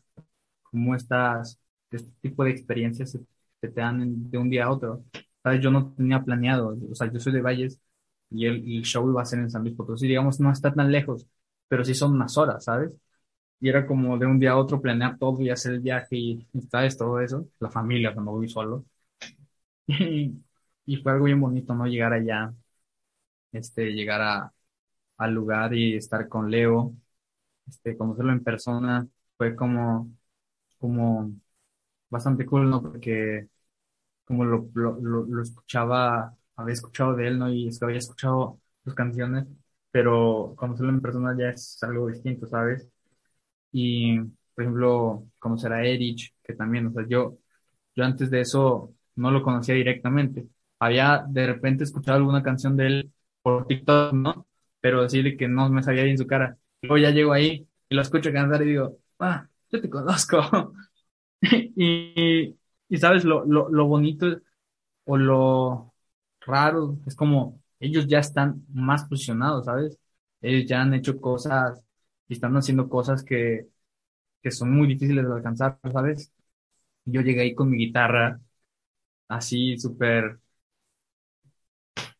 cómo 0.64 0.96
estás, 0.96 1.60
este 1.92 2.12
tipo 2.22 2.44
de 2.44 2.52
experiencias 2.52 3.12
se, 3.12 3.20
se 3.62 3.70
te 3.70 3.82
dan 3.82 4.30
de 4.32 4.38
un 4.38 4.50
día 4.50 4.66
a 4.66 4.72
otro. 4.72 5.04
¿Sabes? 5.50 5.62
Yo 5.62 5.72
no 5.72 5.94
tenía 5.96 6.24
planeado, 6.24 6.78
o 6.92 6.96
sea, 6.96 7.12
yo 7.12 7.20
soy 7.20 7.34
de 7.34 7.42
Valles 7.42 7.80
y 8.30 8.46
el, 8.46 8.68
y 8.68 8.78
el 8.78 8.84
show 8.86 9.10
iba 9.10 9.22
a 9.22 9.26
ser 9.26 9.40
en 9.40 9.50
San 9.52 9.64
Luis 9.64 9.76
Potosí, 9.76 10.08
digamos, 10.08 10.40
no 10.40 10.52
está 10.52 10.74
tan 10.74 10.92
lejos, 10.92 11.28
pero 11.68 11.84
sí 11.86 11.94
son 11.96 12.14
unas 12.14 12.38
horas, 12.38 12.64
¿sabes? 12.66 12.92
Y 13.62 13.70
era 13.70 13.88
como 13.88 14.18
de 14.18 14.26
un 14.28 14.40
día 14.40 14.52
a 14.52 14.58
otro 14.58 14.82
planear 14.82 15.18
todo 15.20 15.42
y 15.42 15.50
hacer 15.52 15.74
el 15.76 15.82
viaje 15.82 16.18
y, 16.18 16.48
¿sabes? 16.72 16.98
Todo 16.98 17.20
eso, 17.22 17.48
la 17.60 17.72
familia, 17.72 18.14
cuando 18.14 18.32
voy 18.34 18.50
solo. 18.50 18.86
Y, 19.88 20.34
y 20.86 20.98
fue 20.98 21.12
algo 21.14 21.26
bien 21.26 21.40
bonito, 21.42 21.74
¿no? 21.76 21.86
Llegar 21.88 22.14
allá, 22.14 22.54
este, 23.52 23.92
llegar 23.94 24.22
a, 24.22 24.54
al 25.18 25.34
lugar 25.34 25.74
y 25.76 25.96
estar 25.96 26.28
con 26.30 26.52
Leo, 26.52 26.96
este, 27.68 27.98
conocerlo 27.98 28.34
en 28.34 28.44
persona, 28.44 29.08
fue 29.38 29.56
como, 29.56 30.12
como 30.80 31.32
bastante 32.10 32.46
cool, 32.46 32.70
¿no? 32.70 32.82
Porque 32.84 33.48
como 34.30 34.46
lo, 34.46 34.70
lo, 34.76 35.00
lo, 35.02 35.26
lo 35.26 35.44
escuchaba, 35.44 36.36
había 36.58 36.74
escuchado 36.76 37.16
de 37.16 37.30
él, 37.30 37.40
¿no? 37.40 37.52
Y 37.52 37.70
es 37.70 37.80
que 37.80 37.86
había 37.86 38.00
escuchado 38.00 38.62
sus 38.86 38.96
canciones, 38.96 39.48
pero 39.92 40.54
conocerlo 40.58 40.92
en 40.94 41.02
persona 41.02 41.36
ya 41.38 41.50
es 41.52 41.84
algo 41.84 42.08
distinto, 42.10 42.48
¿sabes? 42.48 42.88
Y, 43.72 44.20
por 44.56 44.64
ejemplo, 44.64 45.28
conocer 45.40 45.74
a 45.74 45.86
Erich, 45.86 46.34
que 46.44 46.54
también, 46.56 46.88
o 46.88 46.92
sea, 46.94 47.06
yo, 47.08 47.38
yo 47.96 48.06
antes 48.06 48.30
de 48.32 48.42
eso 48.42 48.94
no 49.16 49.32
lo 49.32 49.44
conocía 49.44 49.76
directamente. 49.76 50.48
Había 50.80 51.26
de 51.28 51.48
repente 51.48 51.84
escuchado 51.84 52.18
alguna 52.18 52.44
canción 52.44 52.78
de 52.78 52.88
él 52.88 53.14
por 53.42 53.68
TikTok, 53.68 54.14
¿no? 54.14 54.48
Pero 54.82 55.04
decirle 55.04 55.38
que 55.38 55.48
no 55.48 55.70
me 55.70 55.84
sabía 55.84 56.04
bien 56.04 56.18
su 56.18 56.28
cara. 56.28 56.58
Luego 56.82 56.98
ya 56.98 57.12
llego 57.12 57.34
ahí 57.34 57.68
y 57.90 57.96
lo 57.96 58.02
escucho 58.02 58.32
cantar 58.34 58.62
y 58.64 58.66
digo, 58.68 58.98
ah, 59.20 59.48
yo 59.72 59.82
te 59.82 59.90
conozco. 59.90 60.74
Y, 61.42 62.59
y 62.90 62.98
sabes, 62.98 63.24
lo, 63.26 63.46
lo, 63.46 63.70
lo 63.70 63.88
bonito 63.88 64.28
o 65.06 65.18
lo 65.18 65.94
raro 66.42 67.00
es 67.08 67.16
como 67.16 67.62
ellos 67.80 68.08
ya 68.08 68.20
están 68.20 68.66
más 68.74 69.06
posicionados, 69.06 69.66
¿sabes? 69.66 70.00
Ellos 70.42 70.68
ya 70.70 70.82
han 70.82 70.94
hecho 70.94 71.20
cosas 71.22 71.82
y 72.28 72.34
están 72.36 72.56
haciendo 72.58 72.90
cosas 72.90 73.24
que, 73.24 73.68
que 74.44 74.52
son 74.52 74.72
muy 74.74 74.88
difíciles 74.88 75.28
de 75.28 75.34
alcanzar, 75.34 75.80
¿sabes? 75.94 76.34
Yo 77.06 77.22
llegué 77.22 77.42
ahí 77.44 77.56
con 77.56 77.70
mi 77.72 77.78
guitarra, 77.80 78.42
así 79.30 79.78
súper, 79.80 80.40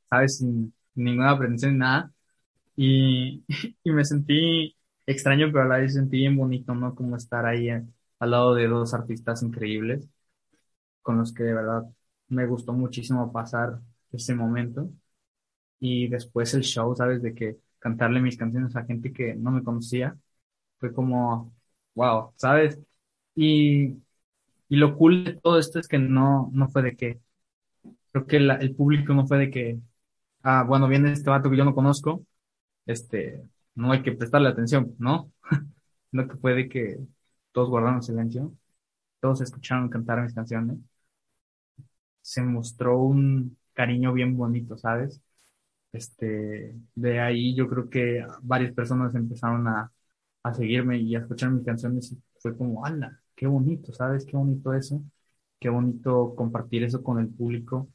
¿sabes? 0.10 0.38
Sin 0.38 0.74
ninguna 0.96 1.38
ni 1.38 1.72
nada. 1.78 2.12
Y, 2.76 3.46
y 3.84 3.92
me 3.92 4.06
sentí 4.06 4.76
extraño, 5.06 5.48
pero 5.54 5.64
a 5.66 5.68
la 5.68 5.78
vez 5.80 5.94
sentí 5.96 6.18
bien 6.20 6.38
bonito, 6.38 6.76
¿no? 6.76 6.96
Como 6.96 7.16
estar 7.18 7.46
ahí 7.46 7.70
eh, 7.70 7.86
al 8.20 8.32
lado 8.32 8.56
de 8.56 8.68
dos 8.68 8.94
artistas 8.96 9.44
increíbles, 9.44 10.08
con 11.02 11.18
los 11.18 11.34
que 11.34 11.44
de 11.44 11.54
verdad 11.54 11.84
me 12.30 12.46
gustó 12.48 12.74
muchísimo 12.74 13.32
pasar 13.32 13.80
ese 14.12 14.36
momento. 14.36 14.90
Y 15.80 16.08
después 16.10 16.54
el 16.54 16.64
show, 16.64 16.96
¿sabes? 16.96 17.22
De 17.22 17.34
que 17.34 17.58
cantarle 17.80 18.22
mis 18.22 18.38
canciones 18.38 18.76
a 18.76 18.86
gente 18.86 19.14
que 19.14 19.36
no 19.36 19.52
me 19.52 19.64
conocía, 19.64 20.18
fue 20.80 20.94
como, 20.94 21.54
wow, 21.96 22.34
¿sabes? 22.38 22.80
Y, 23.36 23.90
y 24.70 24.78
lo 24.78 24.98
cool 24.98 25.24
de 25.26 25.34
todo 25.36 25.60
esto 25.60 25.80
es 25.80 25.88
que 25.88 26.00
no, 26.00 26.50
no 26.54 26.70
fue 26.70 26.84
de 26.84 26.96
que, 26.98 27.20
creo 28.12 28.26
que 28.28 28.40
la- 28.40 28.56
el 28.56 28.76
público 28.76 29.14
no 29.14 29.28
fue 29.28 29.38
de 29.40 29.52
que, 29.52 29.80
ah, 30.44 30.64
bueno, 30.68 30.88
viene 30.88 31.12
este 31.14 31.30
vato 31.30 31.50
que 31.52 31.58
yo 31.58 31.66
no 31.66 31.76
conozco, 31.76 32.26
este, 32.86 33.44
no 33.76 33.92
hay 33.94 34.04
que 34.04 34.14
prestarle 34.14 34.50
atención, 34.50 34.96
¿no? 35.00 35.32
No 36.14 36.28
que 36.28 36.38
fue 36.38 36.56
de 36.56 36.70
que 36.70 37.00
todos 37.54 37.70
guardaron 37.70 38.04
silencio, 38.04 38.54
todos 39.22 39.42
escucharon 39.42 39.90
cantar 39.90 40.22
mis 40.24 40.34
canciones, 40.34 40.78
se 42.22 42.42
mostró 42.42 43.00
un 43.00 43.58
cariño 43.74 44.14
bien 44.14 44.36
bonito, 44.38 44.78
¿sabes? 44.78 45.22
Este, 45.92 46.76
de 46.96 47.20
ahí 47.20 47.56
yo 47.56 47.68
creo 47.70 47.90
que 47.90 48.26
varias 48.44 48.74
personas 48.74 49.16
empezaron 49.16 49.68
a, 49.68 49.92
a 50.44 50.54
seguirme 50.54 51.00
y 51.00 51.16
a 51.16 51.20
escuchar 51.22 51.52
mis 51.52 51.66
canciones 51.66 52.12
y 52.14 52.22
fue 52.40 52.56
como, 52.58 52.86
anda, 52.86 53.22
qué 53.36 53.48
bonito, 53.48 53.94
¿sabes? 53.94 54.26
Qué 54.26 54.38
bonito 54.38 54.74
eso, 54.74 55.04
qué 55.60 55.70
bonito 55.70 56.36
compartir 56.36 56.84
eso 56.84 57.04
con 57.04 57.20
el 57.20 57.30
público, 57.30 57.90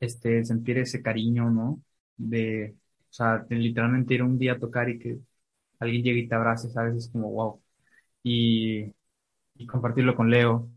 este, 0.00 0.44
sentir 0.44 0.78
ese 0.78 1.02
cariño, 1.02 1.50
¿no? 1.50 1.82
De, 2.16 2.76
o 3.10 3.12
sea, 3.12 3.44
literalmente 3.50 4.14
ir 4.14 4.22
un 4.22 4.38
día 4.38 4.52
a 4.54 4.58
tocar 4.58 4.88
y 4.88 4.98
que 4.98 5.18
alguien 5.80 6.02
llegue 6.04 6.20
y 6.20 6.28
te 6.28 6.34
abrace, 6.34 6.70
¿sabes? 6.70 6.96
Es 6.96 7.08
como, 7.10 7.30
wow. 7.32 7.62
Y, 8.22 8.94
y 9.56 9.66
compartirlo 9.68 10.16
con 10.16 10.30
Leo 10.30 10.70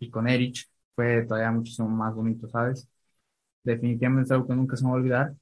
y 0.00 0.10
con 0.10 0.28
Erich 0.28 0.70
fue 0.94 1.22
todavía 1.26 1.50
muchísimo 1.52 1.88
más 1.88 2.14
bonito, 2.14 2.48
¿sabes? 2.48 2.88
Definitivamente 3.64 4.26
es 4.26 4.32
algo 4.32 4.46
que 4.48 4.54
nunca 4.56 4.76
se 4.76 4.84
me 4.84 4.90
va 4.90 4.96
a 4.96 5.00
olvidar 5.00 5.34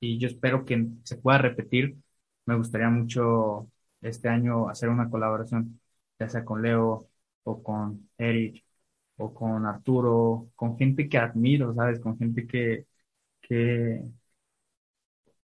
y 0.00 0.18
yo 0.18 0.28
espero 0.28 0.64
que 0.64 0.86
se 1.04 1.16
pueda 1.18 1.38
repetir. 1.38 1.96
Me 2.46 2.56
gustaría 2.56 2.88
mucho 2.90 3.70
este 4.02 4.28
año 4.28 4.68
hacer 4.70 4.88
una 4.90 5.10
colaboración, 5.10 5.80
ya 6.18 6.28
sea 6.28 6.44
con 6.44 6.62
Leo 6.62 7.08
o 7.44 7.62
con 7.62 8.10
Eric 8.18 8.64
o 9.18 9.34
con 9.34 9.66
Arturo, 9.66 10.50
con 10.56 10.78
gente 10.78 11.08
que 11.08 11.18
admiro, 11.18 11.74
¿sabes? 11.74 12.00
Con 12.00 12.18
gente 12.18 12.46
que, 12.46 12.86
que, 13.42 14.02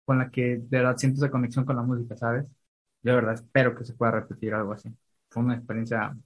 con 0.05 0.19
la 0.19 0.31
que 0.31 0.57
de 0.59 0.79
verdad 0.79 0.97
siento 0.97 1.19
esa 1.19 1.31
conexión 1.31 1.65
con 1.65 1.77
la 1.77 1.83
música, 1.83 2.17
¿sabes? 2.17 2.51
De 3.03 3.13
verdad 3.15 3.35
espero 3.35 3.75
que 3.77 3.85
se 3.85 3.95
pueda 3.95 4.13
repetir 4.13 4.55
algo 4.55 4.73
así. 4.73 4.91
Fue 5.31 5.43
una 5.43 5.55
experiencia 5.57 6.17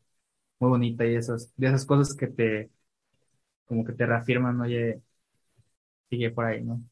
muy 0.60 0.70
bonita 0.70 1.06
y 1.06 1.16
esas, 1.16 1.52
de 1.56 1.68
esas 1.68 1.86
cosas 1.86 2.14
que 2.16 2.28
te, 2.28 2.70
como 3.68 3.84
que 3.84 3.92
te 3.94 4.06
reafirman, 4.06 4.60
oye, 4.60 5.02
sigue 6.10 6.30
por 6.30 6.46
ahí, 6.46 6.62
¿no? 6.64 6.82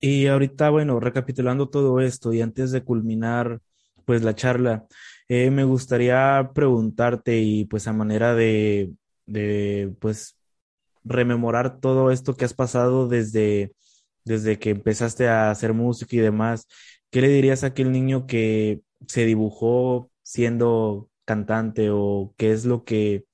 Y 0.00 0.26
ahorita, 0.28 0.70
bueno, 0.70 0.98
recapitulando 1.00 1.68
todo 1.68 2.00
esto 2.00 2.32
y 2.32 2.40
antes 2.40 2.70
de 2.72 2.82
culminar 2.84 3.60
pues 4.06 4.22
la 4.22 4.34
charla, 4.34 4.86
eh, 5.28 5.50
me 5.50 5.64
gustaría 5.64 6.50
preguntarte 6.54 7.38
y 7.38 7.66
pues 7.66 7.86
a 7.86 7.92
manera 7.92 8.34
de, 8.34 8.92
de 9.26 9.94
pues 10.00 10.38
rememorar 11.04 11.80
todo 11.80 12.10
esto 12.10 12.36
que 12.36 12.44
has 12.46 12.54
pasado 12.54 13.08
desde, 13.08 13.72
desde 14.24 14.58
que 14.58 14.70
empezaste 14.70 15.28
a 15.28 15.50
hacer 15.50 15.74
música 15.74 16.16
y 16.16 16.20
demás, 16.20 16.66
¿qué 17.10 17.20
le 17.22 17.28
dirías 17.28 17.64
a 17.64 17.68
aquel 17.68 17.92
niño 17.92 18.26
que 18.26 18.82
se 19.08 19.26
dibujó 19.26 20.10
siendo 20.22 21.10
cantante 21.26 21.90
o 21.92 22.34
qué 22.38 22.52
es 22.52 22.64
lo 22.64 22.84
que 22.84 23.24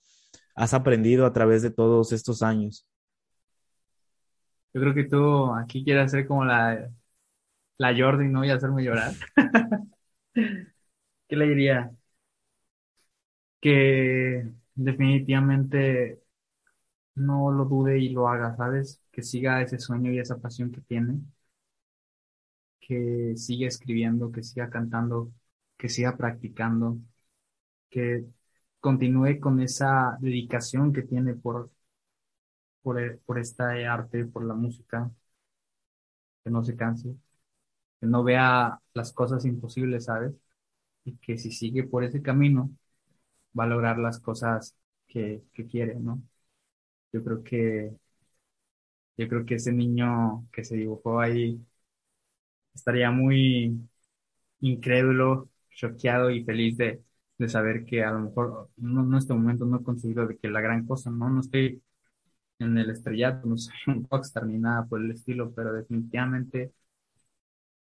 has 0.57 0.75
aprendido 0.75 1.27
a 1.27 1.33
través 1.33 1.63
de 1.63 1.71
todos 1.71 2.13
estos 2.13 2.43
años? 2.43 2.87
Yo 4.75 4.81
creo 4.81 4.95
que 4.95 5.05
tú 5.05 5.55
aquí 5.55 5.85
quieres 5.85 6.07
hacer 6.07 6.27
como 6.27 6.45
la, 6.45 6.91
la 7.79 7.95
Jordi, 7.99 8.29
¿no? 8.29 8.45
Y 8.45 8.51
hacerme 8.51 8.85
llorar. 8.85 9.15
¿Qué 11.29 11.37
le 11.37 11.47
diría? 11.49 11.93
Que 13.61 14.49
definitivamente 14.75 16.23
no 17.17 17.51
lo 17.53 17.65
dude 17.67 17.99
y 18.01 18.11
lo 18.11 18.29
haga, 18.29 18.57
¿sabes? 18.57 19.03
Que 19.13 19.23
siga 19.23 19.63
ese 19.63 19.79
sueño 19.79 20.13
y 20.13 20.21
esa 20.21 20.39
pasión 20.41 20.73
que 20.73 20.81
tiene. 20.83 21.21
Que 22.81 23.35
siga 23.37 23.67
escribiendo, 23.69 24.31
que 24.33 24.43
siga 24.43 24.71
cantando, 24.71 25.33
que 25.77 25.89
siga 25.89 26.17
practicando, 26.17 26.99
que 27.91 28.27
continúe 28.89 29.41
con 29.41 29.61
esa 29.61 30.17
dedicación 30.21 30.93
que 30.93 31.03
tiene 31.03 31.35
por, 31.35 31.71
por, 32.83 33.19
por 33.27 33.39
esta 33.39 33.71
arte, 33.93 34.25
por 34.27 34.45
la 34.47 34.55
música, 34.55 35.11
que 36.45 36.51
no 36.51 36.63
se 36.65 36.77
canse, 36.77 37.15
que 38.01 38.07
no 38.07 38.25
vea 38.25 38.81
las 38.95 39.13
cosas 39.15 39.45
imposibles, 39.47 40.07
¿sabes? 40.07 40.35
Y 41.05 41.17
que 41.19 41.39
si 41.39 41.53
sigue 41.53 41.85
por 41.85 42.05
ese 42.05 42.23
camino, 42.23 42.71
va 43.59 43.65
a 43.67 43.69
lograr 43.69 43.99
las 43.99 44.21
cosas 44.21 44.77
que, 45.09 45.45
que 45.55 45.67
quiere, 45.67 45.97
¿no? 45.97 46.23
Yo 47.13 47.25
creo 47.25 47.43
que, 47.45 47.93
yo 49.17 49.29
creo 49.29 49.45
que 49.47 49.55
ese 49.57 49.73
niño 49.73 50.47
que 50.53 50.65
se 50.65 50.77
dibujó 50.77 51.21
ahí 51.21 51.61
estaría 52.75 53.11
muy 53.11 53.79
incrédulo, 54.61 55.51
choqueado 55.71 56.31
y 56.31 56.45
feliz 56.45 56.77
de, 56.79 57.03
de 57.39 57.49
saber 57.49 57.85
que 57.85 58.05
a 58.05 58.11
lo 58.13 58.21
mejor 58.21 58.71
no, 58.77 59.03
en 59.05 59.15
este 59.15 59.35
momento 59.35 59.65
no 59.67 59.79
he 59.79 59.83
conseguido 59.85 60.27
de 60.27 60.37
que 60.39 60.49
la 60.49 60.61
gran 60.61 60.87
cosa, 60.87 61.11
¿no? 61.11 61.29
No 61.31 61.41
estoy 61.41 61.83
en 62.61 62.79
el 62.79 62.91
estrellato, 62.91 63.49
no 63.49 63.57
soy 63.59 63.75
un 63.89 64.07
rockstar 64.11 64.47
ni 64.47 64.59
nada 64.59 64.87
por 64.87 65.03
el 65.03 65.13
estilo, 65.13 65.53
pero 65.55 65.73
definitivamente 65.75 66.73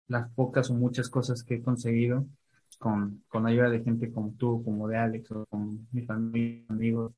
las 0.07 0.31
pocas 0.33 0.69
o 0.69 0.73
muchas 0.73 1.09
cosas 1.09 1.43
que 1.43 1.55
he 1.55 1.61
conseguido 1.63 2.25
con, 2.79 3.23
con 3.27 3.45
ayuda 3.47 3.69
de 3.69 3.83
gente 3.83 4.11
como 4.11 4.33
tú, 4.37 4.63
como 4.63 4.87
de 4.87 4.97
Alex, 4.97 5.31
o 5.31 5.45
con 5.47 5.87
mi 5.91 6.01
familia, 6.03 6.65
amigos, 6.69 7.13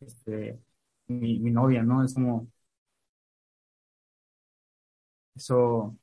este, 0.00 0.60
mi, 1.08 1.38
mi 1.40 1.50
novia, 1.50 1.82
¿no? 1.82 2.04
Es 2.04 2.14
como, 2.14 2.48
eso 5.36 5.96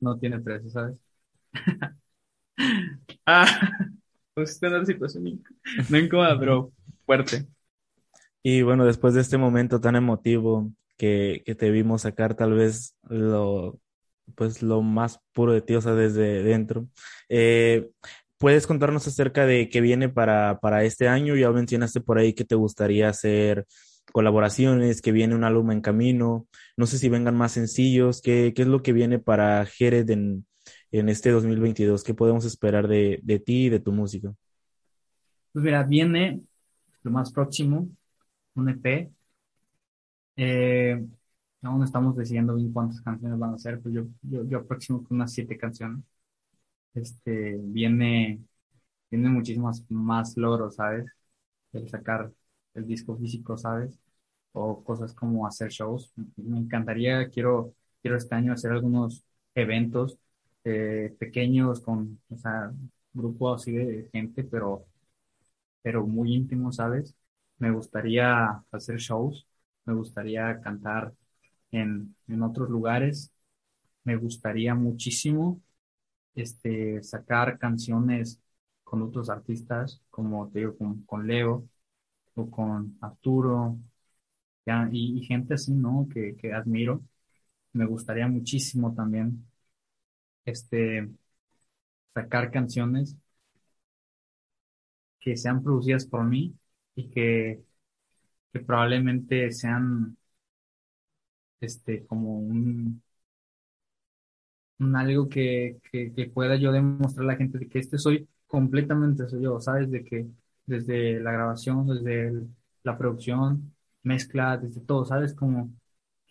no 0.00 0.18
tiene 0.18 0.40
precio, 0.40 0.70
¿sabes? 0.70 0.96
ah, 3.26 3.46
pues 4.34 4.62
en 4.62 4.74
una 4.74 4.84
situación 4.84 5.42
no 5.88 5.98
incómoda, 5.98 6.38
pero 6.38 6.72
fuerte. 7.06 7.46
Y 8.42 8.62
bueno, 8.62 8.84
después 8.84 9.14
de 9.14 9.22
este 9.22 9.38
momento 9.38 9.80
tan 9.80 9.96
emotivo 9.96 10.70
que, 10.96 11.42
que 11.46 11.54
te 11.54 11.70
vimos 11.70 12.02
sacar 12.02 12.34
tal 12.34 12.52
vez 12.52 12.96
lo, 13.08 13.80
pues 14.34 14.62
lo 14.62 14.82
más 14.82 15.20
puro 15.32 15.52
de 15.52 15.62
ti, 15.62 15.74
o 15.74 15.80
sea, 15.80 15.94
desde 15.94 16.42
dentro, 16.42 16.86
eh, 17.28 17.90
¿puedes 18.38 18.66
contarnos 18.66 19.06
acerca 19.06 19.46
de 19.46 19.68
qué 19.68 19.80
viene 19.80 20.08
para, 20.08 20.58
para 20.60 20.84
este 20.84 21.08
año? 21.08 21.36
Ya 21.36 21.50
mencionaste 21.50 22.00
por 22.00 22.18
ahí 22.18 22.34
que 22.34 22.44
te 22.44 22.54
gustaría 22.54 23.08
hacer 23.08 23.66
colaboraciones, 24.12 25.00
que 25.00 25.12
viene 25.12 25.34
un 25.34 25.44
álbum 25.44 25.70
en 25.70 25.80
camino, 25.80 26.46
no 26.76 26.86
sé 26.86 26.98
si 26.98 27.08
vengan 27.08 27.36
más 27.36 27.52
sencillos, 27.52 28.20
¿qué, 28.20 28.52
qué 28.54 28.62
es 28.62 28.68
lo 28.68 28.82
que 28.82 28.92
viene 28.92 29.18
para 29.18 29.64
Jerez 29.66 30.08
en, 30.10 30.46
en 30.98 31.08
este 31.08 31.30
2022? 31.30 32.04
¿Qué 32.04 32.14
podemos 32.14 32.44
esperar 32.44 32.86
de, 32.86 33.18
de 33.22 33.40
ti 33.40 33.66
y 33.66 33.68
de 33.68 33.80
tu 33.80 33.90
música? 33.90 34.32
Pues 35.52 35.64
mira, 35.64 35.82
viene 35.82 36.40
lo 37.02 37.10
más 37.10 37.32
próximo, 37.32 37.88
un 38.54 38.68
EP. 38.68 39.10
Eh, 40.36 41.04
aún 41.62 41.82
estamos 41.84 42.16
decidiendo 42.16 42.54
bien 42.54 42.72
cuántas 42.72 43.00
canciones 43.00 43.38
van 43.38 43.54
a 43.54 43.58
ser, 43.58 43.80
pues 43.80 43.94
yo, 43.94 44.04
yo, 44.22 44.44
yo 44.46 44.58
aproximo 44.58 45.02
con 45.04 45.16
unas 45.16 45.32
siete 45.32 45.56
canciones. 45.58 46.04
Este, 46.94 47.56
viene, 47.60 48.40
viene 49.10 49.28
muchísimos 49.30 49.84
más 49.90 50.36
logros, 50.36 50.76
¿sabes? 50.76 51.06
El 51.72 51.88
sacar 51.88 52.32
el 52.74 52.86
disco 52.86 53.16
físico, 53.16 53.56
¿sabes? 53.58 53.98
O 54.52 54.84
cosas 54.84 55.14
como 55.14 55.46
hacer 55.46 55.70
shows. 55.70 56.12
Me 56.36 56.58
encantaría, 56.58 57.28
quiero, 57.30 57.74
quiero 58.02 58.16
este 58.16 58.34
año 58.36 58.52
hacer 58.52 58.72
algunos 58.72 59.24
eventos 59.54 60.18
eh, 60.64 61.14
pequeños 61.18 61.80
con, 61.80 62.20
o 62.30 62.36
sea, 62.38 62.72
grupo 63.12 63.54
así 63.54 63.72
de 63.72 64.08
gente, 64.12 64.44
pero, 64.44 64.86
pero 65.82 66.06
muy 66.06 66.34
íntimo, 66.34 66.72
¿sabes? 66.72 67.14
me 67.58 67.70
gustaría 67.70 68.46
hacer 68.72 68.98
shows, 68.98 69.46
me 69.84 69.94
gustaría 69.94 70.60
cantar 70.60 71.12
en, 71.72 72.16
en 72.28 72.42
otros 72.42 72.70
lugares, 72.70 73.32
me 74.04 74.16
gustaría 74.16 74.74
muchísimo 74.74 75.60
este, 76.34 77.02
sacar 77.02 77.58
canciones 77.58 78.40
con 78.84 79.02
otros 79.02 79.30
artistas, 79.30 80.02
como 80.10 80.48
te 80.50 80.60
digo, 80.60 80.76
con, 80.78 81.02
con 81.04 81.26
Leo 81.26 81.68
o 82.36 82.50
con 82.50 82.98
Arturo, 83.02 83.78
ya, 84.66 84.88
y, 84.92 85.18
y, 85.18 85.24
gente 85.26 85.54
así, 85.54 85.72
¿no? 85.72 86.08
Que, 86.12 86.36
que 86.36 86.52
admiro. 86.52 87.02
Me 87.72 87.86
gustaría 87.86 88.28
muchísimo 88.28 88.94
también 88.94 89.46
este, 90.44 91.08
sacar 92.14 92.50
canciones 92.50 93.16
que 95.20 95.36
sean 95.36 95.62
producidas 95.62 96.06
por 96.06 96.24
mí 96.24 96.54
y 96.94 97.10
que, 97.10 97.62
que 98.52 98.60
probablemente 98.60 99.52
sean 99.52 100.16
este 101.60 102.06
como 102.06 102.38
un, 102.38 103.02
un 104.78 104.96
algo 104.96 105.28
que, 105.28 105.78
que, 105.90 106.30
pueda 106.32 106.56
yo 106.56 106.72
demostrar 106.72 107.24
a 107.24 107.32
la 107.32 107.36
gente 107.36 107.58
de 107.58 107.68
que 107.68 107.78
este 107.78 107.98
soy 107.98 108.28
completamente 108.46 109.28
soy 109.28 109.42
yo, 109.42 109.60
¿sabes? 109.60 109.90
De 109.90 110.04
que 110.04 110.26
desde 110.66 111.20
la 111.20 111.32
grabación, 111.32 111.86
desde 111.86 112.46
la 112.82 112.98
producción, 112.98 113.74
mezcla, 114.02 114.56
desde 114.58 114.80
todo, 114.80 115.04
¿sabes? 115.04 115.34
Como 115.34 115.72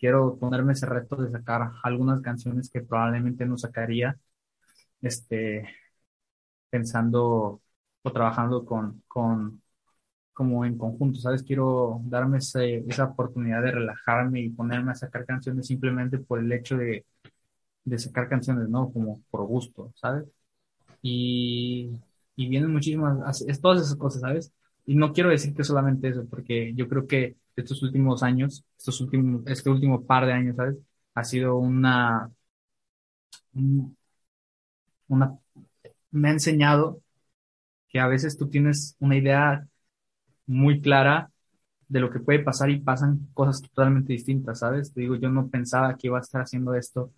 quiero 0.04 0.38
ponerme 0.38 0.74
ese 0.74 0.84
reto 0.86 1.16
de 1.16 1.30
sacar 1.30 1.72
algunas 1.82 2.20
canciones 2.20 2.68
que 2.70 2.82
probablemente 2.82 3.46
no 3.46 3.56
sacaría, 3.56 4.18
este, 5.02 5.68
pensando 6.70 7.60
o 8.02 8.12
trabajando 8.12 8.64
con, 8.64 9.02
con, 9.08 9.62
como 10.34 10.64
en 10.66 10.78
conjunto, 10.78 11.20
¿sabes? 11.20 11.42
Quiero 11.44 12.00
darme 12.06 12.38
esa 12.38 13.04
oportunidad 13.04 13.62
de 13.62 13.72
relajarme 13.72 14.40
y 14.42 14.50
ponerme 14.50 14.92
a 14.92 14.94
sacar 14.96 15.26
canciones 15.26 15.66
simplemente 15.68 16.18
por 16.18 16.40
el 16.40 16.52
hecho 16.52 16.76
de, 16.78 17.06
de 17.84 17.98
sacar 17.98 18.28
canciones, 18.28 18.68
¿no? 18.68 18.92
Como 18.92 19.22
por 19.30 19.46
gusto, 19.46 19.92
¿sabes? 19.96 20.24
y, 21.02 21.90
y 22.36 22.48
vienen 22.48 22.72
muchísimas, 22.72 23.42
es 23.42 23.60
todas 23.60 23.82
esas 23.82 23.96
cosas, 23.96 24.22
¿sabes? 24.22 24.52
Y 24.86 24.96
no 24.96 25.12
quiero 25.12 25.30
decir 25.30 25.54
que 25.54 25.64
solamente 25.64 26.08
eso, 26.08 26.26
porque 26.28 26.74
yo 26.74 26.88
creo 26.88 27.06
que 27.06 27.36
estos 27.62 27.82
últimos 27.82 28.22
años, 28.22 28.64
estos 28.78 29.00
últimos, 29.00 29.42
este 29.46 29.70
último 29.70 30.04
par 30.04 30.26
de 30.26 30.32
años, 30.32 30.56
¿sabes? 30.56 30.76
Ha 31.14 31.24
sido 31.24 31.56
una, 31.58 32.30
una, 35.08 35.38
me 36.10 36.28
ha 36.28 36.32
enseñado 36.32 37.00
que 37.88 38.00
a 38.00 38.08
veces 38.08 38.38
tú 38.38 38.48
tienes 38.50 38.96
una 39.00 39.16
idea 39.16 39.66
muy 40.46 40.80
clara 40.80 41.30
de 41.88 42.00
lo 42.00 42.10
que 42.10 42.20
puede 42.20 42.40
pasar 42.40 42.70
y 42.70 42.80
pasan 42.80 43.28
cosas 43.34 43.62
totalmente 43.62 44.12
distintas, 44.14 44.60
¿sabes? 44.60 44.92
Te 44.94 45.02
digo, 45.02 45.16
yo 45.16 45.30
no 45.30 45.48
pensaba 45.50 45.96
que 45.96 46.08
iba 46.08 46.18
a 46.18 46.22
estar 46.22 46.42
haciendo 46.42 46.74
esto 46.74 47.12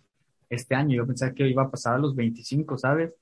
este 0.49 0.75
año, 0.75 0.97
yo 0.97 1.07
pensaba 1.07 1.33
que 1.33 1.47
iba 1.49 1.63
a 1.63 1.71
pasar 1.71 1.95
a 1.95 1.99
los 1.99 2.15
25, 2.15 2.77
¿sabes? 2.77 3.13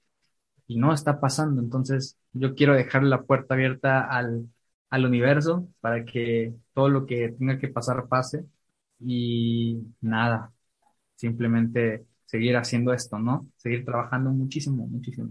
Y 0.68 0.78
no 0.80 0.94
está 0.94 1.20
pasando, 1.22 1.62
entonces 1.62 2.18
yo 2.34 2.56
quiero 2.56 2.74
dejar 2.76 3.04
la 3.04 3.24
puerta 3.24 3.56
abierta 3.56 4.02
al, 4.06 4.50
al 4.96 5.06
universo 5.06 5.68
para 5.82 6.06
que 6.06 6.54
todo 6.74 6.90
lo 6.90 7.06
que 7.06 7.30
tenga 7.38 7.60
que 7.60 7.68
pasar 7.68 8.08
pase 8.08 8.46
y 9.00 9.82
nada, 10.00 10.54
simplemente 11.16 12.06
seguir 12.26 12.56
haciendo 12.56 12.94
esto, 12.94 13.20
¿no? 13.20 13.50
Seguir 13.58 13.84
trabajando 13.84 14.30
muchísimo, 14.30 14.88
muchísimo. 14.88 15.30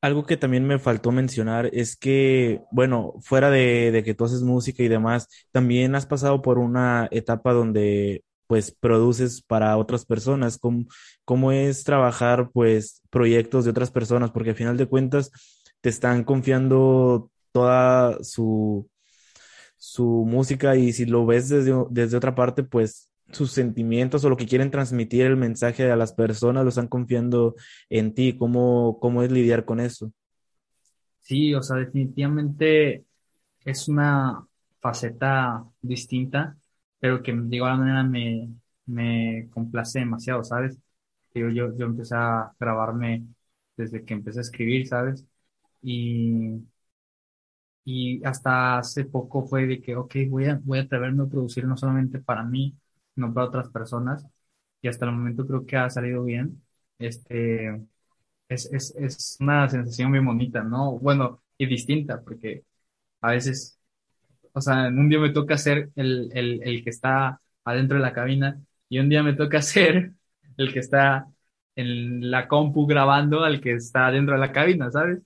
Algo 0.00 0.26
que 0.26 0.36
también 0.36 0.66
me 0.66 0.80
faltó 0.80 1.12
mencionar 1.12 1.70
es 1.72 1.96
que, 1.96 2.62
bueno, 2.72 3.14
fuera 3.20 3.48
de, 3.48 3.92
de, 3.92 4.02
que 4.02 4.14
tú 4.14 4.24
haces 4.24 4.42
música 4.42 4.82
y 4.82 4.88
demás, 4.88 5.28
también 5.52 5.94
has 5.94 6.06
pasado 6.06 6.42
por 6.42 6.58
una 6.58 7.06
etapa 7.12 7.52
donde 7.52 8.24
pues 8.48 8.72
produces 8.72 9.40
para 9.40 9.76
otras 9.76 10.04
personas, 10.04 10.58
¿cómo, 10.58 10.86
cómo 11.24 11.52
es 11.52 11.84
trabajar 11.84 12.50
pues 12.52 13.02
proyectos 13.08 13.64
de 13.64 13.70
otras 13.70 13.92
personas? 13.92 14.32
Porque 14.32 14.50
al 14.50 14.56
final 14.56 14.76
de 14.76 14.86
cuentas 14.86 15.30
te 15.80 15.88
están 15.88 16.24
confiando 16.24 17.31
toda 17.52 18.22
su, 18.22 18.88
su 19.76 20.04
música 20.26 20.76
y 20.76 20.92
si 20.92 21.06
lo 21.06 21.26
ves 21.26 21.48
desde, 21.48 21.72
desde 21.90 22.16
otra 22.16 22.34
parte, 22.34 22.62
pues 22.64 23.10
sus 23.32 23.52
sentimientos 23.52 24.24
o 24.24 24.28
lo 24.30 24.36
que 24.36 24.46
quieren 24.46 24.70
transmitir 24.70 25.26
el 25.26 25.36
mensaje 25.36 25.90
a 25.90 25.96
las 25.96 26.12
personas, 26.12 26.64
lo 26.64 26.68
están 26.70 26.88
confiando 26.88 27.54
en 27.90 28.14
ti. 28.14 28.36
¿Cómo, 28.38 28.98
cómo 29.00 29.22
es 29.22 29.32
lidiar 29.32 29.64
con 29.64 29.80
eso? 29.80 30.12
Sí, 31.20 31.54
o 31.54 31.62
sea, 31.62 31.76
definitivamente 31.78 33.04
es 33.64 33.88
una 33.88 34.46
faceta 34.80 35.64
distinta, 35.80 36.56
pero 37.00 37.22
que 37.22 37.32
de 37.32 37.56
igual 37.56 37.78
manera 37.78 38.02
me, 38.04 38.50
me 38.86 39.48
complace 39.50 40.00
demasiado, 40.00 40.44
¿sabes? 40.44 40.78
Yo, 41.34 41.48
yo, 41.50 41.76
yo 41.78 41.86
empecé 41.86 42.14
a 42.16 42.52
grabarme 42.58 43.26
desde 43.76 44.04
que 44.04 44.14
empecé 44.14 44.40
a 44.40 44.42
escribir, 44.42 44.86
¿sabes? 44.88 45.24
Y, 45.82 46.60
y 47.84 48.24
hasta 48.24 48.78
hace 48.78 49.04
poco 49.04 49.44
fue 49.46 49.66
de 49.66 49.80
que, 49.80 49.96
ok, 49.96 50.14
voy 50.28 50.46
a, 50.46 50.60
voy 50.64 50.78
a 50.78 50.82
atreverme 50.82 51.24
a 51.24 51.26
producir 51.26 51.64
no 51.66 51.76
solamente 51.76 52.20
para 52.20 52.44
mí, 52.44 52.76
no 53.16 53.32
para 53.34 53.46
otras 53.48 53.68
personas. 53.70 54.26
Y 54.82 54.88
hasta 54.88 55.06
el 55.06 55.12
momento 55.12 55.46
creo 55.46 55.66
que 55.66 55.76
ha 55.76 55.90
salido 55.90 56.24
bien. 56.24 56.62
Este, 56.98 57.68
es, 58.48 58.66
es, 58.72 58.94
es 58.96 59.36
una 59.40 59.68
sensación 59.68 60.10
muy 60.10 60.20
bonita, 60.20 60.62
¿no? 60.62 60.98
Bueno, 60.98 61.42
y 61.58 61.66
distinta, 61.66 62.22
porque 62.22 62.64
a 63.22 63.32
veces, 63.32 63.78
o 64.52 64.60
sea, 64.60 64.88
un 64.88 65.08
día 65.08 65.18
me 65.20 65.30
toca 65.30 65.56
ser 65.58 65.90
el, 65.96 66.30
el, 66.34 66.62
el 66.64 66.84
que 66.84 66.90
está 66.90 67.40
adentro 67.64 67.96
de 67.98 68.02
la 68.02 68.12
cabina 68.12 68.60
y 68.88 68.98
un 68.98 69.08
día 69.08 69.22
me 69.22 69.34
toca 69.34 69.62
ser 69.62 70.12
el 70.56 70.72
que 70.72 70.80
está 70.80 71.26
en 71.76 72.30
la 72.30 72.48
compu 72.48 72.86
grabando 72.86 73.44
al 73.44 73.60
que 73.60 73.74
está 73.74 74.10
dentro 74.10 74.34
de 74.34 74.40
la 74.40 74.52
cabina, 74.52 74.90
¿sabes? 74.90 75.20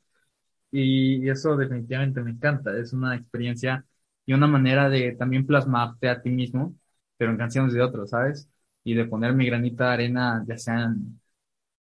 Y 0.71 1.29
eso 1.29 1.57
definitivamente 1.57 2.21
me 2.23 2.33
encanta. 2.33 2.77
Es 2.79 2.93
una 2.93 3.17
experiencia 3.17 3.85
y 4.27 4.33
una 4.35 4.47
manera 4.47 4.89
de 4.89 5.13
también 5.17 5.47
plasmarte 5.47 6.09
a 6.09 6.21
ti 6.23 6.31
mismo 6.31 6.75
pero 7.17 7.31
en 7.31 7.39
canciones 7.39 7.73
de 7.73 7.81
otros, 7.83 8.11
¿sabes? 8.11 8.49
Y 8.85 8.95
de 8.95 9.07
poner 9.07 9.33
mi 9.33 9.47
granita 9.47 9.87
de 9.89 9.93
arena, 9.95 10.45
ya 10.47 10.59
sea 10.59 10.85
en, 10.85 11.19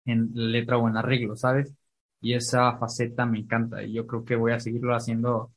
en 0.05 0.31
letra 0.33 0.77
o 0.77 0.87
en 0.89 0.97
arreglo, 0.97 1.35
¿sabes? 1.37 1.73
Y 2.21 2.33
esa 2.33 2.77
faceta 2.77 3.25
me 3.25 3.39
encanta 3.39 3.83
y 3.83 3.93
yo 3.93 4.07
creo 4.07 4.25
que 4.25 4.35
voy 4.35 4.53
a 4.53 4.59
seguirlo 4.59 4.95
haciendo 4.95 5.53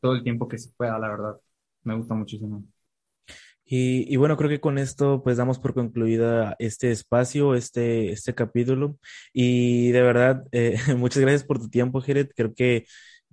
todo 0.00 0.14
el 0.14 0.22
tiempo 0.24 0.48
que 0.48 0.58
se 0.58 0.70
pueda, 0.72 0.98
la 0.98 1.08
verdad. 1.08 1.40
Me 1.84 1.94
gusta 1.96 2.14
muchísimo. 2.14 2.64
Y, 3.72 4.16
bueno, 4.16 4.36
creo 4.36 4.50
que 4.50 4.60
con 4.60 4.78
esto 4.78 5.22
pues 5.22 5.36
damos 5.36 5.60
por 5.60 5.74
concluida 5.74 6.56
este 6.58 6.90
espacio, 6.90 7.54
este, 7.54 8.10
este 8.10 8.34
capítulo. 8.34 8.98
Y 9.32 9.92
de 9.92 10.02
verdad, 10.02 10.44
eh, 10.50 10.74
muchas 10.96 11.20
gracias 11.22 11.44
por 11.44 11.60
tu 11.60 11.68
tiempo, 11.70 12.00
Jeret. 12.00 12.32
Creo 12.34 12.52
que 12.52 12.86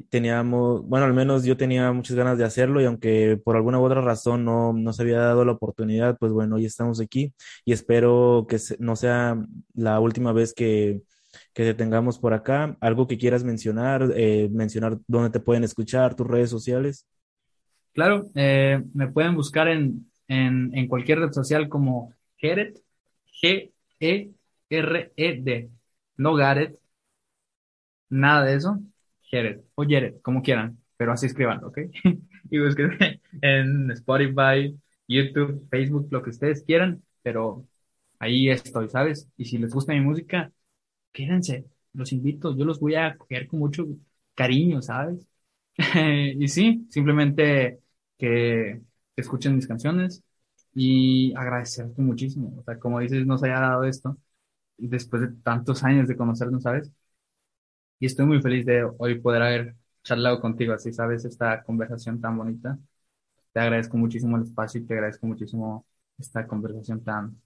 teníamos, 0.09 0.83
bueno, 0.87 1.07
al 1.07 1.13
menos 1.15 1.43
yo 1.43 1.57
tenía 1.57 1.91
muchas 1.91 2.15
ganas 2.15 2.37
de 2.37 2.45
hacerlo 2.45 2.79
y 2.81 2.85
aunque 2.85 3.41
por 3.43 3.55
alguna 3.55 3.79
u 3.79 3.83
otra 3.83 4.01
razón 4.01 4.45
no, 4.45 4.73
no 4.73 4.93
se 4.93 5.01
había 5.01 5.17
dado 5.21 5.43
la 5.43 5.53
oportunidad, 5.53 6.17
pues 6.19 6.31
bueno, 6.31 6.57
hoy 6.57 6.65
estamos 6.65 7.01
aquí 7.01 7.33
y 7.65 7.73
espero 7.73 8.45
que 8.47 8.59
no 8.77 8.95
sea 8.95 9.43
la 9.73 9.99
última 9.99 10.33
vez 10.33 10.53
que, 10.53 11.01
que 11.53 11.63
te 11.63 11.73
tengamos 11.73 12.19
por 12.19 12.35
acá. 12.35 12.77
¿Algo 12.79 13.07
que 13.07 13.17
quieras 13.17 13.43
mencionar? 13.43 14.11
Eh, 14.15 14.49
mencionar 14.51 14.99
dónde 15.07 15.31
te 15.31 15.39
pueden 15.39 15.63
escuchar, 15.63 16.15
tus 16.15 16.27
redes 16.27 16.51
sociales. 16.51 17.07
Claro, 17.93 18.27
eh, 18.35 18.83
me 18.93 19.07
pueden 19.07 19.33
buscar 19.33 19.67
en, 19.67 20.05
en, 20.27 20.75
en 20.77 20.87
cualquier 20.87 21.19
red 21.19 21.31
social 21.33 21.69
como 21.69 22.13
Gered, 22.37 22.75
G-E-R-E-D, 23.41 24.33
no 26.17 26.35
Gareth, 26.35 26.79
nada 28.09 28.45
de 28.45 28.55
eso 28.55 28.79
Jared 29.29 29.61
o 29.75 29.83
Jared, 29.83 30.15
como 30.21 30.41
quieran, 30.41 30.79
pero 30.97 31.11
así 31.11 31.25
escriban, 31.27 31.63
¿ok? 31.63 31.79
y 32.49 32.59
busquen 32.59 32.97
en 33.41 33.91
Spotify, 33.91 34.77
YouTube, 35.07 35.67
Facebook, 35.69 36.07
lo 36.11 36.23
que 36.23 36.29
ustedes 36.29 36.63
quieran, 36.63 37.03
pero 37.21 37.67
ahí 38.19 38.49
estoy, 38.49 38.89
¿sabes? 38.89 39.29
Y 39.37 39.45
si 39.45 39.57
les 39.57 39.73
gusta 39.73 39.93
mi 39.93 40.01
música, 40.01 40.51
quédense, 41.13 41.65
los 41.93 42.11
invito, 42.13 42.55
yo 42.57 42.65
los 42.65 42.79
voy 42.79 42.95
a 42.95 43.07
acoger 43.07 43.47
con 43.47 43.59
mucho 43.59 43.85
cariño, 44.35 44.81
¿sabes? 44.81 45.27
y 46.39 46.47
sí, 46.47 46.87
simplemente 46.89 47.79
que 48.17 48.81
escuchen 49.17 49.55
mis 49.57 49.67
canciones 49.67 50.23
y 50.75 51.33
agradecerte 51.37 52.01
muchísimo. 52.03 52.53
O 52.59 52.63
sea, 52.63 52.79
como 52.79 52.99
dices, 53.01 53.27
nos 53.27 53.43
haya 53.43 53.59
dado 53.61 53.85
esto 53.85 54.17
después 54.77 55.21
de 55.23 55.29
tantos 55.43 55.83
años 55.83 56.07
de 56.09 56.17
conocernos, 56.17 56.63
¿sabes? 56.63 56.91
y 57.99 58.05
estoy 58.05 58.25
muy 58.25 58.41
feliz 58.41 58.65
de 58.65 58.83
hoy 58.97 59.19
poder 59.19 59.41
haber 59.41 59.75
charlado 60.03 60.39
contigo, 60.41 60.73
así 60.73 60.93
sabes, 60.93 61.25
esta 61.25 61.63
conversación 61.63 62.21
tan 62.21 62.37
bonita. 62.37 62.77
Te 63.53 63.59
agradezco 63.61 63.97
muchísimo 63.97 64.37
el 64.37 64.43
espacio 64.43 64.81
y 64.81 64.85
te 64.85 64.95
agradezco 64.95 65.27
muchísimo 65.27 65.85
esta 66.19 66.47
conversación 66.47 67.03
tan, 67.03 67.41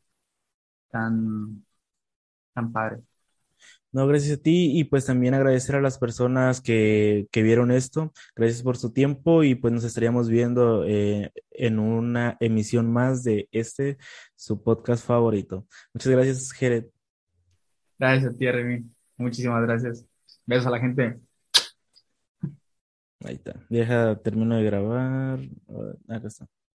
tan, 0.91 1.65
tan 2.53 2.71
padre. 2.73 3.03
No, 3.93 4.07
gracias 4.07 4.39
a 4.39 4.41
ti 4.41 4.79
y 4.79 4.85
pues 4.85 5.05
también 5.05 5.33
agradecer 5.33 5.75
a 5.75 5.81
las 5.81 5.97
personas 5.97 6.61
que, 6.61 7.27
que 7.29 7.43
vieron 7.43 7.71
esto. 7.71 8.13
Gracias 8.35 8.63
por 8.63 8.77
su 8.77 8.93
tiempo 8.93 9.43
y 9.43 9.55
pues 9.55 9.73
nos 9.73 9.83
estaríamos 9.83 10.29
viendo 10.29 10.85
eh, 10.85 11.31
en 11.51 11.77
una 11.77 12.37
emisión 12.39 12.89
más 12.91 13.23
de 13.23 13.49
este, 13.51 13.97
su 14.35 14.63
podcast 14.63 15.05
favorito. 15.05 15.67
Muchas 15.93 16.11
gracias, 16.13 16.53
Jared. 16.53 16.85
Gracias 17.99 18.33
a 18.33 18.37
ti, 18.37 18.49
Remy. 18.49 18.85
Muchísimas 19.17 19.61
gracias. 19.63 20.05
Besos 20.45 20.67
a 20.67 20.71
la 20.71 20.79
gente. 20.79 21.19
Ahí 23.23 23.35
está. 23.35 23.59
Deja, 23.69 24.15
termino 24.21 24.55
de 24.55 24.63
grabar. 24.63 25.39
Acá 26.07 26.27
está. 26.27 26.60